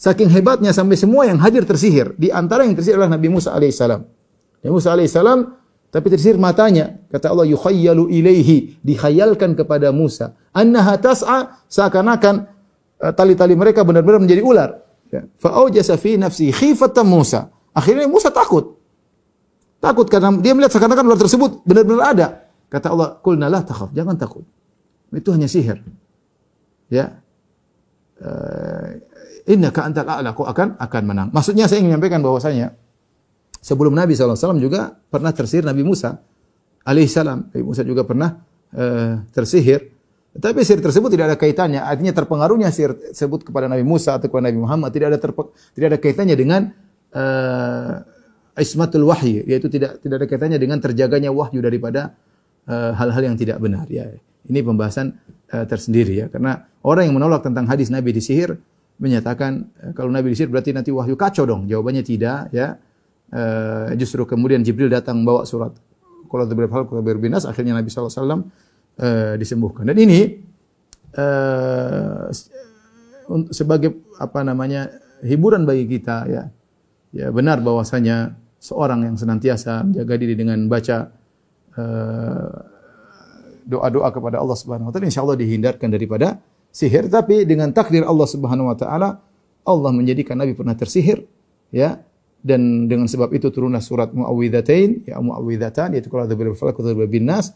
Saking 0.00 0.32
hebatnya 0.32 0.72
sampai 0.72 0.96
semua 0.96 1.28
yang 1.28 1.36
hadir 1.38 1.68
tersihir. 1.68 2.16
Di 2.16 2.32
antara 2.32 2.64
yang 2.64 2.72
tersihir 2.72 2.96
adalah 2.96 3.20
Nabi 3.20 3.28
Musa 3.28 3.52
alaihissalam. 3.52 4.00
Nabi 4.64 4.72
Musa 4.72 4.88
alaihissalam 4.96 5.38
tapi 5.90 6.06
tersihir 6.06 6.38
matanya. 6.38 7.02
Kata 7.10 7.34
Allah 7.34 7.50
yukhayyalu 7.50 8.14
ilaihi. 8.14 8.78
Dikhayalkan 8.80 9.58
kepada 9.58 9.90
Musa. 9.90 10.38
Annaha 10.54 10.94
tas'a 11.02 11.66
seakan-akan 11.66 12.46
eh, 13.02 13.12
tali-tali 13.14 13.58
mereka 13.58 13.82
benar-benar 13.82 14.22
menjadi 14.22 14.42
ular. 14.42 14.70
Ya. 15.10 15.26
Fa'aujasa 15.42 15.98
fi 15.98 16.14
nafsi 16.14 16.54
khifatan 16.54 17.02
Musa. 17.02 17.50
Akhirnya 17.74 18.06
Musa 18.06 18.30
takut. 18.30 18.78
Takut 19.82 20.06
karena 20.06 20.30
dia 20.38 20.54
melihat 20.54 20.78
seakan-akan 20.78 21.04
ular 21.10 21.18
tersebut 21.18 21.66
benar-benar 21.66 22.04
ada. 22.14 22.26
Kata 22.70 22.86
Allah, 22.94 23.08
"Qulna 23.18 23.50
la 23.50 23.66
takhaf." 23.66 23.90
Jangan 23.90 24.14
takut. 24.14 24.46
Itu 25.10 25.34
hanya 25.34 25.50
sihir. 25.50 25.82
Ya. 26.86 27.18
Uh, 28.20 29.00
innaka 29.50 29.82
antal 29.82 30.06
a'la, 30.06 30.30
kau 30.36 30.46
akan 30.46 30.78
akan 30.78 31.02
menang. 31.02 31.28
Maksudnya 31.34 31.66
saya 31.66 31.82
ingin 31.82 31.96
menyampaikan 31.96 32.22
bahwasanya 32.22 32.78
sebelum 33.60 33.92
Nabi 33.92 34.16
SAW 34.16 34.56
juga 34.56 34.96
pernah 35.12 35.30
tersihir 35.30 35.62
Nabi 35.62 35.84
Musa 35.84 36.18
alaihissalam. 36.84 37.52
Nabi 37.52 37.64
Musa 37.64 37.84
juga 37.84 38.02
pernah 38.02 38.40
uh, 38.74 39.22
tersihir. 39.30 39.92
Tapi 40.30 40.62
sihir 40.62 40.78
tersebut 40.78 41.10
tidak 41.10 41.34
ada 41.34 41.36
kaitannya. 41.36 41.82
Artinya 41.82 42.14
terpengaruhnya 42.14 42.70
sihir 42.70 42.94
tersebut 43.12 43.42
kepada 43.50 43.66
Nabi 43.66 43.82
Musa 43.82 44.14
atau 44.14 44.30
kepada 44.30 44.46
Nabi 44.46 44.62
Muhammad 44.62 44.94
tidak 44.94 45.14
ada 45.14 45.18
tidak 45.74 45.86
ada 45.90 45.98
kaitannya 45.98 46.36
dengan 46.38 46.70
uh, 47.18 48.06
ismatul 48.60 49.10
wahyi, 49.10 49.42
yaitu 49.42 49.66
tidak 49.66 49.98
tidak 49.98 50.22
ada 50.22 50.26
kaitannya 50.30 50.58
dengan 50.60 50.78
terjaganya 50.78 51.30
wahyu 51.32 51.64
daripada 51.64 52.12
eh, 52.68 52.92
hal-hal 52.92 53.22
uh, 53.24 53.26
yang 53.32 53.36
tidak 53.38 53.56
benar. 53.56 53.88
Ya, 53.88 54.12
ini 54.46 54.60
pembahasan 54.60 55.16
uh, 55.54 55.64
tersendiri 55.64 56.12
ya. 56.20 56.26
Karena 56.28 56.68
orang 56.84 57.08
yang 57.08 57.16
menolak 57.16 57.40
tentang 57.40 57.64
hadis 57.66 57.88
Nabi 57.88 58.12
disihir 58.12 58.60
menyatakan 59.00 59.72
kalau 59.96 60.12
Nabi 60.12 60.36
disihir 60.36 60.52
berarti 60.52 60.76
nanti 60.76 60.92
wahyu 60.92 61.16
kacau 61.16 61.48
dong. 61.48 61.66
Jawabannya 61.66 62.04
tidak 62.04 62.52
ya. 62.52 62.76
Uh, 63.30 63.94
justru 63.94 64.26
kemudian 64.26 64.58
Jibril 64.66 64.90
datang 64.90 65.22
bawa 65.22 65.46
surat 65.46 65.70
kalau 66.26 66.50
hal 66.50 66.82
kalau 66.90 67.02
berbinas 67.02 67.46
akhirnya 67.46 67.78
Nabi 67.78 67.86
SAW 67.86 68.10
uh, 68.10 68.42
eh, 68.98 69.34
disembuhkan. 69.38 69.86
Dan 69.86 69.98
ini 69.98 70.34
uh, 71.14 72.26
sebagai 73.54 73.94
apa 74.18 74.42
namanya 74.42 74.90
hiburan 75.22 75.62
bagi 75.62 75.86
kita 75.86 76.26
ya. 76.26 76.42
Ya 77.10 77.26
benar 77.34 77.58
bahwasanya 77.58 78.38
seorang 78.62 79.02
yang 79.02 79.18
senantiasa 79.18 79.82
menjaga 79.82 80.14
diri 80.14 80.38
dengan 80.38 80.62
baca 80.70 81.10
doa-doa 83.66 84.08
kepada 84.10 84.42
Allah 84.42 84.58
Subhanahu 84.58 84.90
wa 84.90 84.92
taala 84.92 85.06
insyaallah 85.06 85.38
dihindarkan 85.38 85.88
daripada 85.90 86.42
sihir 86.74 87.06
tapi 87.06 87.46
dengan 87.46 87.70
takdir 87.70 88.02
Allah 88.02 88.26
Subhanahu 88.26 88.70
wa 88.70 88.76
taala 88.78 89.22
Allah 89.66 89.90
menjadikan 89.94 90.38
Nabi 90.38 90.54
pernah 90.58 90.74
tersihir 90.74 91.26
ya 91.70 92.02
dan 92.40 92.88
dengan 92.88 93.04
sebab 93.04 93.36
itu 93.36 93.52
turunlah 93.52 93.84
surat 93.84 94.12
Muawwidzatain 94.16 95.04
ya 95.04 95.20
Muawwidzatan 95.20 95.92
yaitu 95.92 96.08
qul 96.08 96.24
a'udzu 96.24 96.56
falaq 96.56 96.80
wa 96.80 97.04
bin 97.04 97.28
nas 97.28 97.52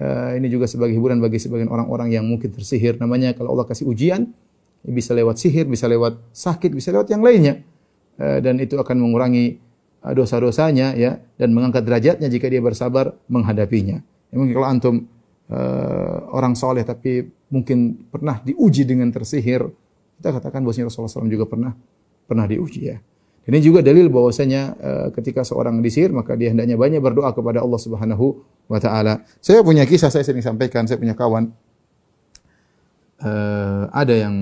uh, 0.00 0.32
ini 0.34 0.48
juga 0.48 0.64
sebagai 0.64 0.96
hiburan 0.96 1.20
bagi 1.20 1.36
sebagian 1.36 1.68
orang-orang 1.70 2.14
yang 2.14 2.24
mungkin 2.26 2.50
tersihir. 2.50 2.96
Namanya 2.98 3.36
kalau 3.36 3.54
Allah 3.54 3.68
kasih 3.68 3.86
ujian 3.88 4.32
bisa 4.84 5.16
lewat 5.16 5.40
sihir 5.40 5.64
bisa 5.64 5.88
lewat 5.88 6.20
sakit 6.32 6.72
bisa 6.72 6.92
lewat 6.92 7.12
yang 7.12 7.20
lainnya. 7.20 7.60
Uh, 8.14 8.38
dan 8.40 8.62
itu 8.62 8.78
akan 8.78 8.96
mengurangi 8.96 9.58
uh, 10.06 10.12
dosa-dosanya 10.14 10.94
ya 10.94 11.18
dan 11.36 11.52
mengangkat 11.52 11.82
derajatnya 11.84 12.28
jika 12.30 12.48
dia 12.48 12.62
bersabar 12.64 13.12
menghadapinya. 13.28 14.00
Ya, 14.32 14.34
mungkin 14.40 14.54
kalau 14.56 14.68
antum 14.68 14.94
uh, 15.50 16.16
orang 16.32 16.56
soleh 16.56 16.86
tapi 16.86 17.28
mungkin 17.52 18.08
pernah 18.10 18.40
diuji 18.42 18.82
dengan 18.88 19.12
tersihir, 19.14 19.62
kita 20.18 20.30
katakan 20.40 20.64
bahwasanya 20.66 20.90
Rasulullah 20.90 21.12
SAW 21.12 21.30
juga 21.30 21.46
pernah 21.46 21.72
pernah 22.24 22.48
diuji 22.48 22.80
ya. 22.88 22.98
Ini 23.44 23.58
juga 23.60 23.84
dalil 23.84 24.08
bahwasanya 24.08 24.62
uh, 24.80 25.08
ketika 25.12 25.44
seorang 25.44 25.84
disihir 25.84 26.12
maka 26.16 26.32
dia 26.32 26.48
hendaknya 26.48 26.80
banyak 26.80 27.00
berdoa 27.04 27.36
kepada 27.36 27.60
Allah 27.60 27.80
Subhanahu 27.80 28.40
wa 28.68 28.80
taala. 28.80 29.20
Saya 29.44 29.60
punya 29.60 29.84
kisah 29.84 30.08
saya 30.08 30.24
sering 30.24 30.40
sampaikan, 30.40 30.88
saya 30.88 30.96
punya 30.96 31.12
kawan 31.12 31.52
uh, 33.20 33.84
ada 33.92 34.14
yang 34.16 34.34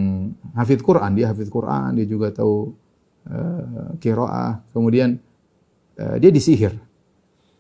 hafid 0.55 0.87
Quran, 0.87 1.19
dia 1.19 1.35
hafid 1.35 1.51
Quran, 1.51 1.99
dia 1.99 2.07
juga 2.07 2.31
tahu 2.31 2.71
uh, 3.27 3.99
qiraah, 3.99 4.63
kemudian 4.71 5.19
uh, 5.99 6.17
dia 6.23 6.31
disihir 6.31 6.79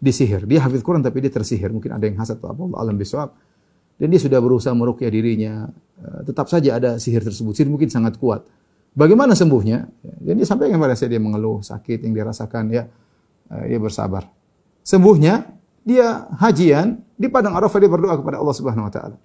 disihir. 0.02 0.42
Dia 0.50 0.66
hafid 0.66 0.82
Quran 0.82 0.98
tapi 0.98 1.22
dia 1.22 1.30
tersihir. 1.30 1.70
Mungkin 1.70 1.94
ada 1.94 2.02
yang 2.02 2.18
hasad 2.18 2.42
atau 2.42 2.50
apa 2.50 2.60
Allah 2.66 2.78
alam 2.90 2.98
bisawab. 2.98 3.38
Dan 4.02 4.10
dia 4.10 4.18
sudah 4.18 4.42
berusaha 4.42 4.74
merukyah 4.74 5.14
dirinya. 5.14 5.70
Eh, 6.02 6.20
tetap 6.26 6.50
saja 6.50 6.82
ada 6.82 6.98
sihir 6.98 7.22
tersebut. 7.22 7.54
Sihir 7.54 7.70
mungkin 7.70 7.86
sangat 7.86 8.18
kuat. 8.18 8.42
Bagaimana 8.92 9.32
sembuhnya? 9.32 9.88
Dan 10.20 10.36
dia 10.36 10.44
sampaikan 10.44 10.76
kepada 10.76 10.92
saya 10.92 11.16
dia 11.16 11.22
mengeluh 11.22 11.64
sakit 11.64 12.04
yang 12.04 12.12
dirasakan 12.12 12.68
ya. 12.68 12.84
uh, 13.48 13.64
dia 13.64 13.80
bersabar. 13.80 14.28
Sembuhnya 14.84 15.48
dia 15.82 16.28
hajian 16.36 17.00
di 17.16 17.26
padang 17.32 17.56
Arafah 17.56 17.78
dia 17.80 17.90
berdoa 17.90 18.14
kepada 18.20 18.36
Allah 18.38 18.54
Subhanahu 18.54 18.86
wa 18.86 18.92
taala. 18.92 19.16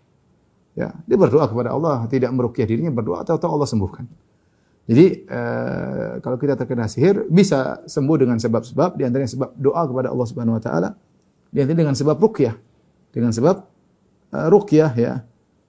Ya, 0.77 0.93
dia 1.09 1.17
berdoa 1.17 1.49
kepada 1.49 1.73
Allah, 1.73 2.05
tidak 2.05 2.29
merukyah 2.37 2.69
dirinya, 2.69 2.93
berdoa 2.93 3.25
atau 3.25 3.41
Allah 3.49 3.65
sembuhkan. 3.65 4.05
Jadi 4.87 5.27
uh, 5.27 6.23
kalau 6.23 6.39
kita 6.39 6.55
terkena 6.55 6.87
sihir 6.87 7.27
bisa 7.27 7.83
sembuh 7.83 8.23
dengan 8.23 8.39
sebab-sebab 8.39 8.95
di 8.95 9.03
antaranya 9.03 9.27
sebab 9.27 9.49
doa 9.59 9.83
kepada 9.83 10.07
Allah 10.13 10.27
Subhanahu 10.29 10.55
wa 10.55 10.63
taala, 10.63 10.89
di 11.51 11.59
antaranya 11.59 11.91
dengan 11.91 11.97
sebab 11.97 12.15
rukyah. 12.21 12.55
Dengan 13.11 13.35
sebab 13.35 13.55
uh, 14.31 14.47
rukyah 14.47 14.91
ya. 14.95 15.13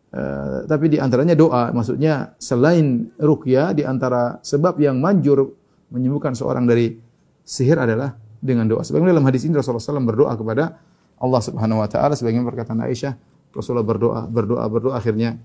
Uh, 0.09 0.65
tapi 0.65 0.89
di 0.89 0.97
antaranya 0.97 1.37
doa, 1.37 1.69
maksudnya 1.69 2.33
selain 2.41 3.13
rukyah 3.21 3.77
di 3.77 3.85
antara 3.85 4.41
sebab 4.41 4.81
yang 4.81 4.97
manjur 4.97 5.53
menyembuhkan 5.93 6.33
seorang 6.33 6.65
dari 6.65 6.97
sihir 7.45 7.77
adalah 7.77 8.17
dengan 8.41 8.65
doa. 8.65 8.81
Sebagaimana 8.81 9.13
dalam 9.13 9.29
hadis 9.29 9.45
ini 9.45 9.57
Rasulullah 9.57 9.85
SAW 9.85 10.09
berdoa 10.09 10.33
kepada 10.33 10.81
Allah 11.19 11.41
Subhanahu 11.43 11.83
wa 11.85 11.89
taala 11.91 12.15
sebagaimana 12.17 12.49
perkataan 12.49 12.81
Aisyah, 12.89 13.13
Rasulullah 13.53 13.85
berdoa, 13.85 14.25
berdoa, 14.31 14.65
berdoa 14.71 14.95
akhirnya 14.97 15.37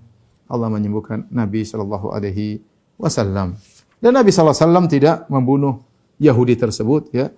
Allah 0.48 0.68
menyembuhkan 0.70 1.28
Nabi 1.32 1.64
sallallahu 1.64 2.12
alaihi 2.12 2.60
wasallam. 3.00 3.58
Dan 3.98 4.16
Nabi 4.16 4.30
sallallahu 4.30 4.54
alaihi 4.54 4.64
wasallam 4.68 4.86
tidak 4.92 5.16
membunuh 5.32 5.74
Yahudi 6.20 6.54
tersebut 6.54 7.10
ya. 7.10 7.32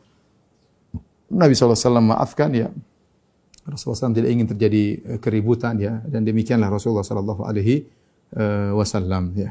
Nabi 1.30 1.58
sallallahu 1.58 1.74
alaihi 1.74 1.88
wasallam 1.90 2.06
maafkan 2.06 2.50
ya. 2.54 2.68
Rasulullah 3.66 3.98
SAW 3.98 4.14
tidak 4.14 4.30
ingin 4.30 4.46
terjadi 4.46 4.84
eh, 4.94 5.18
keributan 5.18 5.74
ya 5.82 5.98
dan 6.06 6.22
demikianlah 6.22 6.70
Rasulullah 6.70 7.02
sallallahu 7.02 7.42
alaihi 7.42 7.82
eh, 8.34 8.70
wasallam 8.70 9.34
ya. 9.34 9.50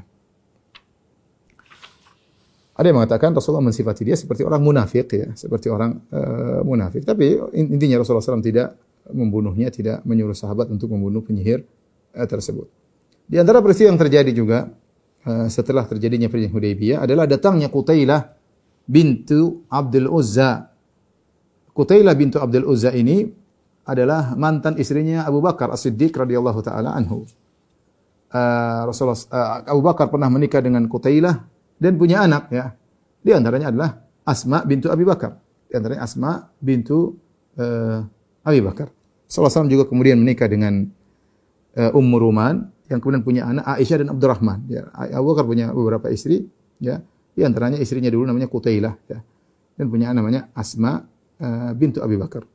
Ada 2.75 2.91
yang 2.91 2.99
mengatakan 2.99 3.31
Rasulullah 3.31 3.63
mensifati 3.63 4.03
dia 4.03 4.19
seperti 4.19 4.43
orang 4.43 4.59
munafik 4.59 5.07
ya, 5.07 5.31
seperti 5.31 5.71
orang 5.71 5.95
uh, 6.11 6.59
munafik. 6.59 7.07
Tapi 7.07 7.39
intinya 7.55 8.03
Rasulullah 8.03 8.19
SAW 8.19 8.43
tidak 8.43 8.75
membunuhnya, 9.15 9.71
tidak 9.71 10.03
menyuruh 10.03 10.35
sahabat 10.35 10.67
untuk 10.67 10.91
membunuh 10.91 11.23
penyihir 11.23 11.63
uh, 12.19 12.27
tersebut. 12.27 12.67
Di 13.31 13.39
antara 13.39 13.63
peristiwa 13.63 13.95
yang 13.95 13.99
terjadi 14.03 14.27
juga 14.35 14.67
uh, 15.23 15.47
setelah 15.47 15.87
terjadinya 15.87 16.27
perjanjian 16.27 16.51
Hudaybiyah 16.51 16.97
adalah 17.07 17.23
datangnya 17.23 17.71
Qutailah 17.71 18.35
bintu 18.83 19.63
Abdul 19.71 20.11
Uzza. 20.11 20.67
Qutailah 21.71 22.11
bintu 22.11 22.43
Abdul 22.43 22.67
Uzza 22.67 22.91
ini 22.91 23.23
adalah 23.85 24.33
mantan 24.33 24.75
istrinya 24.81 25.23
Abu 25.23 25.39
Bakar 25.45 25.69
As-Siddiq 25.69 26.11
radhiyallahu 26.17 26.59
taala 26.65 26.97
anhu. 26.97 27.29
Uh, 28.33 28.89
Rasulullah 28.89 29.15
uh, 29.31 29.71
Abu 29.71 29.81
Bakar 29.85 30.09
pernah 30.11 30.27
menikah 30.27 30.59
dengan 30.59 30.89
Qutailah 30.89 31.45
dan 31.77 31.93
punya 31.95 32.25
anak 32.25 32.49
ya. 32.51 32.73
Di 33.21 33.31
antaranya 33.31 33.69
adalah 33.71 34.01
Asma 34.25 34.65
bintu 34.65 34.89
Abi 34.89 35.05
Bakar. 35.05 35.37
Di 35.69 35.77
antaranya 35.77 36.03
Asma 36.03 36.49
bintu 36.57 37.15
uh, 37.61 38.01
Abi 38.43 38.59
Bakar. 38.59 38.89
Sallallahu 39.29 39.69
juga 39.69 39.85
kemudian 39.89 40.17
menikah 40.21 40.49
dengan 40.49 40.85
uh, 41.77 41.91
Ummu 41.93 42.17
Ruman 42.17 42.73
yang 42.89 43.01
kemudian 43.01 43.25
punya 43.25 43.49
anak 43.49 43.65
Aisyah 43.65 44.05
dan 44.05 44.13
Abdurrahman. 44.13 44.69
Ya, 44.69 44.89
Abu 44.93 45.33
Bakar 45.33 45.45
punya 45.49 45.73
beberapa 45.73 46.09
istri, 46.13 46.45
ya. 46.77 47.01
Di 47.35 47.41
antaranya 47.41 47.81
istrinya 47.81 48.13
dulu 48.13 48.29
namanya 48.29 48.45
Qutailah, 48.45 48.93
ya. 49.09 49.19
Dan 49.75 49.85
punya 49.89 50.13
anak 50.13 50.21
namanya 50.21 50.41
Asma 50.53 51.01
uh, 51.41 51.71
bintu 51.73 52.05
Abi 52.05 52.15
Bakar. 52.15 52.45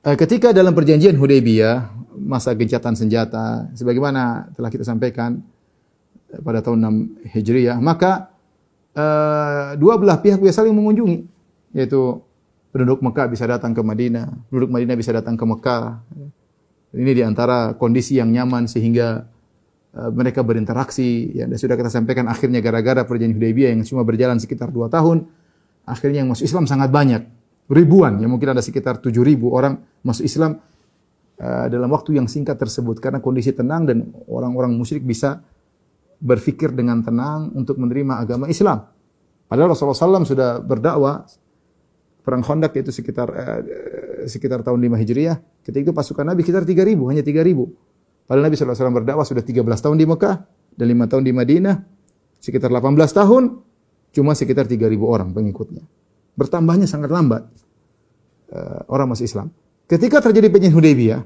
Uh, 0.00 0.16
ketika 0.16 0.56
dalam 0.56 0.72
perjanjian 0.72 1.12
Hudaybiyah, 1.12 1.92
masa 2.16 2.56
gencatan 2.56 2.96
senjata, 2.96 3.68
sebagaimana 3.76 4.48
telah 4.56 4.72
kita 4.72 4.80
sampaikan, 4.80 5.44
pada 6.40 6.64
tahun 6.64 6.80
6 7.26 7.36
Hijriah, 7.36 7.76
maka 7.82 8.32
uh, 8.96 9.76
dua 9.76 10.00
belah 10.00 10.22
pihak 10.22 10.40
bisa 10.40 10.62
saling 10.62 10.72
mengunjungi, 10.72 11.26
yaitu 11.76 12.22
penduduk 12.72 13.04
Mekah 13.04 13.28
bisa 13.28 13.44
datang 13.44 13.76
ke 13.76 13.82
Madinah, 13.82 14.30
penduduk 14.48 14.70
Madinah 14.72 14.96
bisa 14.96 15.10
datang 15.12 15.36
ke 15.36 15.44
Mekah. 15.44 16.00
Ini 16.96 17.12
di 17.12 17.22
antara 17.22 17.76
kondisi 17.76 18.16
yang 18.16 18.32
nyaman 18.32 18.70
sehingga 18.70 19.26
mereka 20.14 20.46
berinteraksi. 20.46 21.34
Ya, 21.34 21.50
dan 21.50 21.58
sudah 21.58 21.74
kita 21.74 21.90
sampaikan 21.90 22.30
akhirnya 22.30 22.62
gara-gara 22.62 23.02
perjanjian 23.02 23.38
Hudaybiyah 23.38 23.70
yang 23.74 23.82
cuma 23.82 24.06
berjalan 24.06 24.38
sekitar 24.38 24.70
dua 24.70 24.86
tahun, 24.86 25.26
akhirnya 25.82 26.22
yang 26.22 26.30
masuk 26.30 26.46
Islam 26.46 26.70
sangat 26.70 26.94
banyak, 26.94 27.26
ribuan. 27.70 28.18
Ya 28.18 28.26
mungkin 28.26 28.50
ada 28.50 28.60
sekitar 28.60 28.98
tujuh 28.98 29.22
ribu 29.22 29.54
orang 29.54 29.78
masuk 30.02 30.26
Islam 30.26 30.58
uh, 31.38 31.66
dalam 31.70 31.88
waktu 31.88 32.18
yang 32.18 32.26
singkat 32.26 32.58
tersebut 32.58 32.98
karena 32.98 33.22
kondisi 33.22 33.54
tenang 33.54 33.86
dan 33.86 34.10
orang-orang 34.26 34.74
musyrik 34.74 35.06
bisa 35.06 35.40
berfikir 36.20 36.74
dengan 36.74 37.00
tenang 37.00 37.54
untuk 37.56 37.80
menerima 37.80 38.20
agama 38.20 38.50
Islam. 38.50 38.84
Padahal 39.48 39.72
Rasulullah 39.72 40.20
SAW 40.20 40.28
sudah 40.28 40.50
berdakwah 40.60 41.26
perang 42.20 42.44
Khandaq 42.44 42.76
itu 42.76 42.92
sekitar 42.92 43.28
eh, 43.32 43.60
sekitar 44.28 44.60
tahun 44.60 44.78
5 44.78 45.00
Hijriah. 45.00 45.40
Ketika 45.64 45.90
itu 45.90 45.94
pasukan 45.96 46.22
Nabi 46.28 46.44
sekitar 46.44 46.62
3000, 46.68 47.10
hanya 47.10 47.24
3000. 47.24 48.28
Padahal 48.28 48.44
Nabi 48.46 48.54
SAW 48.54 48.94
berdakwah 48.94 49.26
sudah 49.26 49.42
13 49.42 49.58
tahun 49.66 49.96
di 49.98 50.06
Mekah 50.06 50.36
dan 50.76 50.86
5 50.86 51.10
tahun 51.10 51.22
di 51.26 51.32
Madinah. 51.34 51.76
Sekitar 52.38 52.70
18 52.70 52.94
tahun 53.10 53.42
cuma 54.14 54.32
sekitar 54.38 54.70
3000 54.70 54.86
orang 55.02 55.34
pengikutnya. 55.34 55.82
Bertambahnya 56.34 56.86
sangat 56.86 57.10
lambat. 57.10 57.46
Uh, 58.50 58.82
orang 58.90 59.14
masuk 59.14 59.30
Islam. 59.30 59.54
Ketika 59.86 60.18
terjadi 60.22 60.50
perjanjian 60.50 60.74
Hudaybiyah, 60.74 61.20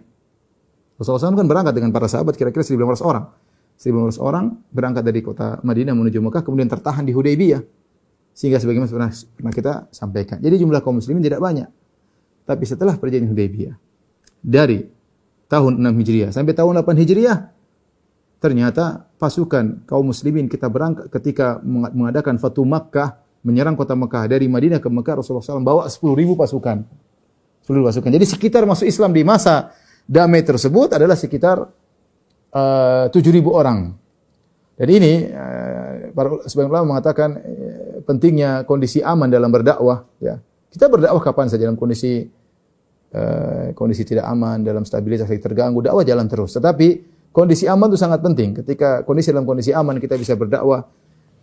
Rasulullah 1.01 1.33
SAW 1.33 1.41
kan 1.41 1.49
berangkat 1.49 1.75
dengan 1.77 1.91
para 1.91 2.07
sahabat 2.09 2.37
kira-kira 2.37 2.65
1500 2.65 3.01
orang. 3.01 3.25
1.500 3.75 4.23
orang 4.23 4.55
berangkat 4.71 5.03
dari 5.03 5.21
kota 5.25 5.59
Madinah 5.67 5.99
menuju 5.99 6.23
Mekah 6.23 6.43
kemudian 6.47 6.71
tertahan 6.71 7.03
di 7.03 7.13
Hudaybiyah. 7.17 7.61
Sehingga 8.35 8.59
sebagaimana 8.59 8.91
pernah, 8.91 9.11
pernah 9.11 9.53
kita 9.55 9.73
sampaikan. 9.91 10.39
Jadi 10.39 10.63
jumlah 10.63 10.83
kaum 10.83 11.01
muslimin 11.01 11.23
tidak 11.23 11.41
banyak. 11.43 11.69
Tapi 12.45 12.65
setelah 12.69 12.95
perjanjian 13.01 13.33
Hudaybiyah 13.33 13.75
dari 14.45 14.85
tahun 15.49 15.81
6 15.81 16.01
Hijriah 16.05 16.31
sampai 16.37 16.53
tahun 16.53 16.85
8 16.85 17.01
Hijriah 17.01 17.39
ternyata 18.45 19.09
pasukan 19.17 19.89
kaum 19.89 20.13
muslimin 20.13 20.53
kita 20.53 20.69
berangkat 20.69 21.09
ketika 21.09 21.65
mengadakan 21.65 22.37
Fatu 22.37 22.61
Makkah 22.69 23.24
menyerang 23.45 23.77
kota 23.77 23.93
Mekah 23.93 24.27
dari 24.27 24.49
Madinah 24.49 24.81
ke 24.81 24.89
Mekah 24.89 25.21
Rasulullah 25.21 25.45
SAW 25.45 25.63
bawa 25.63 25.83
10.000 25.87 26.01
pasukan. 26.35 26.79
10 27.69 27.87
pasukan. 27.87 28.11
Jadi 28.11 28.27
sekitar 28.27 28.65
masuk 28.65 28.89
Islam 28.89 29.13
di 29.13 29.23
masa 29.23 29.71
damai 30.09 30.41
tersebut 30.41 30.97
adalah 30.97 31.15
sekitar 31.15 31.69
Eh, 32.55 33.05
tujuh 33.11 33.35
ribu 33.35 33.51
orang. 33.51 33.91
Dan 34.75 34.89
ini 34.91 35.27
uh, 35.31 36.11
para 36.15 36.35
sebagian 36.51 36.71
ulama 36.71 36.99
mengatakan 36.99 37.39
uh, 37.39 37.99
pentingnya 38.07 38.63
kondisi 38.67 39.03
aman 39.03 39.27
dalam 39.31 39.51
berdakwah. 39.51 40.07
Ya, 40.19 40.39
kita 40.71 40.91
berdakwah 40.91 41.23
kapan 41.23 41.47
saja 41.47 41.67
dalam 41.67 41.79
kondisi 41.79 42.27
uh, 43.11 43.71
kondisi 43.75 44.03
tidak 44.07 44.27
aman, 44.31 44.63
dalam 44.63 44.83
stabilitas 44.87 45.31
yang 45.31 45.43
terganggu, 45.43 45.83
dakwah 45.83 46.03
jalan 46.07 46.27
terus. 46.31 46.55
Tetapi 46.59 46.89
kondisi 47.35 47.67
aman 47.67 47.91
itu 47.91 47.99
sangat 47.99 48.23
penting. 48.23 48.55
Ketika 48.63 49.03
kondisi 49.03 49.35
dalam 49.35 49.47
kondisi 49.47 49.75
aman 49.75 49.99
kita 49.99 50.15
bisa 50.15 50.39
berdakwah 50.39 50.87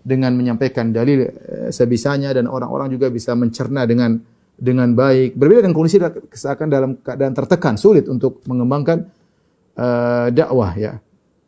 dengan 0.01 0.33
menyampaikan 0.33 0.89
dalil 0.89 1.25
uh, 1.25 1.69
sebisanya 1.69 2.33
dan 2.33 2.49
orang-orang 2.49 2.91
juga 2.91 3.07
bisa 3.13 3.37
mencerna 3.37 3.85
dengan 3.85 4.17
dengan 4.61 4.93
baik. 4.93 5.33
Berbeda 5.33 5.65
dengan 5.65 5.77
kondisi 5.77 5.97
seakan 6.33 6.67
dalam 6.69 6.91
keadaan 7.01 7.33
tertekan, 7.33 7.81
sulit 7.81 8.05
untuk 8.05 8.45
mengembangkan 8.45 9.09
uh, 9.77 10.27
dakwah 10.29 10.73
ya. 10.77 11.01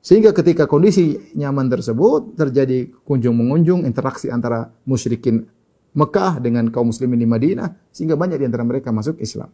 Sehingga 0.03 0.35
ketika 0.35 0.67
kondisi 0.67 1.15
nyaman 1.37 1.71
tersebut 1.71 2.35
terjadi 2.35 2.91
kunjung 3.07 3.39
mengunjung 3.39 3.87
interaksi 3.87 4.27
antara 4.27 4.67
musyrikin 4.83 5.47
Mekah 5.93 6.41
dengan 6.41 6.67
kaum 6.73 6.89
muslimin 6.89 7.21
di 7.21 7.29
Madinah 7.29 7.69
sehingga 7.93 8.17
banyak 8.17 8.41
di 8.41 8.45
antara 8.49 8.65
mereka 8.65 8.89
masuk 8.89 9.21
Islam. 9.21 9.47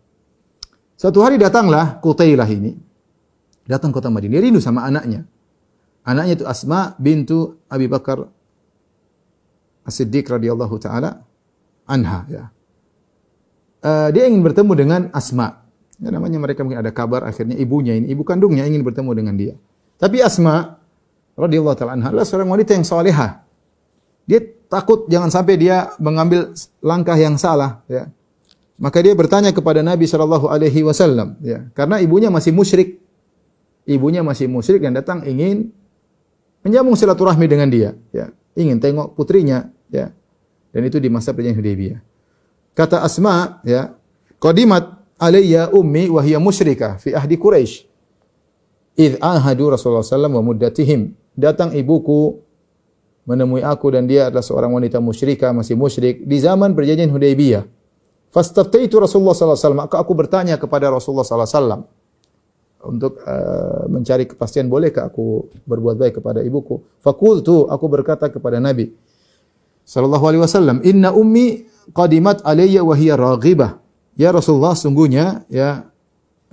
Suatu 0.95 1.19
hari 1.19 1.35
datanglah 1.35 1.99
Qutailah 1.99 2.49
ini 2.49 2.73
datang 3.67 3.93
kota 3.93 4.09
Madinah. 4.09 4.39
Rindu 4.39 4.63
sama 4.63 4.87
anaknya. 4.87 5.27
Anaknya 6.07 6.41
itu 6.41 6.45
Asma 6.47 6.95
bintu 6.97 7.59
Abi 7.69 7.85
Bakar 7.85 8.25
As-Siddiq 9.89 10.29
radhiyallahu 10.29 10.75
taala 10.77 11.25
anha 11.89 12.19
ya. 12.29 12.43
Uh, 13.81 14.13
dia 14.13 14.29
ingin 14.29 14.45
bertemu 14.45 14.71
dengan 14.77 15.01
Asma. 15.09 15.65
Ya, 15.99 16.15
namanya 16.15 16.39
mereka 16.39 16.63
mungkin 16.63 16.79
ada 16.79 16.95
kabar 16.95 17.27
akhirnya 17.27 17.59
ibunya 17.59 17.91
ini, 17.97 18.07
ibu 18.13 18.23
kandungnya 18.23 18.63
ingin 18.63 18.85
bertemu 18.87 19.11
dengan 19.11 19.35
dia. 19.35 19.53
Tapi 19.99 20.23
Asma 20.23 20.79
radhiyallahu 21.35 21.75
taala 21.75 21.99
anha 21.99 22.07
adalah 22.11 22.27
seorang 22.27 22.47
wanita 22.47 22.71
yang 22.71 22.87
salehah. 22.87 23.43
Dia 24.23 24.39
takut 24.69 25.09
jangan 25.09 25.33
sampai 25.33 25.57
dia 25.57 25.91
mengambil 25.97 26.53
langkah 26.79 27.17
yang 27.17 27.35
salah, 27.35 27.81
ya. 27.89 28.07
Maka 28.79 29.03
dia 29.03 29.11
bertanya 29.11 29.51
kepada 29.51 29.83
Nabi 29.83 30.07
sallallahu 30.07 30.47
alaihi 30.47 30.85
wasallam, 30.87 31.35
ya. 31.43 31.67
Karena 31.75 31.99
ibunya 31.99 32.31
masih 32.31 32.55
musyrik. 32.55 33.01
Ibunya 33.83 34.21
masih 34.23 34.45
musyrik 34.47 34.85
dan 34.85 34.95
datang 34.95 35.25
ingin 35.25 35.73
menyambung 36.63 36.95
silaturahmi 36.95 37.47
dengan 37.49 37.67
dia, 37.67 37.97
ya. 38.15 38.31
Ingin 38.55 38.79
tengok 38.79 39.17
putrinya, 39.17 39.67
ya. 39.89 40.13
Dan 40.69 40.81
itu 40.85 41.01
di 41.01 41.09
masa 41.09 41.33
perjanjian 41.33 41.57
Hudaybiyah. 41.57 41.99
Kata 42.77 43.01
Asma, 43.01 43.59
ya, 43.65 43.97
qadimat 44.37 45.01
alayya 45.19 45.73
ummi 45.73 46.07
wa 46.07 46.21
hiya 46.23 46.39
musyrikah 46.39 47.01
fi 47.01 47.11
ahdi 47.11 47.35
Quraisy. 47.35 47.89
Idh 48.99 49.17
ahadu 49.19 49.73
Rasulullah 49.73 50.05
sallallahu 50.05 50.39
wa 50.39 50.45
muddatihim. 50.53 51.11
Datang 51.35 51.71
ibuku 51.73 52.39
menemui 53.23 53.63
aku 53.63 53.93
dan 53.95 54.05
dia 54.05 54.27
adalah 54.27 54.43
seorang 54.43 54.71
wanita 54.75 54.99
musyrikah, 54.99 55.55
masih 55.55 55.75
musyrik 55.75 56.23
di 56.23 56.37
zaman 56.39 56.75
perjanjian 56.75 57.09
Hudaybiyah. 57.09 57.63
Fastaftaitu 58.29 59.01
Rasulullah 59.01 59.33
sallallahu 59.33 59.57
alaihi 59.57 59.65
wasallam, 59.65 59.81
maka 59.89 59.95
aku 59.97 60.13
bertanya 60.13 60.55
kepada 60.61 60.93
Rasulullah 60.93 61.25
sallallahu 61.25 61.49
alaihi 61.49 61.57
wasallam 61.57 61.81
untuk 62.79 63.13
uh, 63.25 63.83
mencari 63.91 64.23
kepastian 64.29 64.71
bolehkah 64.71 65.09
aku 65.09 65.49
berbuat 65.65 65.99
baik 65.99 66.21
kepada 66.21 66.39
ibuku. 66.45 66.79
Fakultu 67.03 67.67
aku 67.67 67.85
berkata 67.91 68.29
kepada 68.31 68.61
Nabi 68.61 68.93
sallallahu 69.89 70.25
alaihi 70.29 70.41
wasallam, 70.45 70.77
"Inna 70.85 71.09
ummi 71.09 71.65
qadimat 71.97 72.45
alayya 72.45 72.85
wa 72.85 72.93
hiya 72.93 73.17
raghibah." 73.17 73.81
Ya 74.13 74.29
Rasulullah, 74.29 74.77
sungguhnya 74.77 75.49
ya 75.49 75.89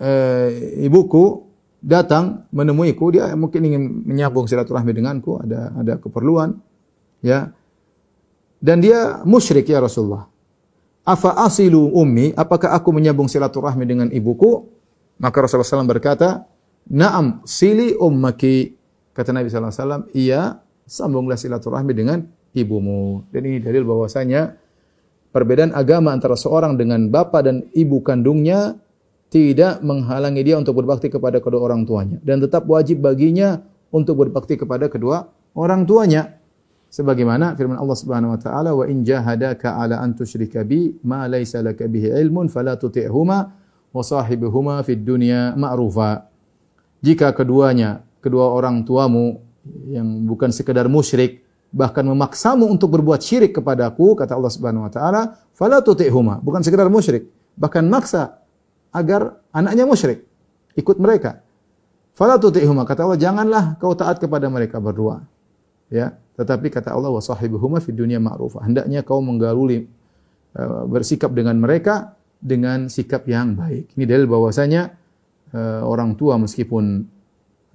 uh, 0.00 0.48
ibuku 0.80 1.44
datang 1.84 2.48
menemuiku, 2.48 3.12
dia 3.12 3.28
mungkin 3.36 3.60
ingin 3.68 3.82
menyambung 4.08 4.48
silaturahmi 4.48 4.96
denganku, 4.96 5.36
ada 5.44 5.76
ada 5.76 6.00
keperluan, 6.00 6.56
ya. 7.20 7.52
Dan 8.56 8.80
dia 8.80 9.20
musyrik 9.28 9.68
ya 9.68 9.84
Rasulullah. 9.84 10.32
Afa 11.06 11.38
asilu 11.44 11.92
ummi, 11.92 12.32
apakah 12.34 12.72
aku 12.72 12.90
menyambung 12.90 13.28
silaturahmi 13.28 13.84
dengan 13.84 14.08
ibuku? 14.10 14.66
Maka 15.22 15.44
Rasulullah 15.44 15.84
SAW 15.84 15.86
berkata, 15.86 16.48
Naam, 16.86 17.42
sili 17.42 17.98
ummaki. 17.98 18.78
Kata 19.10 19.34
Nabi 19.34 19.50
SAW, 19.50 20.06
iya, 20.14 20.62
sambunglah 20.86 21.34
silaturahmi 21.34 21.92
dengan 21.94 22.22
ibumu. 22.56 23.28
Dan 23.28 23.44
ini 23.44 23.60
dalil 23.60 23.84
bahwasanya 23.84 24.56
perbedaan 25.30 25.76
agama 25.76 26.16
antara 26.16 26.34
seorang 26.34 26.80
dengan 26.80 27.12
bapak 27.12 27.40
dan 27.44 27.56
ibu 27.76 28.00
kandungnya 28.00 28.80
tidak 29.28 29.84
menghalangi 29.84 30.40
dia 30.40 30.56
untuk 30.56 30.80
berbakti 30.80 31.12
kepada 31.12 31.44
kedua 31.44 31.68
orang 31.68 31.84
tuanya. 31.84 32.16
Dan 32.24 32.40
tetap 32.40 32.64
wajib 32.64 33.04
baginya 33.04 33.60
untuk 33.92 34.24
berbakti 34.24 34.56
kepada 34.56 34.88
kedua 34.88 35.28
orang 35.52 35.84
tuanya. 35.84 36.40
Sebagaimana 36.86 37.52
firman 37.58 37.76
Allah 37.76 37.98
Subhanahu 37.98 38.32
wa 38.32 38.40
taala 38.40 38.70
wa 38.72 38.86
in 38.88 39.02
jahadaka 39.04 39.76
ala 39.76 40.00
an 40.00 40.16
tusyrika 40.16 40.64
bi 40.64 40.96
ma 41.04 41.26
laysa 41.28 41.60
laka 41.60 41.84
bihi 41.84 42.14
ilmun 42.24 42.48
fala 42.48 42.78
tuti'huma 42.78 43.38
wa 43.90 44.02
sahibuhuma 44.02 44.80
fid 44.86 45.02
dunya 45.02 45.52
ma'rufa. 45.58 46.30
Jika 47.02 47.34
keduanya 47.36 48.00
kedua 48.22 48.54
orang 48.54 48.86
tuamu 48.86 49.42
yang 49.90 50.24
bukan 50.26 50.54
sekedar 50.54 50.86
musyrik 50.86 51.45
bahkan 51.74 52.06
memaksamu 52.06 52.66
untuk 52.66 52.94
berbuat 52.98 53.20
syirik 53.20 53.56
kepadaku 53.58 54.14
kata 54.18 54.34
Allah 54.34 54.52
Subhanahu 54.52 54.86
wa 54.86 54.92
taala 54.92 55.22
fala 55.52 55.82
tuti'huma 55.82 56.40
bukan 56.40 56.62
sekedar 56.62 56.86
musyrik 56.86 57.26
bahkan 57.58 57.84
maksa 57.86 58.42
agar 58.94 59.38
anaknya 59.50 59.84
musyrik 59.84 60.24
ikut 60.78 60.96
mereka 61.00 61.42
fala 62.14 62.38
tuti'huma 62.38 62.86
kata 62.86 63.04
Allah 63.04 63.20
janganlah 63.20 63.64
kau 63.82 63.92
taat 63.92 64.22
kepada 64.22 64.46
mereka 64.46 64.78
berdua 64.78 65.26
ya 65.90 66.16
tetapi 66.36 66.68
kata 66.68 66.92
Allah 66.92 67.08
wa 67.08 67.22
sahibuhuma 67.24 67.80
fid 67.80 67.96
dunya 67.96 68.20
ma'rufah. 68.20 68.68
Hendaknya 68.68 69.00
kau 69.00 69.24
menggaluli 69.24 69.88
uh, 70.52 70.84
bersikap 70.84 71.32
dengan 71.32 71.56
mereka 71.56 72.12
dengan 72.36 72.92
sikap 72.92 73.24
yang 73.24 73.56
baik. 73.56 73.96
Ini 73.96 74.04
dalil 74.04 74.28
bahwasanya 74.28 74.92
uh, 75.56 75.82
orang 75.88 76.12
tua 76.20 76.36
meskipun 76.36 77.08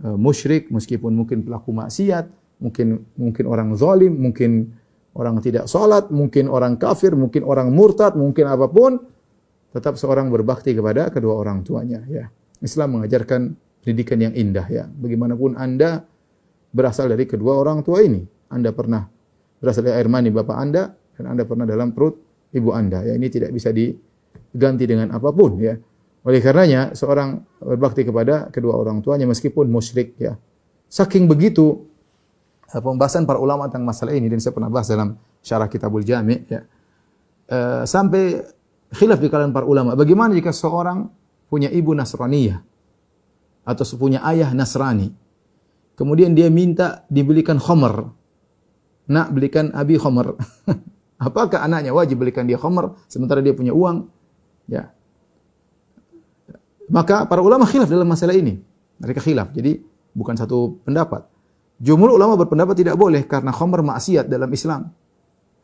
uh, 0.06 0.18
musyrik, 0.18 0.70
meskipun 0.70 1.10
mungkin 1.18 1.42
pelaku 1.42 1.74
maksiat, 1.74 2.30
mungkin 2.62 3.04
mungkin 3.18 3.46
orang 3.50 3.74
zalim, 3.76 4.14
mungkin 4.16 4.72
orang 5.18 5.44
tidak 5.44 5.68
salat, 5.68 6.08
mungkin 6.14 6.48
orang 6.48 6.80
kafir, 6.80 7.12
mungkin 7.18 7.44
orang 7.44 7.74
murtad, 7.74 8.16
mungkin 8.16 8.48
apa 8.48 8.70
pun, 8.72 9.02
tetap 9.76 10.00
seorang 10.00 10.32
berbakti 10.32 10.72
kepada 10.72 11.12
kedua 11.12 11.42
orang 11.42 11.66
tuanya 11.66 12.04
ya. 12.08 12.30
Islam 12.62 13.02
mengajarkan 13.02 13.58
pendidikan 13.82 14.22
yang 14.22 14.34
indah 14.38 14.68
ya. 14.70 14.84
Bagaimanapun 14.88 15.58
Anda 15.58 16.06
berasal 16.72 17.10
dari 17.12 17.26
kedua 17.26 17.58
orang 17.58 17.82
tua 17.82 18.06
ini. 18.06 18.22
Anda 18.54 18.72
pernah 18.72 19.04
berasal 19.60 19.90
dari 19.90 19.98
air 19.98 20.08
mani 20.08 20.30
bapak 20.30 20.58
Anda 20.58 20.94
dan 21.18 21.26
Anda 21.34 21.44
pernah 21.44 21.66
dalam 21.66 21.92
perut 21.92 22.16
ibu 22.54 22.70
Anda. 22.72 23.02
Ya, 23.04 23.18
ini 23.18 23.28
tidak 23.28 23.52
bisa 23.52 23.74
diganti 23.74 24.86
dengan 24.86 25.12
apa 25.12 25.34
pun 25.34 25.58
ya. 25.58 25.76
Oleh 26.22 26.38
karenanya 26.38 26.94
seorang 26.94 27.42
berbakti 27.58 28.06
kepada 28.06 28.54
kedua 28.54 28.78
orang 28.78 29.02
tuanya 29.02 29.26
meskipun 29.26 29.66
musyrik 29.72 30.14
ya. 30.22 30.38
Saking 30.92 31.26
begitu 31.26 31.91
pembahasan 32.80 33.28
para 33.28 33.42
ulama 33.42 33.68
tentang 33.68 33.84
masalah 33.84 34.16
ini 34.16 34.32
dan 34.32 34.40
saya 34.40 34.56
pernah 34.56 34.72
bahas 34.72 34.88
dalam 34.88 35.20
syarah 35.44 35.68
Kitabul 35.68 36.08
Jami 36.08 36.48
ya. 36.48 36.64
Uh, 37.52 37.84
sampai 37.84 38.40
khilaf 38.96 39.20
di 39.20 39.28
kalangan 39.28 39.52
para 39.52 39.68
ulama. 39.68 39.92
Bagaimana 39.92 40.32
jika 40.32 40.56
seorang 40.56 41.12
punya 41.52 41.68
ibu 41.68 41.92
Nasraniyah 41.92 42.64
atau 43.68 43.84
punya 44.00 44.24
ayah 44.32 44.56
Nasrani? 44.56 45.12
Kemudian 46.00 46.32
dia 46.32 46.48
minta 46.48 47.04
dibelikan 47.12 47.60
khomer 47.60 48.08
nak 49.12 49.28
belikan 49.36 49.76
abi 49.76 50.00
khomer. 50.00 50.40
Apakah 51.22 51.62
anaknya 51.62 51.92
wajib 51.94 52.24
belikan 52.24 52.48
dia 52.48 52.56
khomer 52.56 52.96
sementara 53.12 53.44
dia 53.44 53.52
punya 53.52 53.76
uang? 53.76 54.08
Ya. 54.72 54.96
Maka 56.88 57.28
para 57.28 57.44
ulama 57.44 57.68
khilaf 57.68 57.92
dalam 57.92 58.08
masalah 58.08 58.34
ini. 58.34 58.64
Mereka 58.98 59.20
khilaf. 59.20 59.52
Jadi 59.52 59.84
bukan 60.16 60.36
satu 60.40 60.82
pendapat. 60.88 61.28
Jumhur 61.82 62.14
ulama 62.14 62.38
berpendapat 62.38 62.78
tidak 62.78 62.94
boleh 62.94 63.26
karena 63.26 63.50
khomer 63.50 63.82
maksiat 63.82 64.30
dalam 64.30 64.46
Islam. 64.54 64.94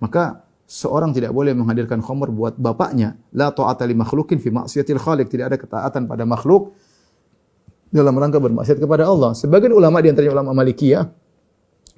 Maka 0.02 0.42
seorang 0.66 1.14
tidak 1.14 1.30
boleh 1.30 1.54
menghadirkan 1.54 2.02
khomer 2.02 2.34
buat 2.34 2.58
bapaknya. 2.58 3.22
La 3.38 3.54
ta'ata 3.54 3.86
li 3.86 3.94
makhlukin 3.94 4.42
fi 4.42 4.50
maksiatil 4.50 4.98
khaliq. 4.98 5.30
Tidak 5.30 5.46
ada 5.46 5.62
ketaatan 5.62 6.10
pada 6.10 6.26
makhluk 6.26 6.74
dalam 7.94 8.18
rangka 8.18 8.42
bermaksiat 8.42 8.82
kepada 8.82 9.06
Allah. 9.06 9.38
Sebagian 9.38 9.78
ulama 9.78 10.02
di 10.02 10.10
antaranya 10.10 10.42
ulama 10.42 10.58
Malikiyah 10.58 11.06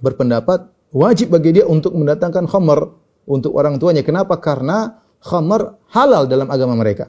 berpendapat 0.03 0.67
wajib 0.91 1.31
bagi 1.31 1.55
dia 1.55 1.65
untuk 1.65 1.95
mendatangkan 1.95 2.43
khamar 2.43 2.91
untuk 3.23 3.55
orang 3.55 3.79
tuanya. 3.79 4.03
Kenapa? 4.03 4.35
Karena 4.35 4.99
khamar 5.23 5.79
halal 5.95 6.27
dalam 6.27 6.51
agama 6.51 6.75
mereka. 6.75 7.07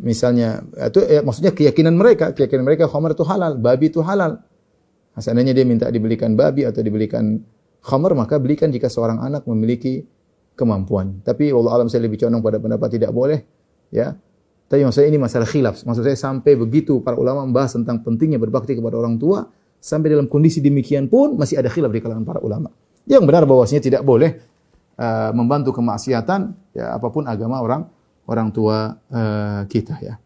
Misalnya, 0.00 0.64
itu 0.80 1.04
ya, 1.04 1.20
maksudnya 1.20 1.52
keyakinan 1.52 1.92
mereka, 1.92 2.32
keyakinan 2.32 2.64
mereka 2.64 2.88
khamar 2.88 3.12
itu 3.12 3.20
halal, 3.20 3.60
babi 3.60 3.92
itu 3.92 4.00
halal. 4.00 4.40
Seandainya 5.18 5.52
dia 5.56 5.66
minta 5.66 5.90
dibelikan 5.90 6.38
babi 6.38 6.64
atau 6.64 6.80
dibelikan 6.80 7.42
khamar, 7.82 8.14
maka 8.14 8.38
belikan 8.38 8.70
jika 8.70 8.86
seorang 8.86 9.18
anak 9.20 9.44
memiliki 9.48 10.06
kemampuan. 10.54 11.24
Tapi 11.26 11.50
Allah 11.50 11.82
alam 11.82 11.86
saya 11.90 12.06
lebih 12.06 12.20
condong 12.20 12.44
pada 12.44 12.62
pendapat 12.62 12.88
tidak 12.94 13.10
boleh, 13.10 13.42
ya. 13.90 14.14
Tapi 14.70 14.86
maksud 14.86 15.02
saya 15.02 15.10
ini 15.10 15.18
masalah 15.18 15.50
khilaf. 15.50 15.82
Maksud 15.82 16.06
saya 16.06 16.14
sampai 16.14 16.54
begitu 16.54 17.02
para 17.02 17.18
ulama 17.18 17.42
membahas 17.42 17.74
tentang 17.74 18.06
pentingnya 18.06 18.38
berbakti 18.38 18.78
kepada 18.78 18.94
orang 18.94 19.18
tua, 19.18 19.50
Sampai 19.80 20.12
dalam 20.12 20.28
kondisi 20.28 20.60
demikian 20.60 21.08
pun 21.08 21.40
masih 21.40 21.56
ada 21.56 21.72
khilaf 21.72 21.88
di 21.88 22.04
kalangan 22.04 22.28
para 22.28 22.40
ulama. 22.44 22.68
Yang 23.08 23.24
benar 23.24 23.48
bahwasanya 23.48 23.80
tidak 23.80 24.02
boleh 24.04 24.36
uh, 25.00 25.32
membantu 25.32 25.72
kemaksiatan 25.72 26.52
ya 26.76 27.00
apa 27.00 27.08
pun 27.08 27.24
agama 27.24 27.64
orang 27.64 27.88
orang 28.28 28.52
tua 28.52 28.92
uh, 29.08 29.64
kita 29.64 29.96
ya. 30.04 30.20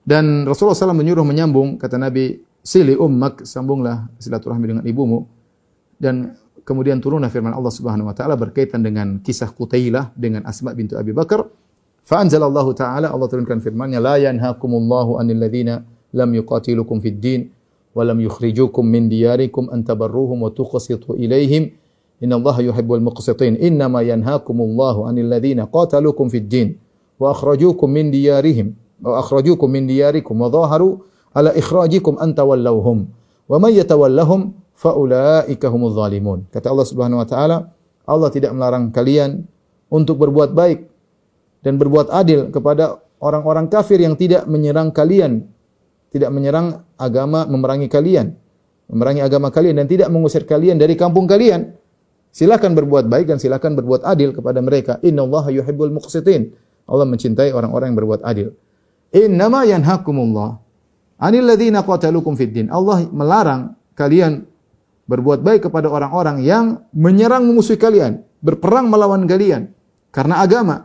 Dan 0.00 0.48
Rasulullah 0.48 0.76
SAW 0.76 0.96
menyuruh 0.96 1.28
menyambung 1.28 1.76
kata 1.76 2.00
Nabi 2.00 2.40
sili 2.64 2.96
ummak 2.96 3.44
sambunglah 3.44 4.08
silaturahmi 4.16 4.66
dengan 4.72 4.84
ibumu. 4.88 5.28
Dan 6.00 6.32
kemudian 6.64 6.98
turunlah 6.98 7.28
firman 7.28 7.52
Allah 7.52 7.70
Subhanahu 7.70 8.08
wa 8.08 8.16
taala 8.16 8.34
berkaitan 8.40 8.80
dengan 8.80 9.20
kisah 9.20 9.52
Qutailah 9.52 10.16
dengan 10.16 10.48
Asma 10.48 10.72
bintu 10.72 10.96
Abi 10.96 11.12
Bakar. 11.12 11.44
Fa 12.04 12.24
anzalallahu 12.24 12.72
taala 12.72 13.12
Allah 13.12 13.28
turunkan 13.28 13.60
firman-Nya 13.60 14.00
la 14.00 14.16
yanhaakumullahu 14.16 15.20
anil 15.20 15.38
ladzina 15.40 15.84
lam 16.16 16.30
yuqatilukum 16.34 17.04
fid 17.04 17.20
din 17.20 17.40
wa 17.94 18.02
lam 18.02 18.18
yukhrijukum 18.18 18.82
min 18.82 19.12
diyarikum 19.12 19.70
an 19.70 19.84
tabarruhum 19.84 20.44
wa 20.44 20.50
tuqsitu 20.50 21.14
ilaihim 21.20 21.68
innallaha 22.20 22.64
yuhibbul 22.64 23.00
muqsitin. 23.00 23.60
Innama 23.60 24.00
yanhaakumullahu 24.00 25.04
anil 25.08 25.28
ladzina 25.28 25.68
qatalukum 25.68 26.32
fid 26.32 26.48
din 26.48 26.68
wa 27.20 27.30
akhrajukum 27.32 27.88
min 27.88 28.10
diyarihim 28.10 28.72
wa 29.04 29.20
akhrajukum 29.20 29.68
min 29.68 29.86
diyarikum 29.86 30.34
wa 30.34 30.48
dhaharu 30.50 31.04
ala 31.34 31.50
ikhrajikum 31.52 32.16
antawallauhum 32.22 33.10
wa 33.50 33.56
may 33.58 33.74
yatawallahum 33.76 34.54
faulaika 34.78 35.66
humuz 35.68 35.98
zalimun. 35.98 36.46
Kata 36.54 36.70
Allah 36.70 36.86
Subhanahu 36.86 37.20
wa 37.20 37.28
taala, 37.28 37.56
Allah 38.06 38.30
tidak 38.30 38.54
melarang 38.54 38.94
kalian 38.94 39.44
untuk 39.90 40.22
berbuat 40.22 40.54
baik 40.54 40.86
dan 41.66 41.76
berbuat 41.76 42.08
adil 42.14 42.54
kepada 42.54 43.02
orang-orang 43.18 43.66
kafir 43.66 43.98
yang 43.98 44.14
tidak 44.14 44.44
menyerang 44.46 44.94
kalian, 44.94 45.48
tidak 46.14 46.30
menyerang 46.30 46.86
agama 47.00 47.48
memerangi 47.48 47.88
kalian, 47.88 48.36
memerangi 48.92 49.24
agama 49.24 49.48
kalian 49.48 49.80
dan 49.80 49.86
tidak 49.88 50.08
mengusir 50.12 50.44
kalian 50.44 50.76
dari 50.76 50.94
kampung 50.94 51.24
kalian. 51.24 51.74
Silakan 52.34 52.74
berbuat 52.74 53.06
baik 53.06 53.30
dan 53.30 53.38
silakan 53.38 53.78
berbuat 53.78 54.02
adil 54.02 54.34
kepada 54.34 54.58
mereka. 54.58 54.98
Innallaha 55.06 55.54
yuhibbul 55.54 55.94
muqsitin. 55.94 56.50
Allah 56.82 57.06
mencintai 57.06 57.54
orang-orang 57.54 57.94
yang 57.94 57.98
berbuat 58.02 58.26
adil. 58.26 58.58
Innama 59.14 59.62
yanhakumullah 59.62 60.58
anil 61.24 61.48
ladzina 61.48 61.80
qatalukum 61.80 62.36
fid 62.36 62.52
din. 62.52 62.66
Allah 62.68 63.08
melarang 63.08 63.72
kalian 63.96 64.44
berbuat 65.08 65.40
baik 65.40 65.68
kepada 65.68 65.88
orang-orang 65.88 66.44
yang 66.44 66.84
menyerang 66.92 67.48
memusuhi 67.48 67.80
kalian, 67.80 68.20
berperang 68.44 68.92
melawan 68.92 69.24
kalian 69.24 69.72
karena 70.12 70.44
agama. 70.44 70.84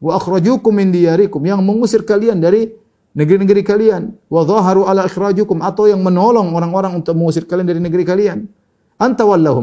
Wa 0.00 0.16
akhrajukum 0.20 0.72
min 0.72 0.92
diyarikum 0.92 1.40
yang 1.44 1.60
mengusir 1.64 2.04
kalian 2.04 2.40
dari 2.40 2.68
negeri-negeri 3.14 3.62
kalian 3.64 4.02
wa 4.28 4.42
dhaharu 4.44 4.84
ala 4.84 5.06
ikhrajukum 5.06 5.62
atau 5.64 5.88
yang 5.88 6.02
menolong 6.02 6.50
orang-orang 6.52 6.98
untuk 6.98 7.14
mengusir 7.14 7.46
kalian 7.46 7.64
dari 7.64 7.80
negeri 7.80 8.02
kalian 8.02 8.50
anta 8.98 9.22
Allah 9.22 9.54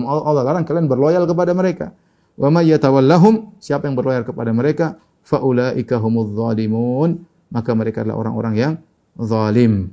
larang 0.41 0.63
kalian 0.63 0.87
berloyal 0.87 1.27
kepada 1.27 1.51
mereka 1.51 1.91
wa 2.39 2.47
may 2.47 2.71
yatawallahum 2.71 3.51
siapa 3.59 3.91
yang 3.91 3.99
berloyal 3.99 4.23
kepada 4.23 4.55
mereka 4.55 4.95
faulaika 5.19 5.99
humudz 5.99 6.31
zalimun 6.31 7.27
maka 7.51 7.75
mereka 7.75 8.07
adalah 8.07 8.23
orang-orang 8.23 8.53
yang 8.55 8.73
zalim. 9.19 9.91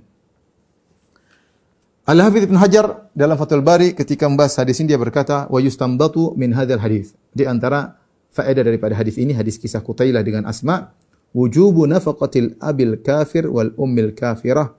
Al-Hafidz 2.09 2.49
Ibn 2.49 2.57
Hajar 2.57 3.13
dalam 3.13 3.37
Fathul 3.37 3.61
Bari 3.61 3.93
ketika 3.93 4.25
membahas 4.25 4.57
hadis 4.57 4.81
ini 4.81 4.97
dia 4.97 4.97
berkata 4.97 5.45
wa 5.53 5.61
yustambatu 5.61 6.33
min 6.41 6.57
hadzal 6.57 6.81
hadis. 6.81 7.13
Di 7.37 7.45
antara 7.45 8.01
faedah 8.33 8.65
daripada 8.65 8.97
hadis 8.97 9.21
ini 9.21 9.37
hadis 9.37 9.61
kisah 9.61 9.85
Qutailah 9.85 10.25
dengan 10.25 10.49
Asma 10.49 10.97
wujubu 11.37 11.85
nafaqatil 11.85 12.57
abil 12.65 12.97
kafir 13.05 13.45
wal 13.53 13.77
ummil 13.77 14.17
kafirah 14.17 14.73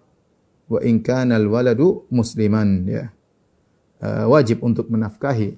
wa 0.74 0.82
in 0.82 1.06
kana 1.06 1.38
al 1.38 1.46
waladu 1.46 2.10
musliman 2.10 2.90
ya. 2.90 3.14
Uh, 4.02 4.26
wajib 4.34 4.66
untuk 4.66 4.90
menafkahi 4.90 5.54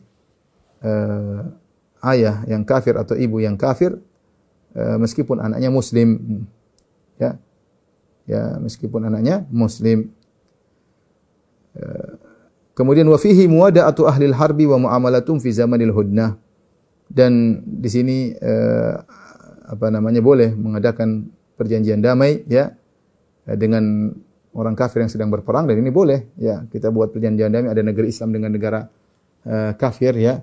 uh, 0.84 1.56
ayah 2.04 2.44
yang 2.52 2.68
kafir 2.68 3.00
atau 3.00 3.16
ibu 3.16 3.40
yang 3.40 3.56
kafir 3.56 3.96
uh, 4.76 4.98
meskipun 5.00 5.40
anaknya 5.40 5.72
muslim 5.72 6.20
ya 7.16 7.40
ya 8.28 8.60
meskipun 8.60 9.08
anaknya 9.08 9.48
muslim 9.48 10.12
kemudian 12.76 13.08
wa 13.08 13.20
fihi 13.20 13.48
muwada'atu 13.48 14.08
ahli 14.08 14.32
harbi 14.32 14.66
wa 14.68 14.78
muamalatum 14.90 15.40
fi 15.40 15.52
zamanil 15.52 15.94
hudnah. 15.94 16.40
Dan 17.12 17.60
di 17.68 17.90
sini 17.92 18.18
uh, 18.32 18.96
apa 19.68 19.88
namanya 19.92 20.24
boleh 20.24 20.56
mengadakan 20.56 21.28
perjanjian 21.60 22.00
damai 22.00 22.48
ya 22.48 22.72
dengan 23.44 24.16
orang 24.56 24.76
kafir 24.80 25.04
yang 25.04 25.12
sedang 25.12 25.28
berperang. 25.28 25.68
Dan 25.68 25.84
ini 25.84 25.92
boleh 25.92 26.32
ya 26.40 26.64
kita 26.72 26.88
buat 26.88 27.12
perjanjian 27.12 27.52
damai 27.52 27.72
ada 27.72 27.84
negeri 27.84 28.12
Islam 28.12 28.32
dengan 28.32 28.56
negara 28.56 28.88
uh, 29.44 29.72
kafir 29.76 30.16
ya. 30.16 30.40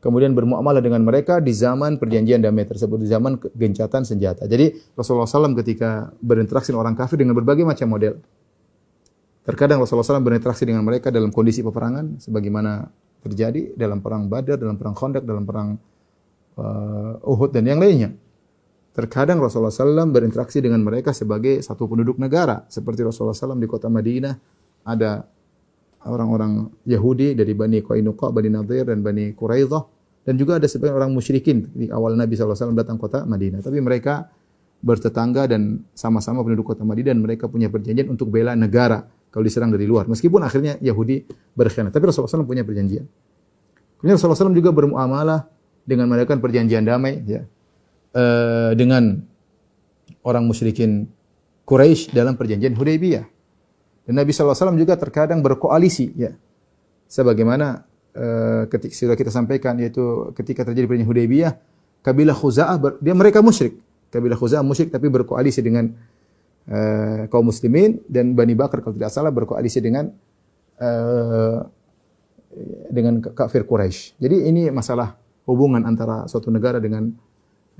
Kemudian 0.00 0.32
bermuamalah 0.32 0.80
dengan 0.80 1.04
mereka 1.04 1.44
di 1.44 1.52
zaman 1.52 2.00
perjanjian 2.00 2.40
damai 2.40 2.64
tersebut 2.64 3.04
di 3.04 3.08
zaman 3.08 3.36
gencatan 3.52 4.00
senjata. 4.00 4.48
Jadi 4.48 4.72
Rasulullah 4.96 5.28
SAW 5.28 5.52
ketika 5.60 6.08
berinteraksi 6.24 6.72
dengan 6.72 6.88
orang 6.88 6.96
kafir 6.96 7.20
dengan 7.20 7.36
berbagai 7.36 7.68
macam 7.68 7.84
model 7.92 8.16
terkadang 9.50 9.82
Rasulullah 9.82 10.06
SAW 10.06 10.22
berinteraksi 10.22 10.62
dengan 10.62 10.86
mereka 10.86 11.10
dalam 11.10 11.34
kondisi 11.34 11.66
peperangan 11.66 12.22
sebagaimana 12.22 12.86
terjadi 13.26 13.74
dalam 13.74 13.98
perang 13.98 14.30
Badar 14.30 14.62
dalam 14.62 14.78
perang 14.78 14.94
Khandaq 14.94 15.26
dalam 15.26 15.42
perang 15.42 15.74
uh, 16.54 17.18
Uhud 17.26 17.50
dan 17.50 17.66
yang 17.66 17.82
lainnya 17.82 18.14
Terkadang 18.90 19.38
Rasulullah 19.38 19.70
SAW 19.70 20.10
berinteraksi 20.10 20.58
dengan 20.58 20.82
mereka 20.82 21.14
sebagai 21.14 21.62
satu 21.62 21.86
penduduk 21.86 22.18
negara. 22.18 22.66
Seperti 22.66 23.06
Rasulullah 23.06 23.38
SAW 23.38 23.54
di 23.54 23.70
kota 23.70 23.86
Madinah 23.86 24.34
ada 24.82 25.22
orang-orang 26.02 26.66
Yahudi 26.90 27.38
dari 27.38 27.54
Bani 27.54 27.86
Qainuqa, 27.86 28.34
Bani 28.34 28.50
Nadir 28.50 28.90
dan 28.90 28.98
Bani 28.98 29.30
Quraidah. 29.30 29.86
Dan 30.26 30.34
juga 30.36 30.58
ada 30.58 30.66
sebagian 30.66 30.98
orang 30.98 31.14
musyrikin 31.14 31.70
di 31.70 31.86
awal 31.86 32.18
Nabi 32.18 32.34
SAW 32.34 32.74
datang 32.74 32.98
kota 32.98 33.22
Madinah. 33.22 33.62
Tapi 33.62 33.78
mereka 33.78 34.26
bertetangga 34.82 35.46
dan 35.46 35.86
sama-sama 35.94 36.42
penduduk 36.42 36.74
kota 36.74 36.82
Madinah 36.82 37.14
dan 37.14 37.22
mereka 37.22 37.46
punya 37.46 37.70
perjanjian 37.70 38.10
untuk 38.10 38.26
bela 38.28 38.58
negara 38.58 39.06
kalau 39.30 39.46
diserang 39.46 39.70
dari 39.70 39.86
luar. 39.86 40.10
Meskipun 40.10 40.42
akhirnya 40.42 40.76
Yahudi 40.82 41.24
berkhianat. 41.54 41.94
Tapi 41.94 42.04
Rasulullah 42.10 42.30
SAW 42.30 42.46
punya 42.46 42.66
perjanjian. 42.66 43.06
Kemudian 43.98 44.18
Rasulullah 44.18 44.50
SAW 44.50 44.54
juga 44.54 44.70
bermuamalah 44.74 45.46
dengan 45.86 46.10
melakukan 46.10 46.42
perjanjian 46.42 46.82
damai. 46.82 47.22
Ya 47.24 47.46
uh, 48.14 48.72
dengan 48.74 49.22
orang 50.26 50.44
musyrikin 50.46 51.08
Quraisy 51.66 52.10
dalam 52.10 52.34
perjanjian 52.34 52.74
Hudaybiyah. 52.74 53.24
Dan 54.08 54.14
Nabi 54.18 54.34
SAW 54.34 54.74
juga 54.74 54.98
terkadang 54.98 55.38
berkoalisi 55.38 56.10
ya. 56.18 56.34
Sebagaimana 57.10 57.86
uh, 58.14 58.62
ketika 58.70 58.94
sudah 58.94 59.16
kita 59.18 59.30
sampaikan 59.30 59.78
yaitu 59.78 60.34
ketika 60.34 60.66
terjadi 60.66 60.86
perjanjian 60.86 61.10
Hudaybiyah, 61.10 61.52
kabilah 62.02 62.34
Khuza'ah 62.34 62.76
dia 62.98 63.14
mereka 63.14 63.42
musyrik. 63.42 63.78
Kabilah 64.10 64.38
Khuza'ah 64.38 64.66
musyrik 64.66 64.90
tapi 64.90 65.06
berkoalisi 65.06 65.62
dengan 65.62 65.94
uh, 66.68 67.30
kaum 67.32 67.48
muslimin 67.48 68.02
dan 68.10 68.36
Bani 68.36 68.52
Bakar 68.52 68.84
kalau 68.84 68.96
tidak 68.98 69.12
salah 69.14 69.32
berkoalisi 69.32 69.80
dengan 69.80 70.10
uh, 70.80 71.58
dengan 72.90 73.22
kafir 73.22 73.62
Quraisy. 73.62 74.18
Jadi 74.18 74.36
ini 74.50 74.68
masalah 74.74 75.14
hubungan 75.46 75.86
antara 75.86 76.26
suatu 76.26 76.50
negara 76.50 76.82
dengan 76.82 77.08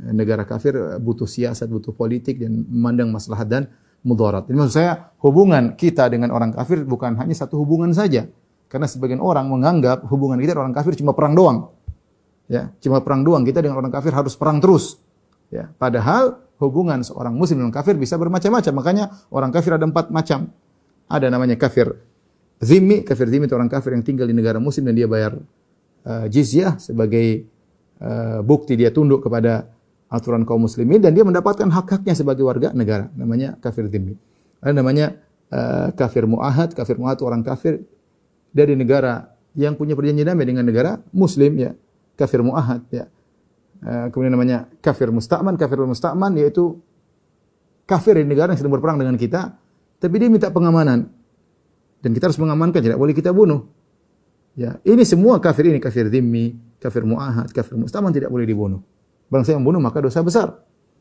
negara 0.00 0.48
kafir 0.48 0.78
butuh 1.02 1.28
siasat, 1.28 1.68
butuh 1.68 1.92
politik 1.92 2.40
dan 2.40 2.64
memandang 2.70 3.12
maslahat 3.12 3.50
dan 3.50 3.62
mudarat. 4.00 4.48
Ini 4.48 4.56
maksud 4.56 4.74
saya 4.80 5.12
hubungan 5.20 5.76
kita 5.76 6.08
dengan 6.08 6.32
orang 6.32 6.56
kafir 6.56 6.86
bukan 6.86 7.18
hanya 7.20 7.36
satu 7.36 7.60
hubungan 7.60 7.92
saja. 7.92 8.28
Karena 8.70 8.86
sebagian 8.86 9.18
orang 9.18 9.50
menganggap 9.50 10.06
hubungan 10.06 10.38
kita 10.38 10.54
dengan 10.54 10.70
orang 10.70 10.76
kafir 10.78 10.94
cuma 10.94 11.12
perang 11.12 11.34
doang. 11.34 11.74
Ya, 12.46 12.70
cuma 12.78 13.02
perang 13.02 13.26
doang. 13.26 13.42
Kita 13.42 13.62
dengan 13.62 13.78
orang 13.78 13.90
kafir 13.90 14.14
harus 14.14 14.38
perang 14.38 14.62
terus. 14.62 15.02
Ya, 15.50 15.74
padahal 15.74 16.38
hubungan 16.60 17.00
seorang 17.00 17.32
muslim 17.32 17.64
dengan 17.64 17.72
kafir 17.72 17.96
bisa 17.96 18.20
bermacam-macam. 18.20 18.72
Makanya 18.76 19.04
orang 19.32 19.50
kafir 19.50 19.74
ada 19.74 19.88
empat 19.88 20.12
macam. 20.12 20.52
Ada 21.10 21.26
namanya 21.32 21.58
kafir 21.58 21.90
zimmi, 22.62 23.02
kafir 23.02 23.26
zimmi 23.26 23.48
itu 23.48 23.56
orang 23.56 23.72
kafir 23.72 23.96
yang 23.96 24.04
tinggal 24.04 24.28
di 24.28 24.36
negara 24.36 24.62
muslim 24.62 24.86
dan 24.92 24.94
dia 24.94 25.08
bayar 25.10 25.40
uh, 26.06 26.26
jizyah 26.30 26.78
sebagai 26.78 27.48
uh, 27.98 28.44
bukti 28.44 28.78
dia 28.78 28.94
tunduk 28.94 29.26
kepada 29.26 29.66
aturan 30.12 30.46
kaum 30.46 30.68
muslimin 30.68 31.02
dan 31.02 31.16
dia 31.16 31.24
mendapatkan 31.26 31.66
hak-haknya 31.66 32.14
sebagai 32.14 32.44
warga 32.46 32.70
negara. 32.76 33.08
Namanya 33.16 33.56
kafir 33.58 33.90
dhimmi. 33.90 34.14
Ada 34.60 34.76
namanya 34.76 35.18
uh, 35.50 35.90
kafir 35.96 36.28
muahad, 36.28 36.76
kafir 36.76 37.00
muahad 37.00 37.18
orang 37.24 37.42
kafir 37.42 37.82
dari 38.52 38.76
negara 38.76 39.34
yang 39.58 39.74
punya 39.74 39.98
perjanjian 39.98 40.30
damai 40.30 40.46
dengan 40.46 40.62
negara 40.62 41.00
muslim 41.10 41.58
ya. 41.58 41.72
Kafir 42.14 42.44
muahad 42.44 42.84
ya. 42.92 43.08
Uh, 43.80 44.12
kemudian 44.12 44.36
namanya 44.36 44.68
kafir 44.84 45.08
musta'man, 45.08 45.56
kafir 45.56 45.80
musta'man 45.80 46.36
yaitu 46.36 46.76
kafir 47.88 48.20
di 48.20 48.28
negara 48.28 48.52
yang 48.52 48.60
sedang 48.60 48.76
berperang 48.76 49.00
dengan 49.00 49.16
kita, 49.16 49.56
tapi 49.96 50.14
dia 50.20 50.28
minta 50.28 50.52
pengamanan. 50.52 51.08
Dan 52.00 52.16
kita 52.16 52.32
harus 52.32 52.40
mengamankan, 52.40 52.80
tidak 52.80 52.96
boleh 52.96 53.12
kita 53.12 53.32
bunuh. 53.32 53.68
Ya, 54.56 54.80
ini 54.84 55.04
semua 55.04 55.40
kafir 55.40 55.68
ini 55.68 55.80
kafir 55.80 56.08
dhimmi, 56.08 56.76
kafir 56.80 57.04
muahad, 57.04 57.48
kafir 57.52 57.76
musta'man 57.76 58.12
tidak 58.12 58.28
boleh 58.28 58.44
dibunuh. 58.44 58.80
Barang 59.30 59.46
siapa 59.46 59.62
membunuh 59.62 59.80
maka 59.80 60.02
dosa 60.02 60.20
besar. 60.26 60.58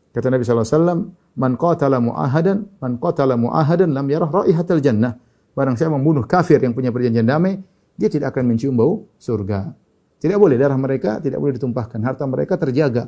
Kata 0.10 0.30
Nabi 0.30 0.42
SAW, 0.42 1.14
Man 1.38 1.54
qatala 1.58 2.02
mu'ahadan, 2.02 2.66
man 2.82 2.98
qatala 2.98 3.38
mu'ahadan 3.38 3.94
lam 3.94 4.06
yarah 4.10 4.30
raihatal 4.30 4.82
jannah. 4.82 5.18
Barang 5.54 5.78
siapa 5.78 5.94
membunuh 5.94 6.26
kafir 6.26 6.62
yang 6.62 6.74
punya 6.74 6.94
perjanjian 6.94 7.26
damai, 7.26 7.62
dia 8.00 8.10
tidak 8.10 8.34
akan 8.34 8.54
mencium 8.54 8.74
bau 8.78 9.06
surga. 9.18 9.74
Tidak 10.20 10.36
boleh 10.36 10.60
darah 10.60 10.76
mereka, 10.76 11.24
tidak 11.24 11.40
boleh 11.40 11.56
ditumpahkan. 11.56 12.00
Harta 12.04 12.28
mereka 12.28 12.60
terjaga. 12.60 13.08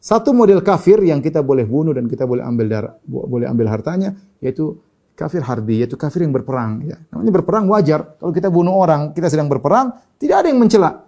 Satu 0.00 0.32
model 0.32 0.60
kafir 0.64 1.00
yang 1.00 1.20
kita 1.24 1.40
boleh 1.44 1.64
bunuh 1.64 1.92
dan 1.92 2.08
kita 2.08 2.24
boleh 2.24 2.44
ambil 2.44 2.66
darah, 2.68 2.94
boleh 3.04 3.48
ambil 3.48 3.68
hartanya, 3.68 4.16
yaitu 4.40 4.80
kafir 5.16 5.44
harbi, 5.44 5.84
yaitu 5.84 6.00
kafir 6.00 6.24
yang 6.24 6.32
berperang. 6.32 6.84
Ya. 6.88 6.96
Namanya 7.12 7.32
berperang 7.40 7.64
wajar. 7.68 8.16
Kalau 8.16 8.32
kita 8.32 8.48
bunuh 8.48 8.72
orang, 8.72 9.12
kita 9.12 9.28
sedang 9.28 9.48
berperang, 9.48 9.92
tidak 10.16 10.44
ada 10.44 10.48
yang 10.48 10.60
mencela. 10.60 11.04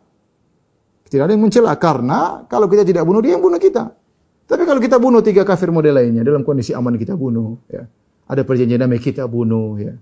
Tidak 1.08 1.24
ada 1.24 1.32
yang 1.32 1.44
mencela 1.44 1.72
karena 1.76 2.44
kalau 2.48 2.68
kita 2.68 2.84
tidak 2.84 3.04
bunuh 3.04 3.20
dia 3.24 3.36
yang 3.36 3.44
bunuh 3.44 3.60
kita. 3.60 3.92
Tapi 4.48 4.62
kalau 4.68 4.80
kita 4.80 5.00
bunuh 5.00 5.24
tiga 5.24 5.44
kafir 5.48 5.72
model 5.72 5.96
lainnya 5.96 6.20
dalam 6.24 6.44
kondisi 6.44 6.76
aman 6.76 6.96
kita 7.00 7.16
bunuh, 7.16 7.56
ya. 7.72 7.88
Ada 8.28 8.44
perjanjian 8.44 8.80
damai 8.80 9.00
kita 9.00 9.24
bunuh, 9.24 9.80
ya. 9.80 9.96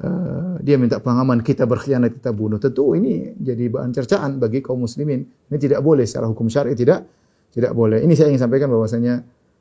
Uh, 0.00 0.56
dia 0.64 0.80
minta 0.80 0.96
pengaman 0.96 1.44
kita 1.44 1.68
berkhianat 1.68 2.16
kita 2.16 2.32
bunuh. 2.32 2.56
Tentu 2.56 2.96
ini 2.96 3.36
jadi 3.36 3.68
bahan 3.68 3.92
cercaan 3.92 4.40
bagi 4.40 4.64
kaum 4.64 4.80
muslimin. 4.80 5.28
Ini 5.52 5.58
tidak 5.60 5.84
boleh 5.84 6.08
secara 6.08 6.24
hukum 6.24 6.48
syar'i 6.48 6.72
tidak 6.72 7.04
tidak 7.52 7.76
boleh. 7.76 8.00
Ini 8.00 8.14
saya 8.16 8.32
ingin 8.32 8.40
sampaikan 8.48 8.72
bahwasanya 8.72 9.20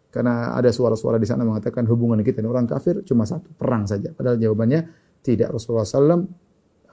karena 0.09 0.57
ada 0.57 0.71
suara-suara 0.73 1.21
di 1.21 1.27
sana 1.29 1.45
mengatakan 1.45 1.85
hubungan 1.85 2.23
kita 2.25 2.41
dengan 2.41 2.57
orang 2.57 2.67
kafir 2.71 3.05
cuma 3.05 3.27
satu, 3.29 3.51
perang 3.53 3.85
saja. 3.85 4.09
Padahal 4.15 4.41
jawabannya 4.41 4.89
tidak. 5.21 5.53
Rasulullah 5.53 5.85
SAW 5.85 6.23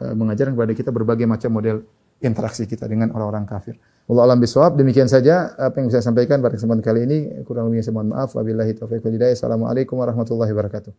eh, 0.02 0.14
mengajarkan 0.16 0.52
kepada 0.52 0.72
kita 0.76 0.90
berbagai 0.92 1.24
macam 1.24 1.50
model 1.56 1.80
interaksi 2.20 2.68
kita 2.68 2.84
dengan 2.88 3.12
orang-orang 3.12 3.48
kafir. 3.48 3.76
Allah 4.06 4.22
alam 4.32 4.38
bisawab. 4.38 4.76
Demikian 4.76 5.08
saja 5.08 5.56
apa 5.56 5.80
yang 5.82 5.88
saya 5.88 6.04
sampaikan 6.04 6.38
pada 6.44 6.54
kesempatan 6.54 6.84
kali 6.84 7.00
ini. 7.08 7.18
Kurang 7.42 7.68
lebihnya 7.70 7.88
saya 7.88 7.94
mohon 7.96 8.10
maaf. 8.12 8.36
Wabillahi 8.36 8.72
taufiq 8.76 9.02
wal 9.02 9.14
hidayah. 9.16 9.34
Assalamualaikum 9.34 9.96
warahmatullahi 9.98 10.52
wabarakatuh. 10.52 10.92